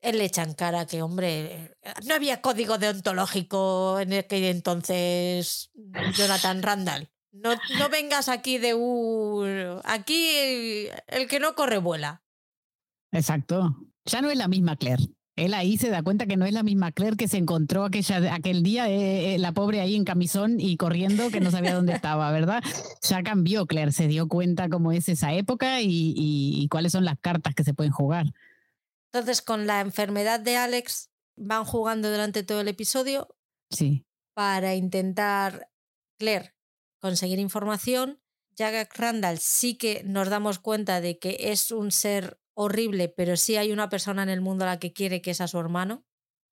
[0.00, 1.74] él le echan cara que, hombre,
[2.06, 5.70] no había código deontológico en aquel entonces,
[6.14, 7.10] Jonathan Randall.
[7.32, 9.80] No, no vengas aquí de un...
[9.84, 12.22] Aquí el que no corre vuela.
[13.10, 13.76] Exacto.
[14.04, 15.04] Ya no es la misma Claire.
[15.38, 18.34] Él ahí se da cuenta que no es la misma Claire que se encontró aquella,
[18.34, 21.92] aquel día, eh, eh, la pobre ahí en camisón y corriendo, que no sabía dónde
[21.92, 22.62] estaba, ¿verdad?
[23.02, 27.54] Ya cambió Claire, se dio cuenta cómo es esa época y cuáles son las cartas
[27.54, 28.26] que se pueden jugar.
[29.12, 33.28] Entonces, con la enfermedad de Alex, van jugando durante todo el episodio.
[33.70, 34.04] Sí.
[34.34, 35.70] Para intentar,
[36.18, 36.54] Claire,
[37.00, 38.20] conseguir información.
[38.54, 43.56] Jack Randall sí que nos damos cuenta de que es un ser horrible, pero sí
[43.56, 46.04] hay una persona en el mundo a la que quiere que es a su hermano,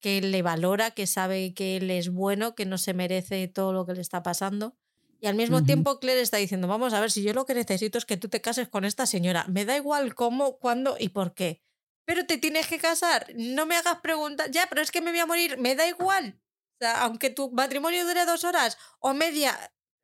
[0.01, 3.85] que le valora, que sabe que él es bueno, que no se merece todo lo
[3.85, 4.77] que le está pasando.
[5.21, 7.99] Y al mismo tiempo Claire está diciendo, vamos a ver, si yo lo que necesito
[7.99, 11.35] es que tú te cases con esta señora, me da igual cómo, cuándo y por
[11.35, 11.63] qué
[12.09, 15.21] pero te tienes que casar, no me hagas preguntas, ya, pero es que me voy
[15.21, 16.41] a morir, me da igual.
[16.41, 19.55] O sea, aunque tu matrimonio dure dos horas o media,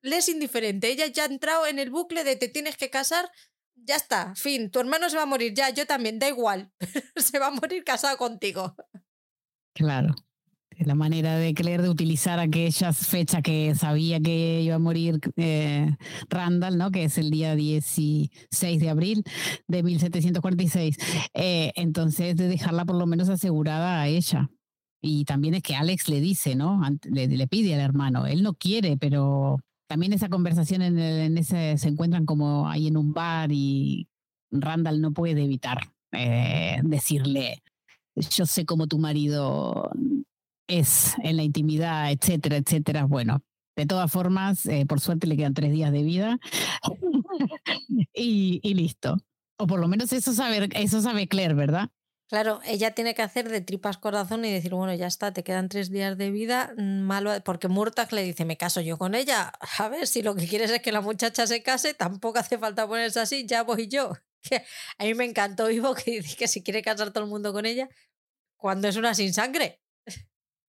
[0.02, 0.88] le es indiferente.
[0.88, 3.32] Ella ya ha entrado en el bucle de te tienes que casar,
[3.84, 6.72] ya está, fin, tu hermano se va a morir, ya, yo también, da igual,
[7.16, 8.74] se va a morir casado contigo.
[9.74, 10.14] Claro
[10.78, 15.96] la manera de Claire de utilizar aquella fecha que sabía que iba a morir eh,
[16.28, 16.90] Randall, ¿no?
[16.90, 19.22] que es el día 16 de abril
[19.68, 20.96] de 1746.
[21.34, 24.50] Eh, entonces, de dejarla por lo menos asegurada a ella.
[25.00, 26.80] Y también es que Alex le dice, ¿no?
[27.02, 31.76] Le, le pide al hermano, él no quiere, pero también esa conversación en, en ese
[31.78, 34.08] se encuentran como ahí en un bar y
[34.50, 35.78] Randall no puede evitar
[36.12, 37.62] eh, decirle,
[38.14, 39.90] yo sé cómo tu marido
[40.68, 43.04] es en la intimidad, etcétera, etcétera.
[43.04, 43.42] Bueno,
[43.76, 46.38] De todas formas, eh, por suerte le quedan tres días de vida
[48.14, 49.16] y, y, listo.
[49.58, 51.90] O por lo menos eso sabe, eso sabe Claire, ¿verdad?
[52.28, 55.68] Claro, ella tiene que hacer de tripas corazón y decir, bueno, ya está, te quedan
[55.68, 59.52] tres días de vida, mm, malo, porque Murtag le dice, me caso yo con ella.
[59.78, 62.88] A ver, si lo que quieres es que la muchacha se case, tampoco hace falta
[62.88, 64.12] ponerse así, ya voy yo.
[64.98, 67.66] A mí me encantó Vivo que dice que si quiere casar todo el mundo con
[67.66, 67.88] ella,
[68.56, 69.82] cuando es una sin sangre.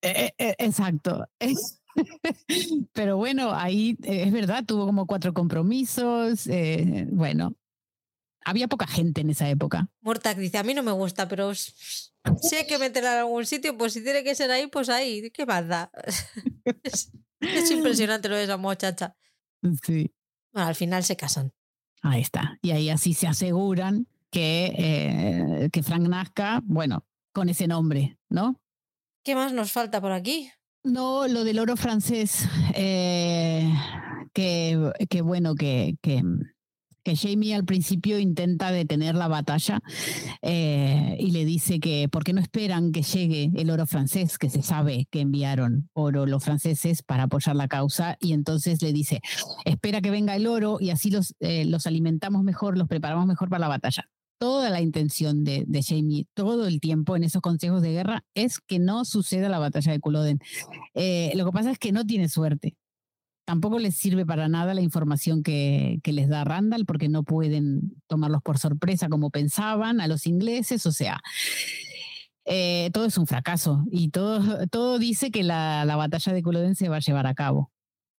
[0.02, 1.26] E, e, e, exacto.
[2.94, 6.48] Pero bueno, ahí eh, es verdad, tuvo como cuatro compromisos.
[6.48, 7.56] Eh, bueno,
[8.46, 9.90] había poca gente en esa época.
[10.02, 13.94] Mortak dice, a mí no me gusta, pero hay que meterla en algún sitio, pues
[13.94, 15.30] si tiene que ser ahí, pues ahí.
[15.32, 15.92] ¿Qué más da?
[16.84, 19.16] es, impresionante lo de esa muchacha.
[19.84, 20.14] Sí.
[20.54, 21.52] Bueno, al final se casan.
[22.02, 22.58] Ahí está.
[22.62, 28.62] Y ahí así se aseguran que, eh, que Frank nazca, bueno, con ese nombre, ¿no?
[29.24, 30.52] ¿Qué más nos falta por aquí?
[30.84, 33.74] No, lo del oro francés, eh,
[34.34, 36.22] que, que, bueno, que, que,
[37.06, 39.80] que Jamie al principio intenta detener la batalla
[40.42, 44.50] eh, y le dice que por qué no esperan que llegue el oro francés, que
[44.50, 49.22] se sabe que enviaron oro los franceses para apoyar la causa, y entonces le dice,
[49.66, 53.50] espera que venga el oro y así los, eh, los alimentamos mejor, los preparamos mejor
[53.50, 54.10] para la batalla.
[54.40, 58.60] Toda la intención de, de, Jamie todo el tiempo en esos consejos de guerra es
[58.60, 60.40] que no suceda la batalla de Culloden.
[60.96, 62.76] Eh, lo que pasa es que no tiene suerte
[63.46, 68.42] Tampoco les sirve para nada la información que, les da Randall porque no pueden tomarlos
[68.42, 70.86] por sorpresa como pensaban a los ingleses.
[70.88, 71.22] O sea,
[72.46, 76.90] eh, todo es un fracaso y todo, todo dice que la, batalla de Culloden se
[76.90, 77.72] va a llevar a cabo.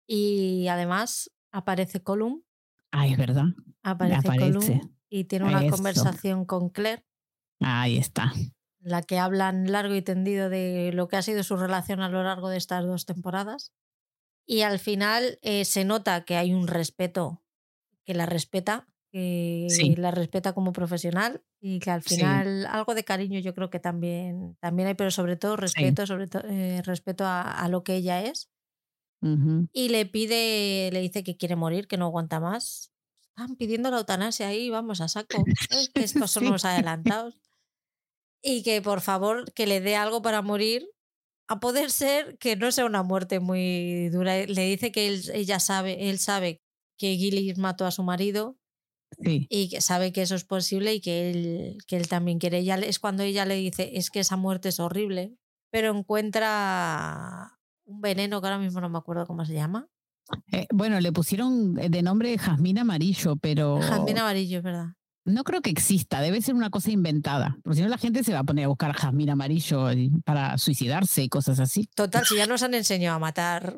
[0.08, 2.44] Y además aparece Colum.
[2.92, 3.46] Ah, es verdad.
[3.82, 7.04] Aparece, Colum y tiene una conversación con Claire.
[7.62, 8.34] Ahí está.
[8.80, 12.22] La que hablan largo y tendido de lo que ha sido su relación a lo
[12.22, 13.72] largo de estas dos temporadas.
[14.46, 17.44] Y al final eh, se nota que hay un respeto,
[18.06, 23.40] que la respeta, que la respeta como profesional y que al final algo de cariño
[23.40, 27.68] yo creo que también, también hay, pero sobre todo respeto, sobre todo eh, respeto a,
[27.70, 28.52] lo que ella es.
[29.72, 32.92] Y le pide, le dice que quiere morir, que no aguanta más.
[33.30, 35.44] Están pidiendo la eutanasia ahí, vamos a saco.
[35.96, 37.40] estos son los adelantados.
[38.44, 40.88] Y que por favor que le dé algo para morir
[41.48, 44.46] a poder ser que no sea una muerte muy dura.
[44.46, 46.62] Le dice que él, ella sabe, él sabe
[46.98, 48.58] que Gillis mató a su marido
[49.20, 52.60] y que sabe que eso es posible y que él, que él también quiere.
[52.60, 55.38] Ella, es cuando ella le dice, es que esa muerte es horrible,
[55.72, 59.88] pero encuentra un veneno que ahora mismo no me acuerdo cómo se llama.
[60.52, 63.80] Eh, bueno, le pusieron de nombre jazmín amarillo, pero...
[63.80, 64.88] Jazmín amarillo, es verdad.
[65.26, 68.32] No creo que exista, debe ser una cosa inventada, porque si no la gente se
[68.32, 69.88] va a poner a buscar jazmín amarillo
[70.24, 71.90] para suicidarse y cosas así.
[71.96, 73.76] Total, si ya nos han enseñado a matar.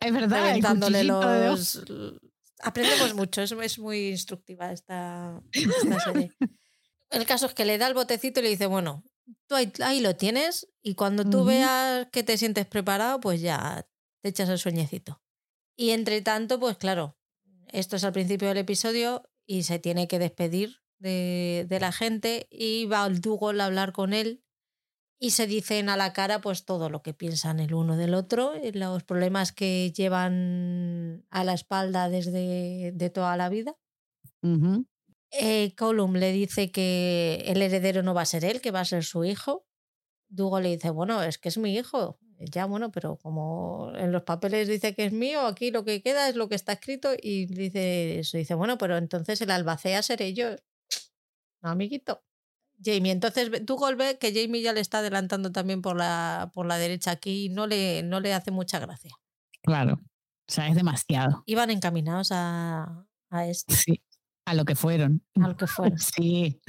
[0.00, 0.56] Es verdad.
[1.04, 1.82] los.
[2.62, 5.40] Aprendemos mucho, es, es muy instructiva esta,
[6.04, 6.32] serie.
[7.10, 9.04] El caso es que le da el botecito y le dice, bueno,
[9.46, 13.86] tú ahí, lo tienes y cuando tú veas que te sientes preparado, pues ya
[14.22, 15.22] te echas el sueñecito.
[15.76, 17.16] Y entre tanto, pues claro,
[17.68, 22.86] esto es al principio del episodio, y se tiene que despedir de, la gente y
[22.86, 24.42] va el Dougal a hablar con él
[25.20, 28.54] y se dicen a la cara pues todo lo que piensan el uno del otro,
[28.72, 33.76] los problemas que llevan a la espalda desde de toda la vida.
[35.30, 38.84] Eh, Colum le dice que el heredero no va a ser él, que va a
[38.84, 39.66] ser su hijo.
[40.28, 42.18] Dougal le dice, bueno, es que es mi hijo,
[42.50, 46.28] ya bueno, pero como en los papeles dice que es mío, aquí lo que queda
[46.28, 50.34] es lo que está escrito y dice eso, dice, bueno, pero entonces el albacea seré
[50.34, 50.46] yo.
[51.62, 52.22] No, amiguito.
[52.84, 56.76] Jamie, entonces tú golpe que Jamie ya le está adelantando también por la, por la
[56.76, 59.12] derecha aquí y no le, no le hace mucha gracia.
[59.62, 61.42] Claro, o sea, es demasiado.
[61.46, 63.74] Iban encaminados a, a esto.
[63.74, 64.02] Sí,
[64.44, 65.24] a lo que fueron.
[65.40, 65.98] A lo que fueron.
[65.98, 66.60] Sí,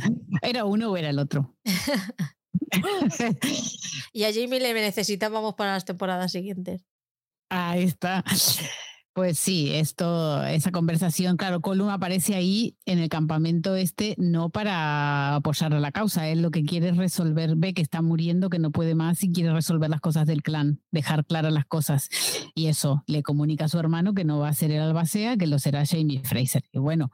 [0.42, 1.58] era uno o era el otro.
[4.14, 6.82] y a Jamie le necesitábamos para las temporadas siguientes.
[7.50, 8.24] Ahí está.
[9.16, 15.36] Pues sí, esto, esa conversación, claro, Colum aparece ahí en el campamento este no para
[15.36, 18.60] apoyar a la causa, él lo que quiere es resolver, ve que está muriendo, que
[18.60, 22.10] no puede más y quiere resolver las cosas del clan, dejar claras las cosas.
[22.56, 25.48] Y eso le comunica a su hermano que no va a ser el albacea, que
[25.48, 26.66] lo será Jamie Fraser.
[26.74, 27.10] Y bueno,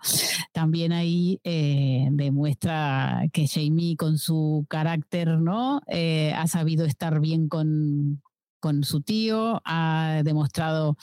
[0.53, 5.83] también ahí eh, demuestra que Jamie con su carácter, ¿no?
[5.85, 8.23] Eh, ha sabido estar bien con,
[8.59, 10.97] con su tío, ha demostrado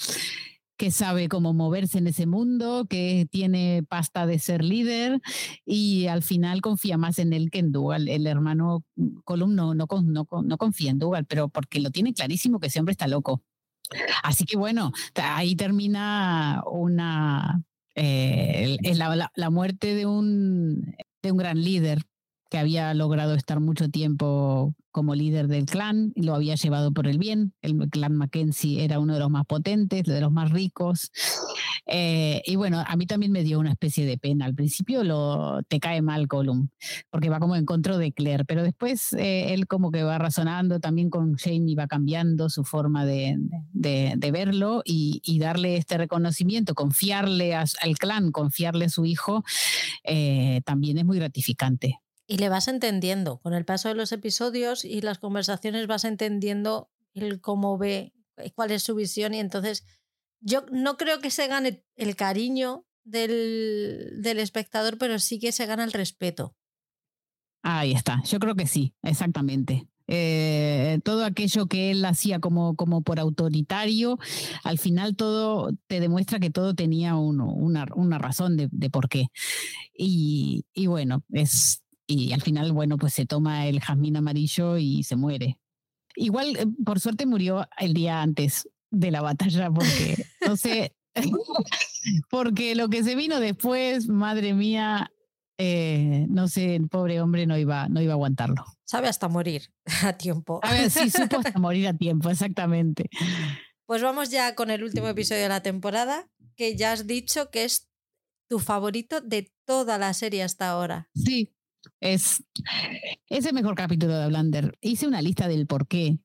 [0.79, 5.21] que sabe cómo moverse en ese mundo, que tiene pasta de ser líder
[5.67, 8.09] y al final confía más en él que en Dougal.
[8.09, 8.85] El hermano
[9.25, 12.93] Colum no, no, no, confía en Dougal, pero porque lo tiene clarísimo que ese hombre
[12.93, 13.43] está loco.
[14.23, 17.63] Así que bueno, ahí termina una
[17.97, 22.05] eh, la, la, muerte de un, de un gran líder
[22.49, 27.19] que había logrado estar mucho tiempo como líder del clan lo había llevado por el
[27.19, 27.53] bien.
[27.63, 31.13] El clan Mackenzie era uno de los más potentes, de los más ricos.
[31.91, 34.45] Eh, y bueno, a mí también me dio una especie de pena.
[34.45, 36.71] Al principio lo, te cae mal Column,
[37.11, 40.81] porque va como en contra de Claire, pero después eh, él como que va razonando
[40.81, 43.39] también con Jamie, va cambiando su forma de,
[43.73, 49.43] de, verlo y, y, darle este reconocimiento, confiarle al clan, confiarle a su hijo,
[50.05, 52.01] eh, también es muy gratificante.
[52.31, 56.91] Y le vas entendiendo, con el paso de los episodios y las conversaciones vas entendiendo
[57.15, 59.85] el cómo ve, eh, cuál es su visión y entonces
[60.41, 65.67] yo no creo que se gane el cariño del, del espectador, pero sí que se
[65.67, 66.55] gana el respeto.
[67.63, 69.89] Ahí está, yo creo que sí, exactamente.
[70.07, 74.19] Eh, todo aquello que él hacía como, como por autoritario,
[74.65, 79.09] al final todo te demuestra que todo tenía uno, una, una razón de, de por
[79.09, 79.27] qué.
[79.93, 85.03] Y, y bueno, es, y al final, bueno, pues se toma el jazmín amarillo y
[85.03, 85.59] se muere.
[86.17, 90.97] Igual, eh, por suerte, murió el día antes de la batalla, porque, no sé,
[92.31, 95.13] porque lo que se vino después, madre mía,
[95.59, 98.65] eh, no sé, el pobre hombre no iba, no iba a aguantarlo.
[98.85, 99.71] Sabe hasta morir
[100.03, 100.61] a tiempo.
[100.63, 103.11] A ver, sí, supo hasta morir a tiempo, exactamente.
[103.85, 107.65] Pues vamos ya con el último episodio de la temporada, que ya has dicho que
[107.65, 107.91] es
[108.49, 111.11] tu favorito de toda la serie hasta ahora.
[111.15, 111.55] Sí,
[112.01, 112.43] es,
[113.29, 114.77] es el mejor capítulo de Blander.
[114.81, 116.19] Hice una lista del por qué,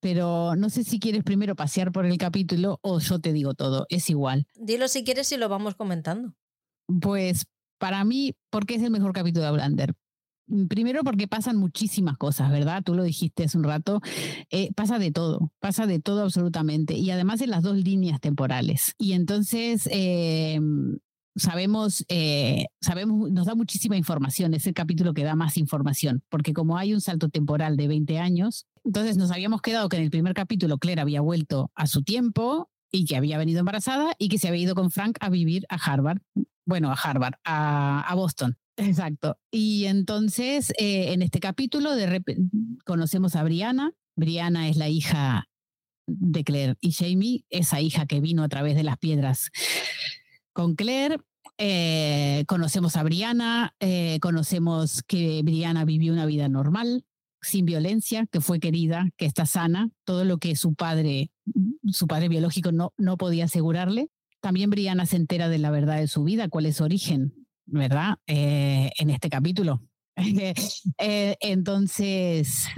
[0.00, 3.86] pero no sé si quieres primero pasear por el capítulo o yo te digo todo,
[3.88, 4.46] es igual.
[4.54, 6.34] Dilo si quieres y lo vamos comentando.
[7.00, 7.46] Pues
[7.78, 9.94] para mí, ¿por qué es el mejor capítulo de Blander?
[10.68, 12.82] Primero porque pasan muchísimas cosas, ¿verdad?
[12.84, 14.02] Tú lo dijiste hace un rato,
[14.50, 18.94] eh, pasa de todo, pasa de todo absolutamente, y además en las dos líneas temporales.
[18.98, 20.60] Y entonces eh,
[21.36, 26.52] sabemos, eh, sabemos, nos da muchísima información, es el capítulo que da más información, porque
[26.52, 30.10] como hay un salto temporal de 20 años, entonces nos habíamos quedado que en el
[30.10, 34.38] primer capítulo Claire había vuelto a su tiempo y que había venido embarazada y que
[34.38, 36.20] se había ido con Frank a vivir a Harvard,
[36.64, 38.56] bueno, a Harvard, a, Boston.
[38.76, 39.38] Exacto.
[39.50, 42.22] Y entonces, eh, en este capítulo, de
[42.84, 43.92] conocemos a Brianna.
[44.16, 45.48] Brianna es la hija
[46.06, 49.50] de Claire y Jamie, esa hija que vino a través de las piedras
[50.54, 51.18] con Claire.
[51.58, 57.04] Eh, conocemos a Brianna, eh, conocemos que Brianna vivió una vida normal,
[57.42, 61.30] sin violencia, que fue querida, que está sana, todo lo que su padre,
[61.86, 64.08] su padre biológico no, no podía asegurarle.
[64.40, 68.16] También Brianna se entera de la verdad de su vida, cuál es su origen, ¿verdad?
[68.26, 69.82] Eh, en este capítulo.
[70.98, 72.68] entonces,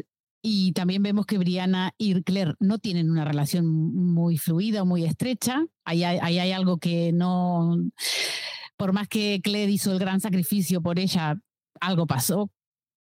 [0.49, 5.05] y también vemos que Brianna y Claire no tienen una relación muy fluida o muy
[5.05, 5.67] estrecha.
[5.85, 7.77] Ahí hay, hay, algo que no,
[8.77, 11.37] por más que Claire hizo el gran sacrificio por ella,
[11.81, 12.49] algo pasó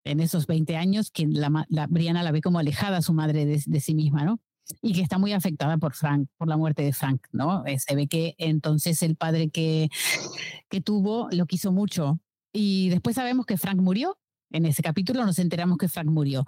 [0.04, 1.26] en esos 20 años que
[1.90, 4.40] Brianna la ve como alejada a su madre de, de, sí misma, ¿no?
[4.80, 7.66] Y que está muy afectada por Frank, por la muerte de Frank, ¿no?
[7.66, 9.90] Eh, se ve que entonces el padre que,
[10.70, 12.18] que tuvo lo quiso mucho.
[12.54, 14.16] Y después sabemos que Frank murió
[14.54, 16.44] en ese capítulo nos enteramos que Frank murió.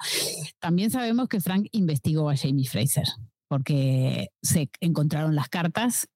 [0.60, 3.06] También sabemos que Frank investigó a Jamie Fraser
[3.48, 6.08] porque se encontraron las cartas.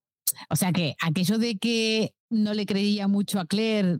[0.49, 3.99] O sea que aquello de que no le creía mucho a Claire,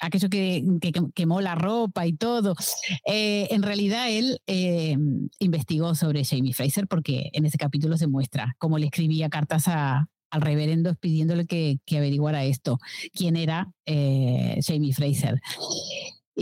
[0.00, 0.64] aquello que,
[1.14, 2.56] quemó la ropa y todo,
[3.06, 4.96] eh, en realidad él eh,
[5.38, 10.08] investigó sobre Jamie Fraser porque en ese capítulo se muestra cómo le escribía cartas al
[10.32, 12.78] reverendo pidiéndole que, averiguara esto,
[13.12, 15.40] quién era eh, Jamie Fraser.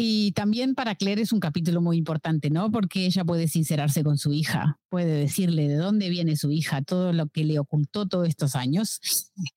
[0.00, 2.70] Y también para Claire es un capítulo muy importante, ¿no?
[2.70, 7.12] Porque ella puede sincerarse con su hija, puede decirle de dónde viene su hija, todo
[7.12, 9.00] lo que le ocultó todos estos años.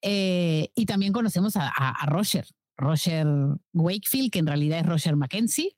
[0.02, 2.44] Eh, y también conocemos a, Roger,
[2.76, 3.28] Roger
[3.72, 5.76] Wakefield, que en realidad es Roger Mackenzie,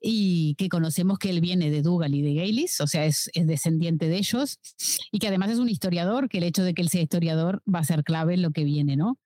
[0.00, 3.46] y que conocemos que él viene de Dougal y de Gaylis, o sea, es, es,
[3.46, 4.58] descendiente de ellos,
[5.12, 7.80] y que además es un historiador, que el hecho de que él sea historiador va
[7.80, 9.18] a ser clave en lo que viene, ¿no?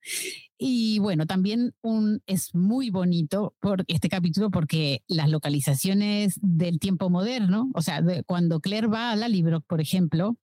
[0.62, 7.08] Y bueno, también un, es muy bonito por este capítulo porque las localizaciones del tiempo
[7.08, 10.36] moderno, o sea, cuando Claire va a la Libro, por ejemplo,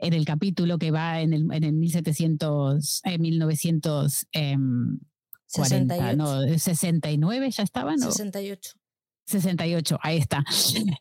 [0.00, 4.56] en el capítulo que va en el, en el 1700, eh, 1900, eh,
[5.52, 8.00] 40, no, 69 ya estaban.
[8.00, 8.06] ¿no?
[8.10, 8.72] 68.
[9.26, 10.44] 68, ahí está.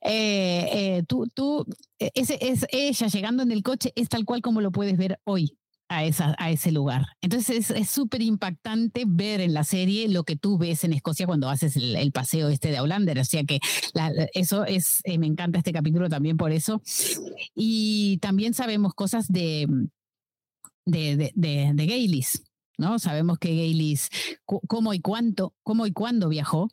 [0.02, 1.66] Eh, eh, tú, tú,
[1.98, 5.59] ese, es ella llegando en el coche, es tal cual como lo puedes ver hoy
[5.90, 7.08] a, esa, a ese lugar.
[7.22, 11.50] Entonces es súper impactante ver en la serie lo que tú ves en Escocia cuando
[11.50, 13.20] haces el, paseo este de Aulander.
[13.20, 13.60] O sea que
[14.34, 16.82] eso es, eh, me encanta este capítulo también por eso.
[17.56, 19.68] Y también sabemos cosas de,
[20.86, 22.49] de, de, de, de.
[22.80, 22.98] ¿No?
[22.98, 24.10] Sabemos que Gaylis,
[24.46, 26.70] cómo y cuánto, cómo y cuándo viajó.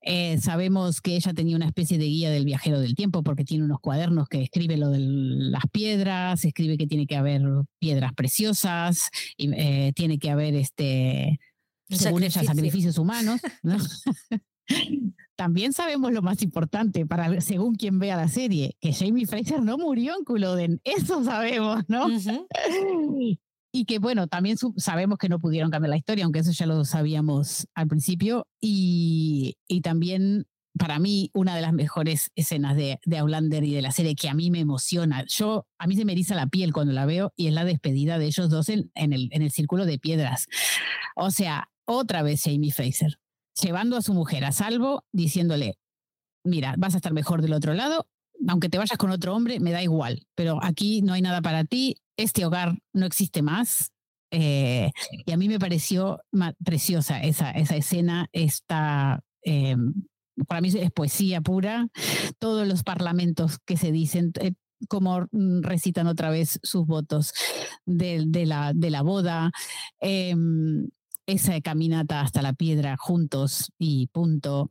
[0.00, 3.64] Eh, sabemos que ella tenía una especie de guía del viajero del tiempo porque tiene
[3.64, 7.42] unos cuadernos que escribe lo de las piedras, escribe que tiene que haber
[7.78, 11.38] piedras preciosas, y eh, tiene que haber este,
[11.88, 13.40] según ella, sacrificios humanos.
[15.36, 19.78] También sabemos lo más importante, para según quien vea la serie, que Jamie Fraser no
[19.78, 20.80] murió en Culloden.
[20.84, 22.06] Eso sabemos, ¿no?
[23.72, 26.84] y que bueno, también sabemos que no pudieron cambiar la historia, aunque eso ya lo
[26.84, 30.46] sabíamos al principio, y, y también
[30.78, 34.28] para mí una de las mejores escenas de, de Outlander y de la serie que
[34.28, 37.32] a mí me emociona, yo a mí se me eriza la piel cuando la veo
[37.36, 40.46] y es la despedida de ellos dos en, en, el, en el círculo de piedras.
[41.16, 43.18] O sea, otra vez Jamie Fraser,
[43.60, 45.76] llevando a su mujer a salvo, diciéndole,
[46.44, 48.06] mira, vas a estar mejor del otro lado,
[48.48, 51.64] aunque te vayas con otro hombre, me da igual, pero aquí no hay nada para
[51.64, 53.92] ti, este hogar no existe más.
[54.32, 54.90] Eh,
[55.26, 56.20] y a mí me pareció
[56.64, 59.76] preciosa esa, esa escena, esta, eh,
[60.46, 61.88] para mí es poesía pura,
[62.38, 64.52] todos los parlamentos que se dicen, eh,
[64.88, 65.26] como
[65.60, 67.32] recitan otra vez sus votos
[67.84, 69.50] de, de, la, de la boda,
[69.98, 70.88] em,
[71.26, 74.70] esa caminata hasta la piedra juntos y punto.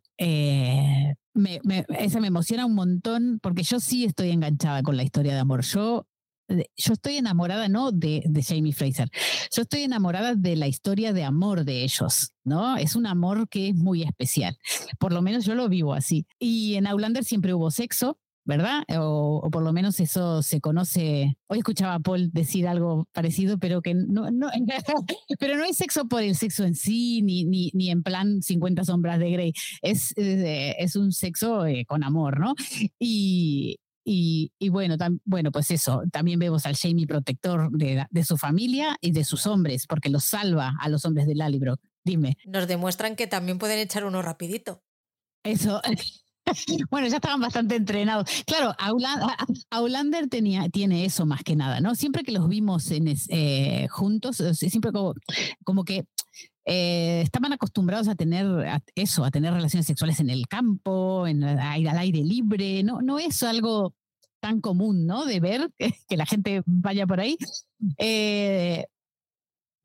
[1.98, 5.64] Esa me emociona un montón porque yo sí estoy enganchada con la historia de amor.
[5.64, 6.06] Yo
[6.76, 9.10] yo estoy enamorada no de, de, Jamie Fraser,
[9.56, 12.78] yo estoy enamorada de la historia de amor de ellos, ¿no?
[12.78, 14.58] Es un amor que es muy especial,
[15.00, 16.26] por lo menos yo lo vivo así.
[16.40, 18.18] Y en Outlander siempre hubo sexo,
[18.50, 18.84] ¿verdad?
[18.98, 21.38] O, por lo menos eso se conoce.
[21.48, 24.50] Hoy escuchaba a Paul decir algo parecido, pero que no, no
[25.40, 28.84] pero no hay sexo por el sexo en sí, ni, ni, ni en plan 50
[28.84, 29.54] sombras de Grey.
[29.82, 32.56] Es, eh, es un sexo eh, con amor, ¿no?
[32.98, 38.98] Y, y, bueno, bueno, pues eso, también vemos al Jamie protector de, de, su familia
[39.02, 41.80] y de sus hombres, porque los salva a los hombres de Lallybrook.
[42.04, 42.36] Dime.
[42.46, 44.82] Nos demuestran que también pueden echar uno rapidito.
[45.44, 45.82] Eso.
[46.90, 48.30] Bueno, ya estaban bastante entrenados.
[48.46, 48.74] Claro,
[49.70, 51.96] Aulander tenía, tiene eso más que nada, ¿no?
[51.96, 54.92] Siempre que los vimos eh, juntos, siempre
[55.64, 56.06] como, que
[56.66, 58.46] eh, estaban acostumbrados a tener
[58.96, 62.84] eso, a tener relaciones sexuales en el campo, en, a al aire libre.
[62.84, 63.94] No, no es algo
[64.40, 65.26] tan común, ¿no?
[65.26, 67.38] De ver que, la gente vaya por ahí.
[67.98, 68.86] Eh,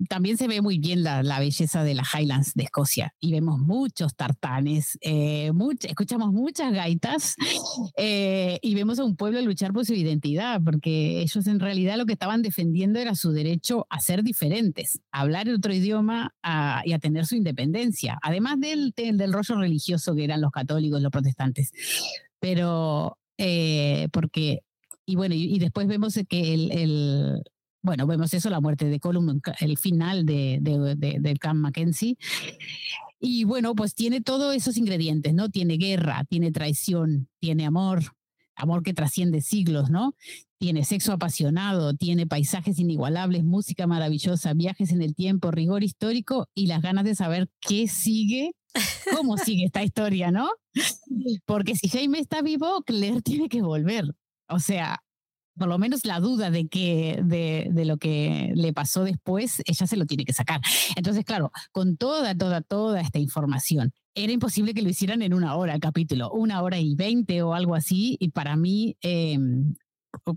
[0.09, 4.15] también se ve muy bien la, belleza de las Highlands de Escocia y vemos muchos
[4.15, 5.51] tartanes, eh,
[5.83, 7.37] escuchamos muchas gaitas
[7.97, 12.07] eh, y vemos a un pueblo luchar por su identidad, porque ellos en realidad lo
[12.07, 16.35] que estaban defendiendo era su derecho a ser diferentes, a hablar otro idioma
[16.85, 21.11] y a tener su independencia, además del, del, rollo religioso que eran los católicos, los
[21.11, 21.73] protestantes.
[22.39, 24.63] Pero eh, porque
[25.07, 27.43] y bueno, y, después vemos que el,
[27.85, 32.17] bueno, vemos eso, la muerte de Colum, el final de, de, del Camp Mackenzie.
[33.21, 35.51] Y bueno, pues tiene todos esos ingredientes, ¿no?
[35.51, 38.03] Tiene guerra, tiene traición, tiene amor,
[38.57, 40.15] amor que trasciende siglos, ¿no?
[40.57, 46.69] Tiene sexo apasionado, tiene paisajes inigualables, música maravillosa, viajes en el tiempo, rigor histórico y
[46.69, 48.53] las ganas de saber qué sigue,
[49.15, 50.49] cómo sigue esta historia, ¿no?
[51.45, 54.07] Porque si Jaime está vivo, Claire tiene que volver.
[54.49, 55.04] O sea,
[55.57, 59.87] por lo menos la duda de que de, de, lo que le pasó después, ella
[59.87, 60.61] se lo tiene que sacar.
[60.97, 65.55] Entonces, claro, con toda, toda, toda esta información, era imposible que lo hicieran en una
[65.57, 69.75] hora el capítulo, una hora y veinte o algo así, y para mí, em,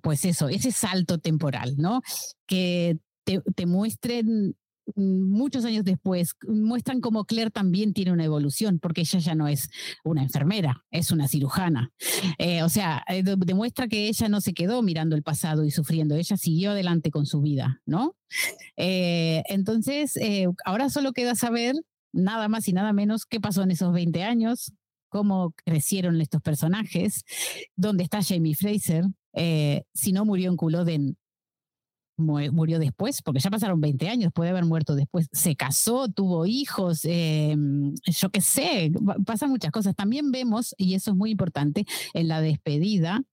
[0.02, 2.02] pues eso, ese salto temporal, ¿no?
[2.48, 4.56] Que te, te muestren
[4.96, 9.70] muchos años después, muestran cómo Claire también tiene una evolución, porque ella ya no es
[10.04, 11.92] una enfermera, es una cirujana.
[12.38, 16.16] Eh, o sea, eh, demuestra que ella no se quedó mirando el pasado y sufriendo,
[16.16, 18.16] ella siguió adelante con su vida, ¿no?
[18.78, 20.18] Eh, entonces,
[20.66, 21.76] ahora solo queda saber
[22.14, 24.72] nada más y nada menos qué pasó en esos 20 años,
[25.10, 27.24] cómo crecieron estos personajes,
[27.76, 29.06] dónde está Jamie Fraser,
[29.94, 31.18] si no murió en Culloden,
[32.18, 35.28] murió después, porque ya pasaron 20 años, puede haber muerto después.
[35.32, 38.92] Se casó, tuvo hijos, em, yo qué sé,
[39.26, 39.96] pasan muchas cosas.
[39.96, 43.24] También vemos, y eso es muy importante, en la despedida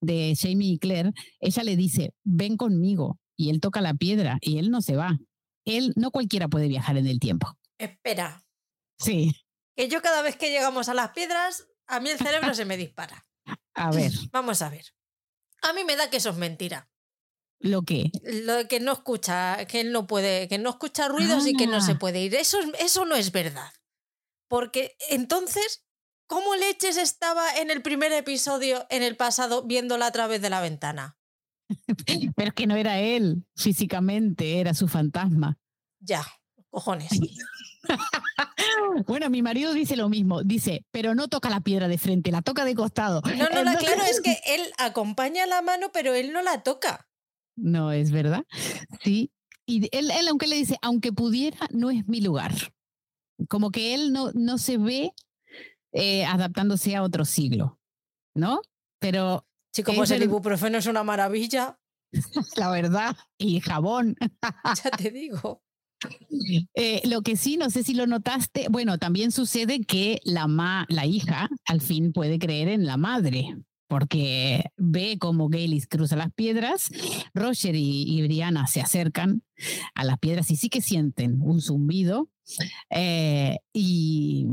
[0.00, 4.58] de Jamie y Claire, ella le dice, ven conmigo, y él toca la piedra y
[4.58, 5.18] él no se va.
[5.64, 7.56] Él, no cualquiera puede viajar en el tiempo.
[7.78, 8.44] Espera.
[8.98, 9.34] Sí.
[9.76, 12.76] Que yo cada vez que llegamos a las piedras, a mí el cerebro se me
[12.76, 13.26] dispara.
[13.74, 14.12] A ver.
[14.32, 14.86] Vamos a ver.
[15.62, 16.88] A mí me da que eso es mentira.
[17.60, 18.10] ¿Lo que?
[18.22, 21.66] Lo de que no escucha, que él no puede, que no escucha ruidos y que
[21.66, 21.98] no se ah.
[21.98, 22.34] puede ir.
[22.34, 23.72] Eso, eso no es verdad.
[24.48, 25.84] Porque entonces,
[26.26, 30.60] ¿cómo leches estaba en el primer episodio, en el pasado, viéndola a través de la
[30.60, 31.18] ventana?
[32.36, 35.58] Pero es que no era él físicamente, era su fantasma.
[36.00, 36.24] Ya,
[36.70, 37.10] cojones.
[39.06, 42.42] Bueno, mi marido dice lo mismo, dice, pero no toca la piedra de frente, la
[42.42, 43.22] toca de costado.
[43.36, 47.07] No, no, no, claro, es que él acompaña la mano, pero él no la toca.
[47.60, 48.44] No, es verdad.
[49.02, 49.30] Sí.
[49.66, 52.52] Y él, él aunque le dice, aunque pudiera, no es mi lugar.
[53.48, 55.12] Como que él no, no se ve
[55.92, 57.78] eh, adaptándose a otro siglo,
[58.34, 58.60] ¿no?
[58.98, 59.46] Pero...
[59.72, 61.78] Sí, como el ibuprofeno es una maravilla.
[62.56, 64.16] La verdad, y jabón.
[64.84, 65.62] Ya te digo.
[66.74, 70.86] Eh, lo que sí, no sé si lo notaste, bueno, también sucede que la, ma,
[70.88, 73.56] la hija al fin puede creer en la madre,
[73.88, 76.90] porque ve como Gaylis cruza las piedras,
[77.34, 79.42] Roger y, Brianna se acercan
[79.94, 82.28] a las piedras y sí que sienten un zumbido
[82.90, 84.46] eh, y,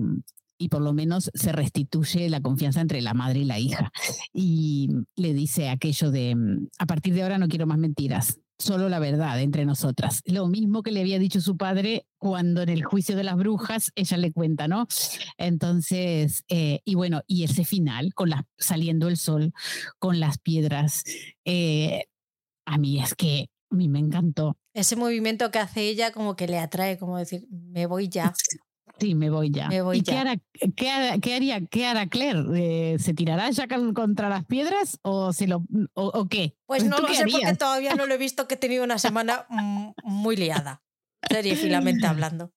[0.58, 3.92] y por lo menos se restituye la confianza entre la madre y la hija.
[4.34, 6.36] Y le dice aquello de,
[6.80, 10.22] a partir de ahora no quiero más mentiras, solo la verdad entre nosotras.
[10.26, 13.92] Lo mismo que le había dicho su padre cuando en el juicio de las brujas
[13.96, 14.88] ella le cuenta, ¿no?
[15.38, 19.54] Entonces, eh, y bueno, y ese final, con la, saliendo el sol,
[20.00, 21.04] con las piedras,
[21.46, 22.06] eh,
[22.66, 24.58] a mí es que a mí me encantó.
[24.74, 28.34] Ese movimiento que hace ella como que le atrae, como decir, me voy ya.
[29.00, 29.70] Sí, me voy ya.
[29.94, 30.38] ¿Y Qué, hará,
[30.76, 32.44] qué, haría, qué hará Claire?
[32.56, 35.64] Eh, ¿Se tirará ya contra las piedras o se lo
[35.94, 36.58] o, qué?
[36.66, 39.46] Pues no lo sé porque todavía no lo he visto que he tenido una semana
[40.04, 40.84] muy liada,
[41.30, 42.54] seriefilamente hablando.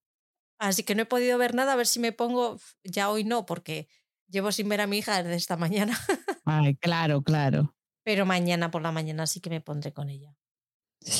[0.59, 3.45] Así que no he podido ver nada, a ver si me pongo, ya hoy no,
[3.45, 3.87] porque
[4.27, 5.97] llevo sin ver a mi hija desde esta mañana.
[6.45, 7.75] Ay, claro, claro.
[8.03, 10.35] Pero mañana por la mañana sí que me pondré con ella.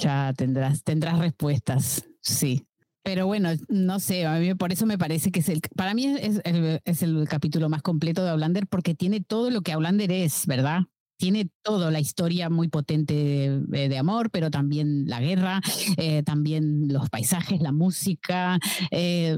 [0.02, 2.69] Ya tendrás, tendrás respuestas, sí.
[3.04, 6.06] Pero bueno, no sé, a mí por eso me parece que es el, para mí
[6.06, 10.12] es, el, es el capítulo más completo de Outlander porque tiene todo lo que Outlander
[10.12, 10.82] es, ¿verdad?
[11.18, 15.60] Tiene todo, la historia muy potente de, amor, pero también la guerra,
[15.98, 18.58] eh, también los paisajes, la música.
[18.92, 19.38] Eh,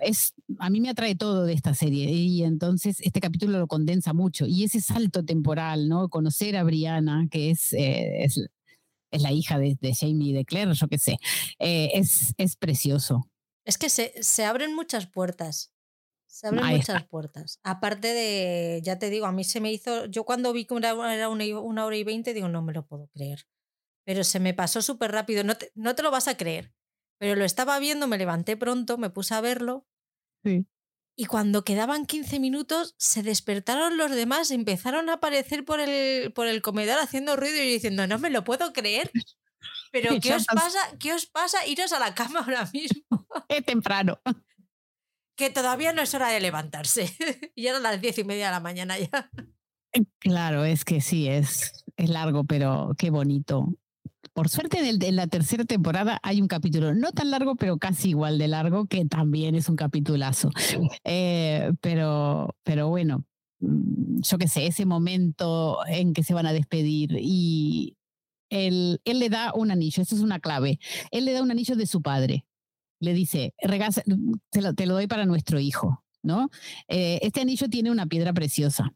[0.00, 4.14] es, a mí me atrae todo de esta serie y entonces este capítulo lo condensa
[4.14, 4.46] mucho.
[4.46, 6.08] Y ese salto temporal, ¿no?
[6.08, 8.48] Conocer a Brianna, que es, eh, es
[9.10, 11.18] es la hija de, de Jamie y de Claire, yo qué sé.
[11.58, 13.30] Eh, es, es precioso.
[13.64, 15.72] Es que se, se abren muchas puertas.
[16.26, 17.58] Se abren muchas puertas.
[17.62, 20.94] Aparte de, ya te digo, a mí se me hizo, yo cuando vi que era
[20.94, 23.46] una, una hora y veinte, digo, no me lo puedo creer.
[24.04, 26.72] Pero se me pasó súper rápido, no te, no te lo vas a creer.
[27.18, 29.86] Pero lo estaba viendo, me levanté pronto, me puse a verlo.
[30.44, 30.66] Sí.
[31.20, 36.46] Y cuando quedaban 15 minutos, se despertaron los demás, empezaron a aparecer por el, por
[36.46, 39.10] el comedor haciendo ruido y diciendo, no me lo puedo creer.
[39.90, 40.78] Pero ¿qué os pasa?
[41.00, 41.66] ¿Qué os pasa?
[41.66, 43.02] Iros a la cama ahora mismo.
[43.48, 44.20] Es temprano.
[45.34, 47.12] Que todavía no es hora de levantarse.
[47.56, 49.28] y eran las diez y media de la mañana ya.
[50.20, 53.66] Claro, es que sí, es, es largo, pero qué bonito.
[54.32, 58.38] Por suerte, en, la tercera temporada hay un capítulo no tan largo, pero casi igual
[58.38, 60.50] de largo, que también es un capitulazo.
[61.04, 63.24] Eh, pero, pero bueno,
[63.60, 67.96] mm, yo qué sé, ese momento en que se van a despedir y
[68.50, 70.78] él, él le da un anillo, eso es una clave.
[71.10, 72.46] Él le da un anillo de su padre.
[73.00, 73.54] Le dice,
[74.50, 76.50] te lo, te lo doy para nuestro hijo, ¿no?
[76.88, 78.92] Eh, este anillo tiene una piedra preciosa.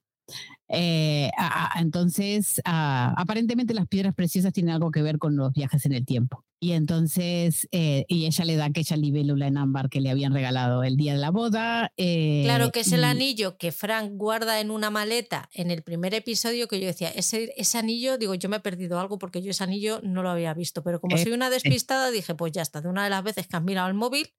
[0.69, 1.31] Eh,
[1.77, 6.45] entonces, aparentemente las piedras preciosas tienen algo que ver con los viajes en el tiempo.
[6.63, 10.85] Y entonces, eh, y ella le da aquella libélula en ámbar que le habían regalado
[10.85, 11.93] el día de la boda.
[11.97, 16.15] Eh, claro, que es el anillo que Frank guarda en una maleta en el primer
[16.15, 19.51] episodio que yo decía, ese, ese anillo, digo, yo me he perdido algo porque yo
[19.51, 22.81] ese anillo no lo había visto, pero como soy una despistada, dije, pues ya está,
[22.81, 24.33] de una de las veces que has mirado el móvil,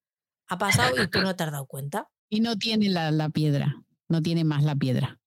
[0.48, 2.08] ha pasado y tú no te has dado cuenta.
[2.30, 5.20] Y no tiene la, la piedra, no tiene más la piedra.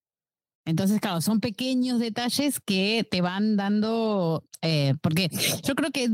[0.66, 5.30] Entonces, claro, son pequeños detalles que te van dando, eh, porque
[5.62, 6.10] yo creo que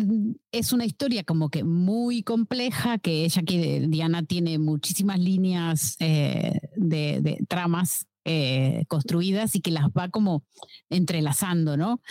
[0.52, 6.60] es una historia como que muy compleja, que ella que Diana tiene muchísimas líneas eh,
[6.76, 10.44] de, tramas eh, construidas y que las va como
[10.90, 12.02] entrelazando, ¿no?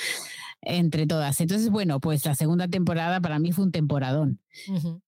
[0.62, 1.40] Entre todas.
[1.42, 4.40] Entonces, bueno, pues la segunda temporada para mí fue un temporadón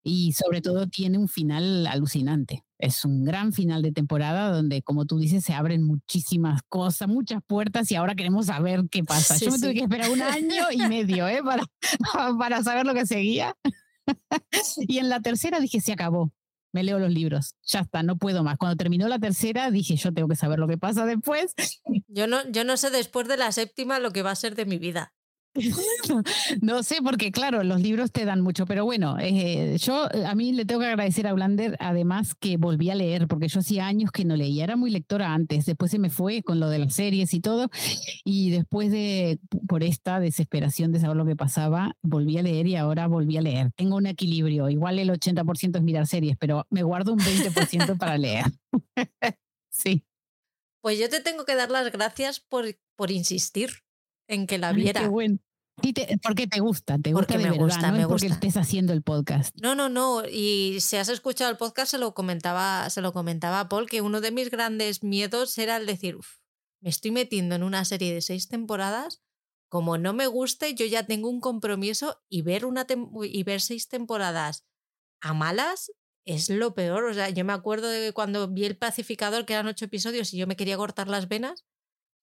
[0.03, 5.05] y sobre todo tiene un final alucinante es un gran final de temporada donde, como
[5.05, 9.37] tú dices, se abren muchísimas cosas, muchas puertas y ahora queremos saber qué pasa.
[9.37, 11.41] Yo me tuve que esperar un año y medio ¿eh?
[11.41, 11.63] para,
[12.37, 13.55] para saber lo que seguía.
[14.77, 16.33] y en la tercera dije, se acabó.
[16.73, 18.57] Me leo los libros, ya está, no puedo más.
[18.57, 21.53] Cuando terminó la tercera dije, yo tengo que saber lo que pasa después.
[22.07, 24.65] Yo no, yo no sé después de la séptima lo que va a ser de
[24.65, 25.13] mi vida.
[26.61, 30.33] no sé, porque claro, los libros te dan mucho, pero bueno, eh, yo eh, a
[30.33, 33.85] mí le tengo que agradecer a Blander además que volví a leer, porque yo hacía
[33.85, 36.79] años que no leía, era muy lectora antes, después se me fue con lo de
[36.79, 37.69] las series y todo,
[38.23, 42.75] y después de, por esta desesperación de saber lo que pasaba, volví a leer y
[42.75, 43.71] ahora volví a leer.
[43.75, 48.17] Tengo un equilibrio, igual el 80% es mirar series, pero me guardo un 20% para
[48.17, 48.45] leer.
[49.69, 50.03] sí.
[50.81, 52.65] Pues yo te tengo que dar las gracias por,
[52.95, 53.83] por insistir
[54.27, 55.01] en que la viera.
[55.01, 55.39] qué bueno.
[56.21, 59.01] porque te gusta, te gusta de me verdad, gusta, no me porque estés haciendo el
[59.01, 59.55] podcast.
[59.61, 60.23] No, no, no.
[60.25, 64.01] Y si has escuchado el podcast, se lo comentaba, se lo comentaba a Paul, que
[64.01, 66.17] uno de mis grandes miedos era el decir,
[66.81, 69.21] me estoy metiendo en una serie de seis temporadas.
[69.69, 72.85] Como no me guste, yo ya tengo un compromiso y ver, una
[73.23, 74.65] y ver seis temporadas
[75.19, 75.91] a malas
[76.25, 77.05] es lo peor.
[77.05, 80.37] O sea, yo me acuerdo de cuando vi El Pacificador, que eran ocho episodios, y
[80.37, 81.65] yo me quería cortar las venas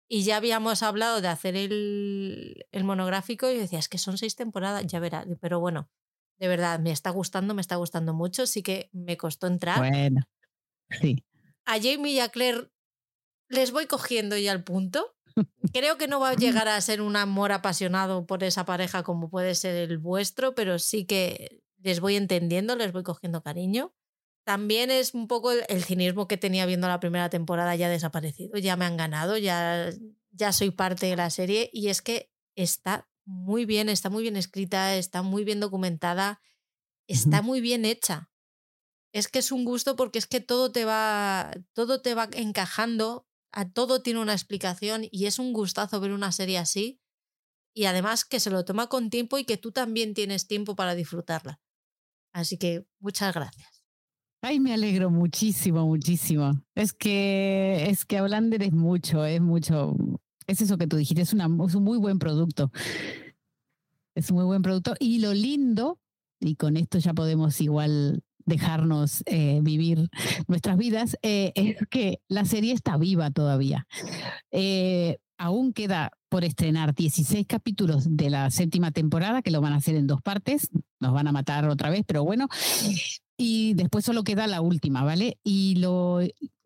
[0.10, 4.86] y ya habíamos hablado de hacer el, monográfico y decía, es que son seis temporadas,
[4.88, 5.28] ya verás.
[5.42, 5.90] Pero bueno,
[6.40, 8.48] de verdad, me está gustando, me está gustando mucho.
[8.48, 9.80] Sí que me costó entrar.
[9.80, 10.22] Bueno,
[11.02, 11.26] sí.
[11.66, 12.72] A Jamie y a Claire
[13.50, 15.16] les voy cogiendo ya el punto.
[15.74, 19.30] Creo que no va a llegar a ser un amor apasionado por esa pareja como
[19.30, 23.94] puede ser el vuestro, pero sí que les voy entendiendo, les voy cogiendo cariño.
[24.48, 28.78] También es un poco el, cinismo que tenía viendo la primera temporada ya desaparecido, ya
[28.78, 29.90] me han ganado, ya,
[30.32, 34.38] ya soy parte de la serie y es que está muy bien, está muy bien
[34.38, 36.40] escrita, está muy bien documentada,
[37.08, 38.32] está muy bien hecha.
[39.12, 43.28] Es que es un gusto porque es que todo te va, todo te va encajando,
[43.52, 47.02] a todo tiene una explicación y es un gustazo ver una serie así
[47.74, 50.96] y además que se lo toma con tiempo y que tú también tienes tiempo para
[50.96, 51.60] disfrutarla.
[52.32, 53.77] Así que muchas gracias.
[54.42, 56.62] Ay, me alegro muchísimo, muchísimo.
[56.76, 59.96] Es que, es que Ablander es mucho, es mucho.
[60.46, 62.72] Es eso que tú dijiste, es un muy buen producto.
[64.16, 64.96] Es un muy buen producto.
[65.00, 66.00] Y lo lindo,
[66.40, 70.10] y con esto ya podemos igual dejarnos eh, vivir
[70.48, 73.88] nuestras vidas, eh, es que la serie está viva todavía.
[74.52, 79.78] Eh, aún queda por estrenar 16 capítulos de la séptima temporada, que lo van a
[79.78, 80.70] hacer en dos partes,
[81.00, 82.48] nos van a matar otra vez, pero bueno,
[83.38, 85.38] y después solo queda la última, ¿vale?
[85.44, 86.20] Y lo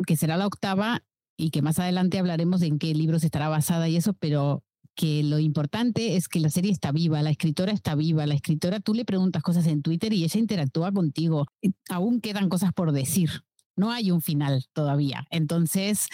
[0.08, 1.04] que será la octava
[1.38, 4.64] y que más adelante hablaremos de en qué libros estará basada y eso, pero
[4.96, 8.80] que lo importante es que la serie está viva, la escritora está viva, la escritora
[8.80, 11.48] tú le preguntas cosas en Twitter y ella interactúa contigo.
[11.90, 13.44] Aún quedan cosas por decir,
[13.76, 15.28] no hay un final todavía.
[15.32, 16.08] Entonces,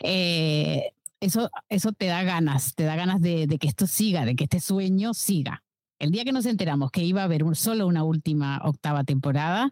[0.00, 4.36] eh, eso, eso te da ganas, te da ganas de, de, que esto siga, de
[4.36, 5.62] que este sueño siga.
[5.98, 9.70] El día que nos enteramos que iba a haber solo una última octava temporada,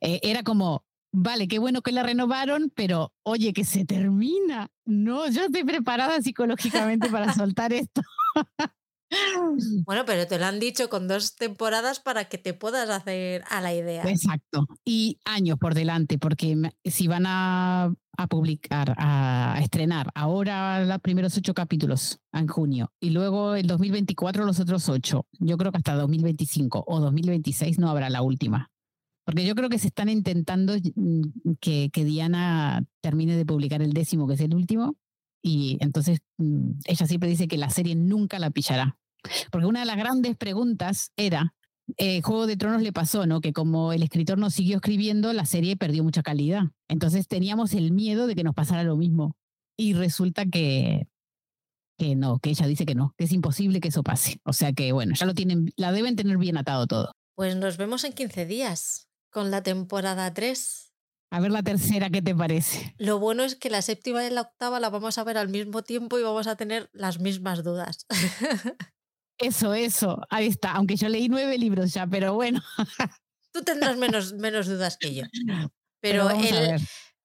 [0.00, 4.68] eh, era como, vale, qué bueno que la renovaron, pero oye, que se termina.
[4.84, 8.02] No, yo estoy preparada psicológicamente para soltar esto.
[9.86, 13.60] Bueno, pero te lo han dicho con dos temporadas para que te puedas hacer a
[13.60, 14.02] la idea.
[14.08, 14.66] Exacto.
[14.84, 17.92] Y años por delante, porque si van a,
[18.28, 24.58] publicar, a estrenar ahora los primeros ocho capítulos en junio y luego el 2024 los
[24.58, 28.70] otros ocho, yo creo que hasta 2025 o 2026 no habrá la última.
[29.24, 33.92] Porque yo creo que se están intentando mm, que, que Diana termine de publicar el
[33.92, 34.96] décimo, que es el último,
[35.42, 38.98] y entonces mm, ella siempre dice que la serie nunca la pillará.
[39.50, 41.54] Porque una de las grandes preguntas era,
[41.96, 43.40] eh, Juego de Tronos le pasó, ¿no?
[43.40, 46.64] Que como el escritor no siguió escribiendo, la serie perdió mucha calidad.
[46.88, 49.36] Entonces teníamos el miedo de que nos pasara lo mismo.
[49.76, 51.06] Y resulta que,
[51.96, 54.40] que no, que ella dice que no, que es imposible que eso pase.
[54.44, 57.12] O sea que, bueno, ya lo tienen, la deben tener bien atado todo.
[57.34, 60.87] Pues nos vemos en 15 días con la temporada 3.
[61.30, 62.94] A ver la tercera, ¿qué te parece?
[62.98, 65.82] Lo bueno es que la séptima y la octava la vamos a ver al mismo
[65.82, 68.06] tiempo y vamos a tener las mismas dudas.
[69.40, 70.72] Eso, eso, ahí está.
[70.72, 72.60] Aunque yo leí nueve libros ya, pero bueno.
[73.52, 75.24] Tú tendrás menos, menos dudas que yo.
[76.00, 76.80] Pero, el,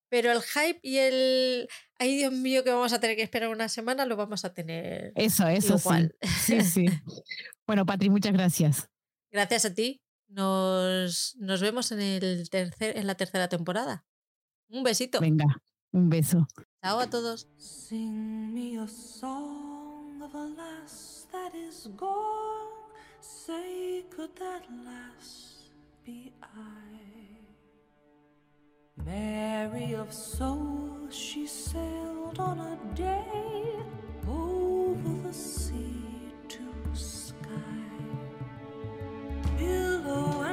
[0.08, 1.68] pero el hype y el.
[1.98, 5.12] Ay, Dios mío, que vamos a tener que esperar una semana, lo vamos a tener.
[5.16, 6.14] Eso, eso igual.
[6.22, 6.60] sí.
[6.60, 6.86] Sí, sí.
[7.66, 8.88] bueno, Patri, muchas gracias.
[9.32, 10.03] Gracias a ti.
[10.34, 14.04] Nos, nos vemos en, el tercer, en la tercera temporada.
[14.68, 15.20] Un besito.
[15.20, 15.46] Venga,
[15.92, 16.48] un beso.
[16.82, 17.46] Chao a todos.
[17.56, 22.90] Sing me a song of a lass that is gone.
[23.20, 25.70] Say, could that lass
[26.04, 27.38] be I?
[29.04, 33.54] Mary of soul, she sailed on a day
[40.06, 40.43] Oh.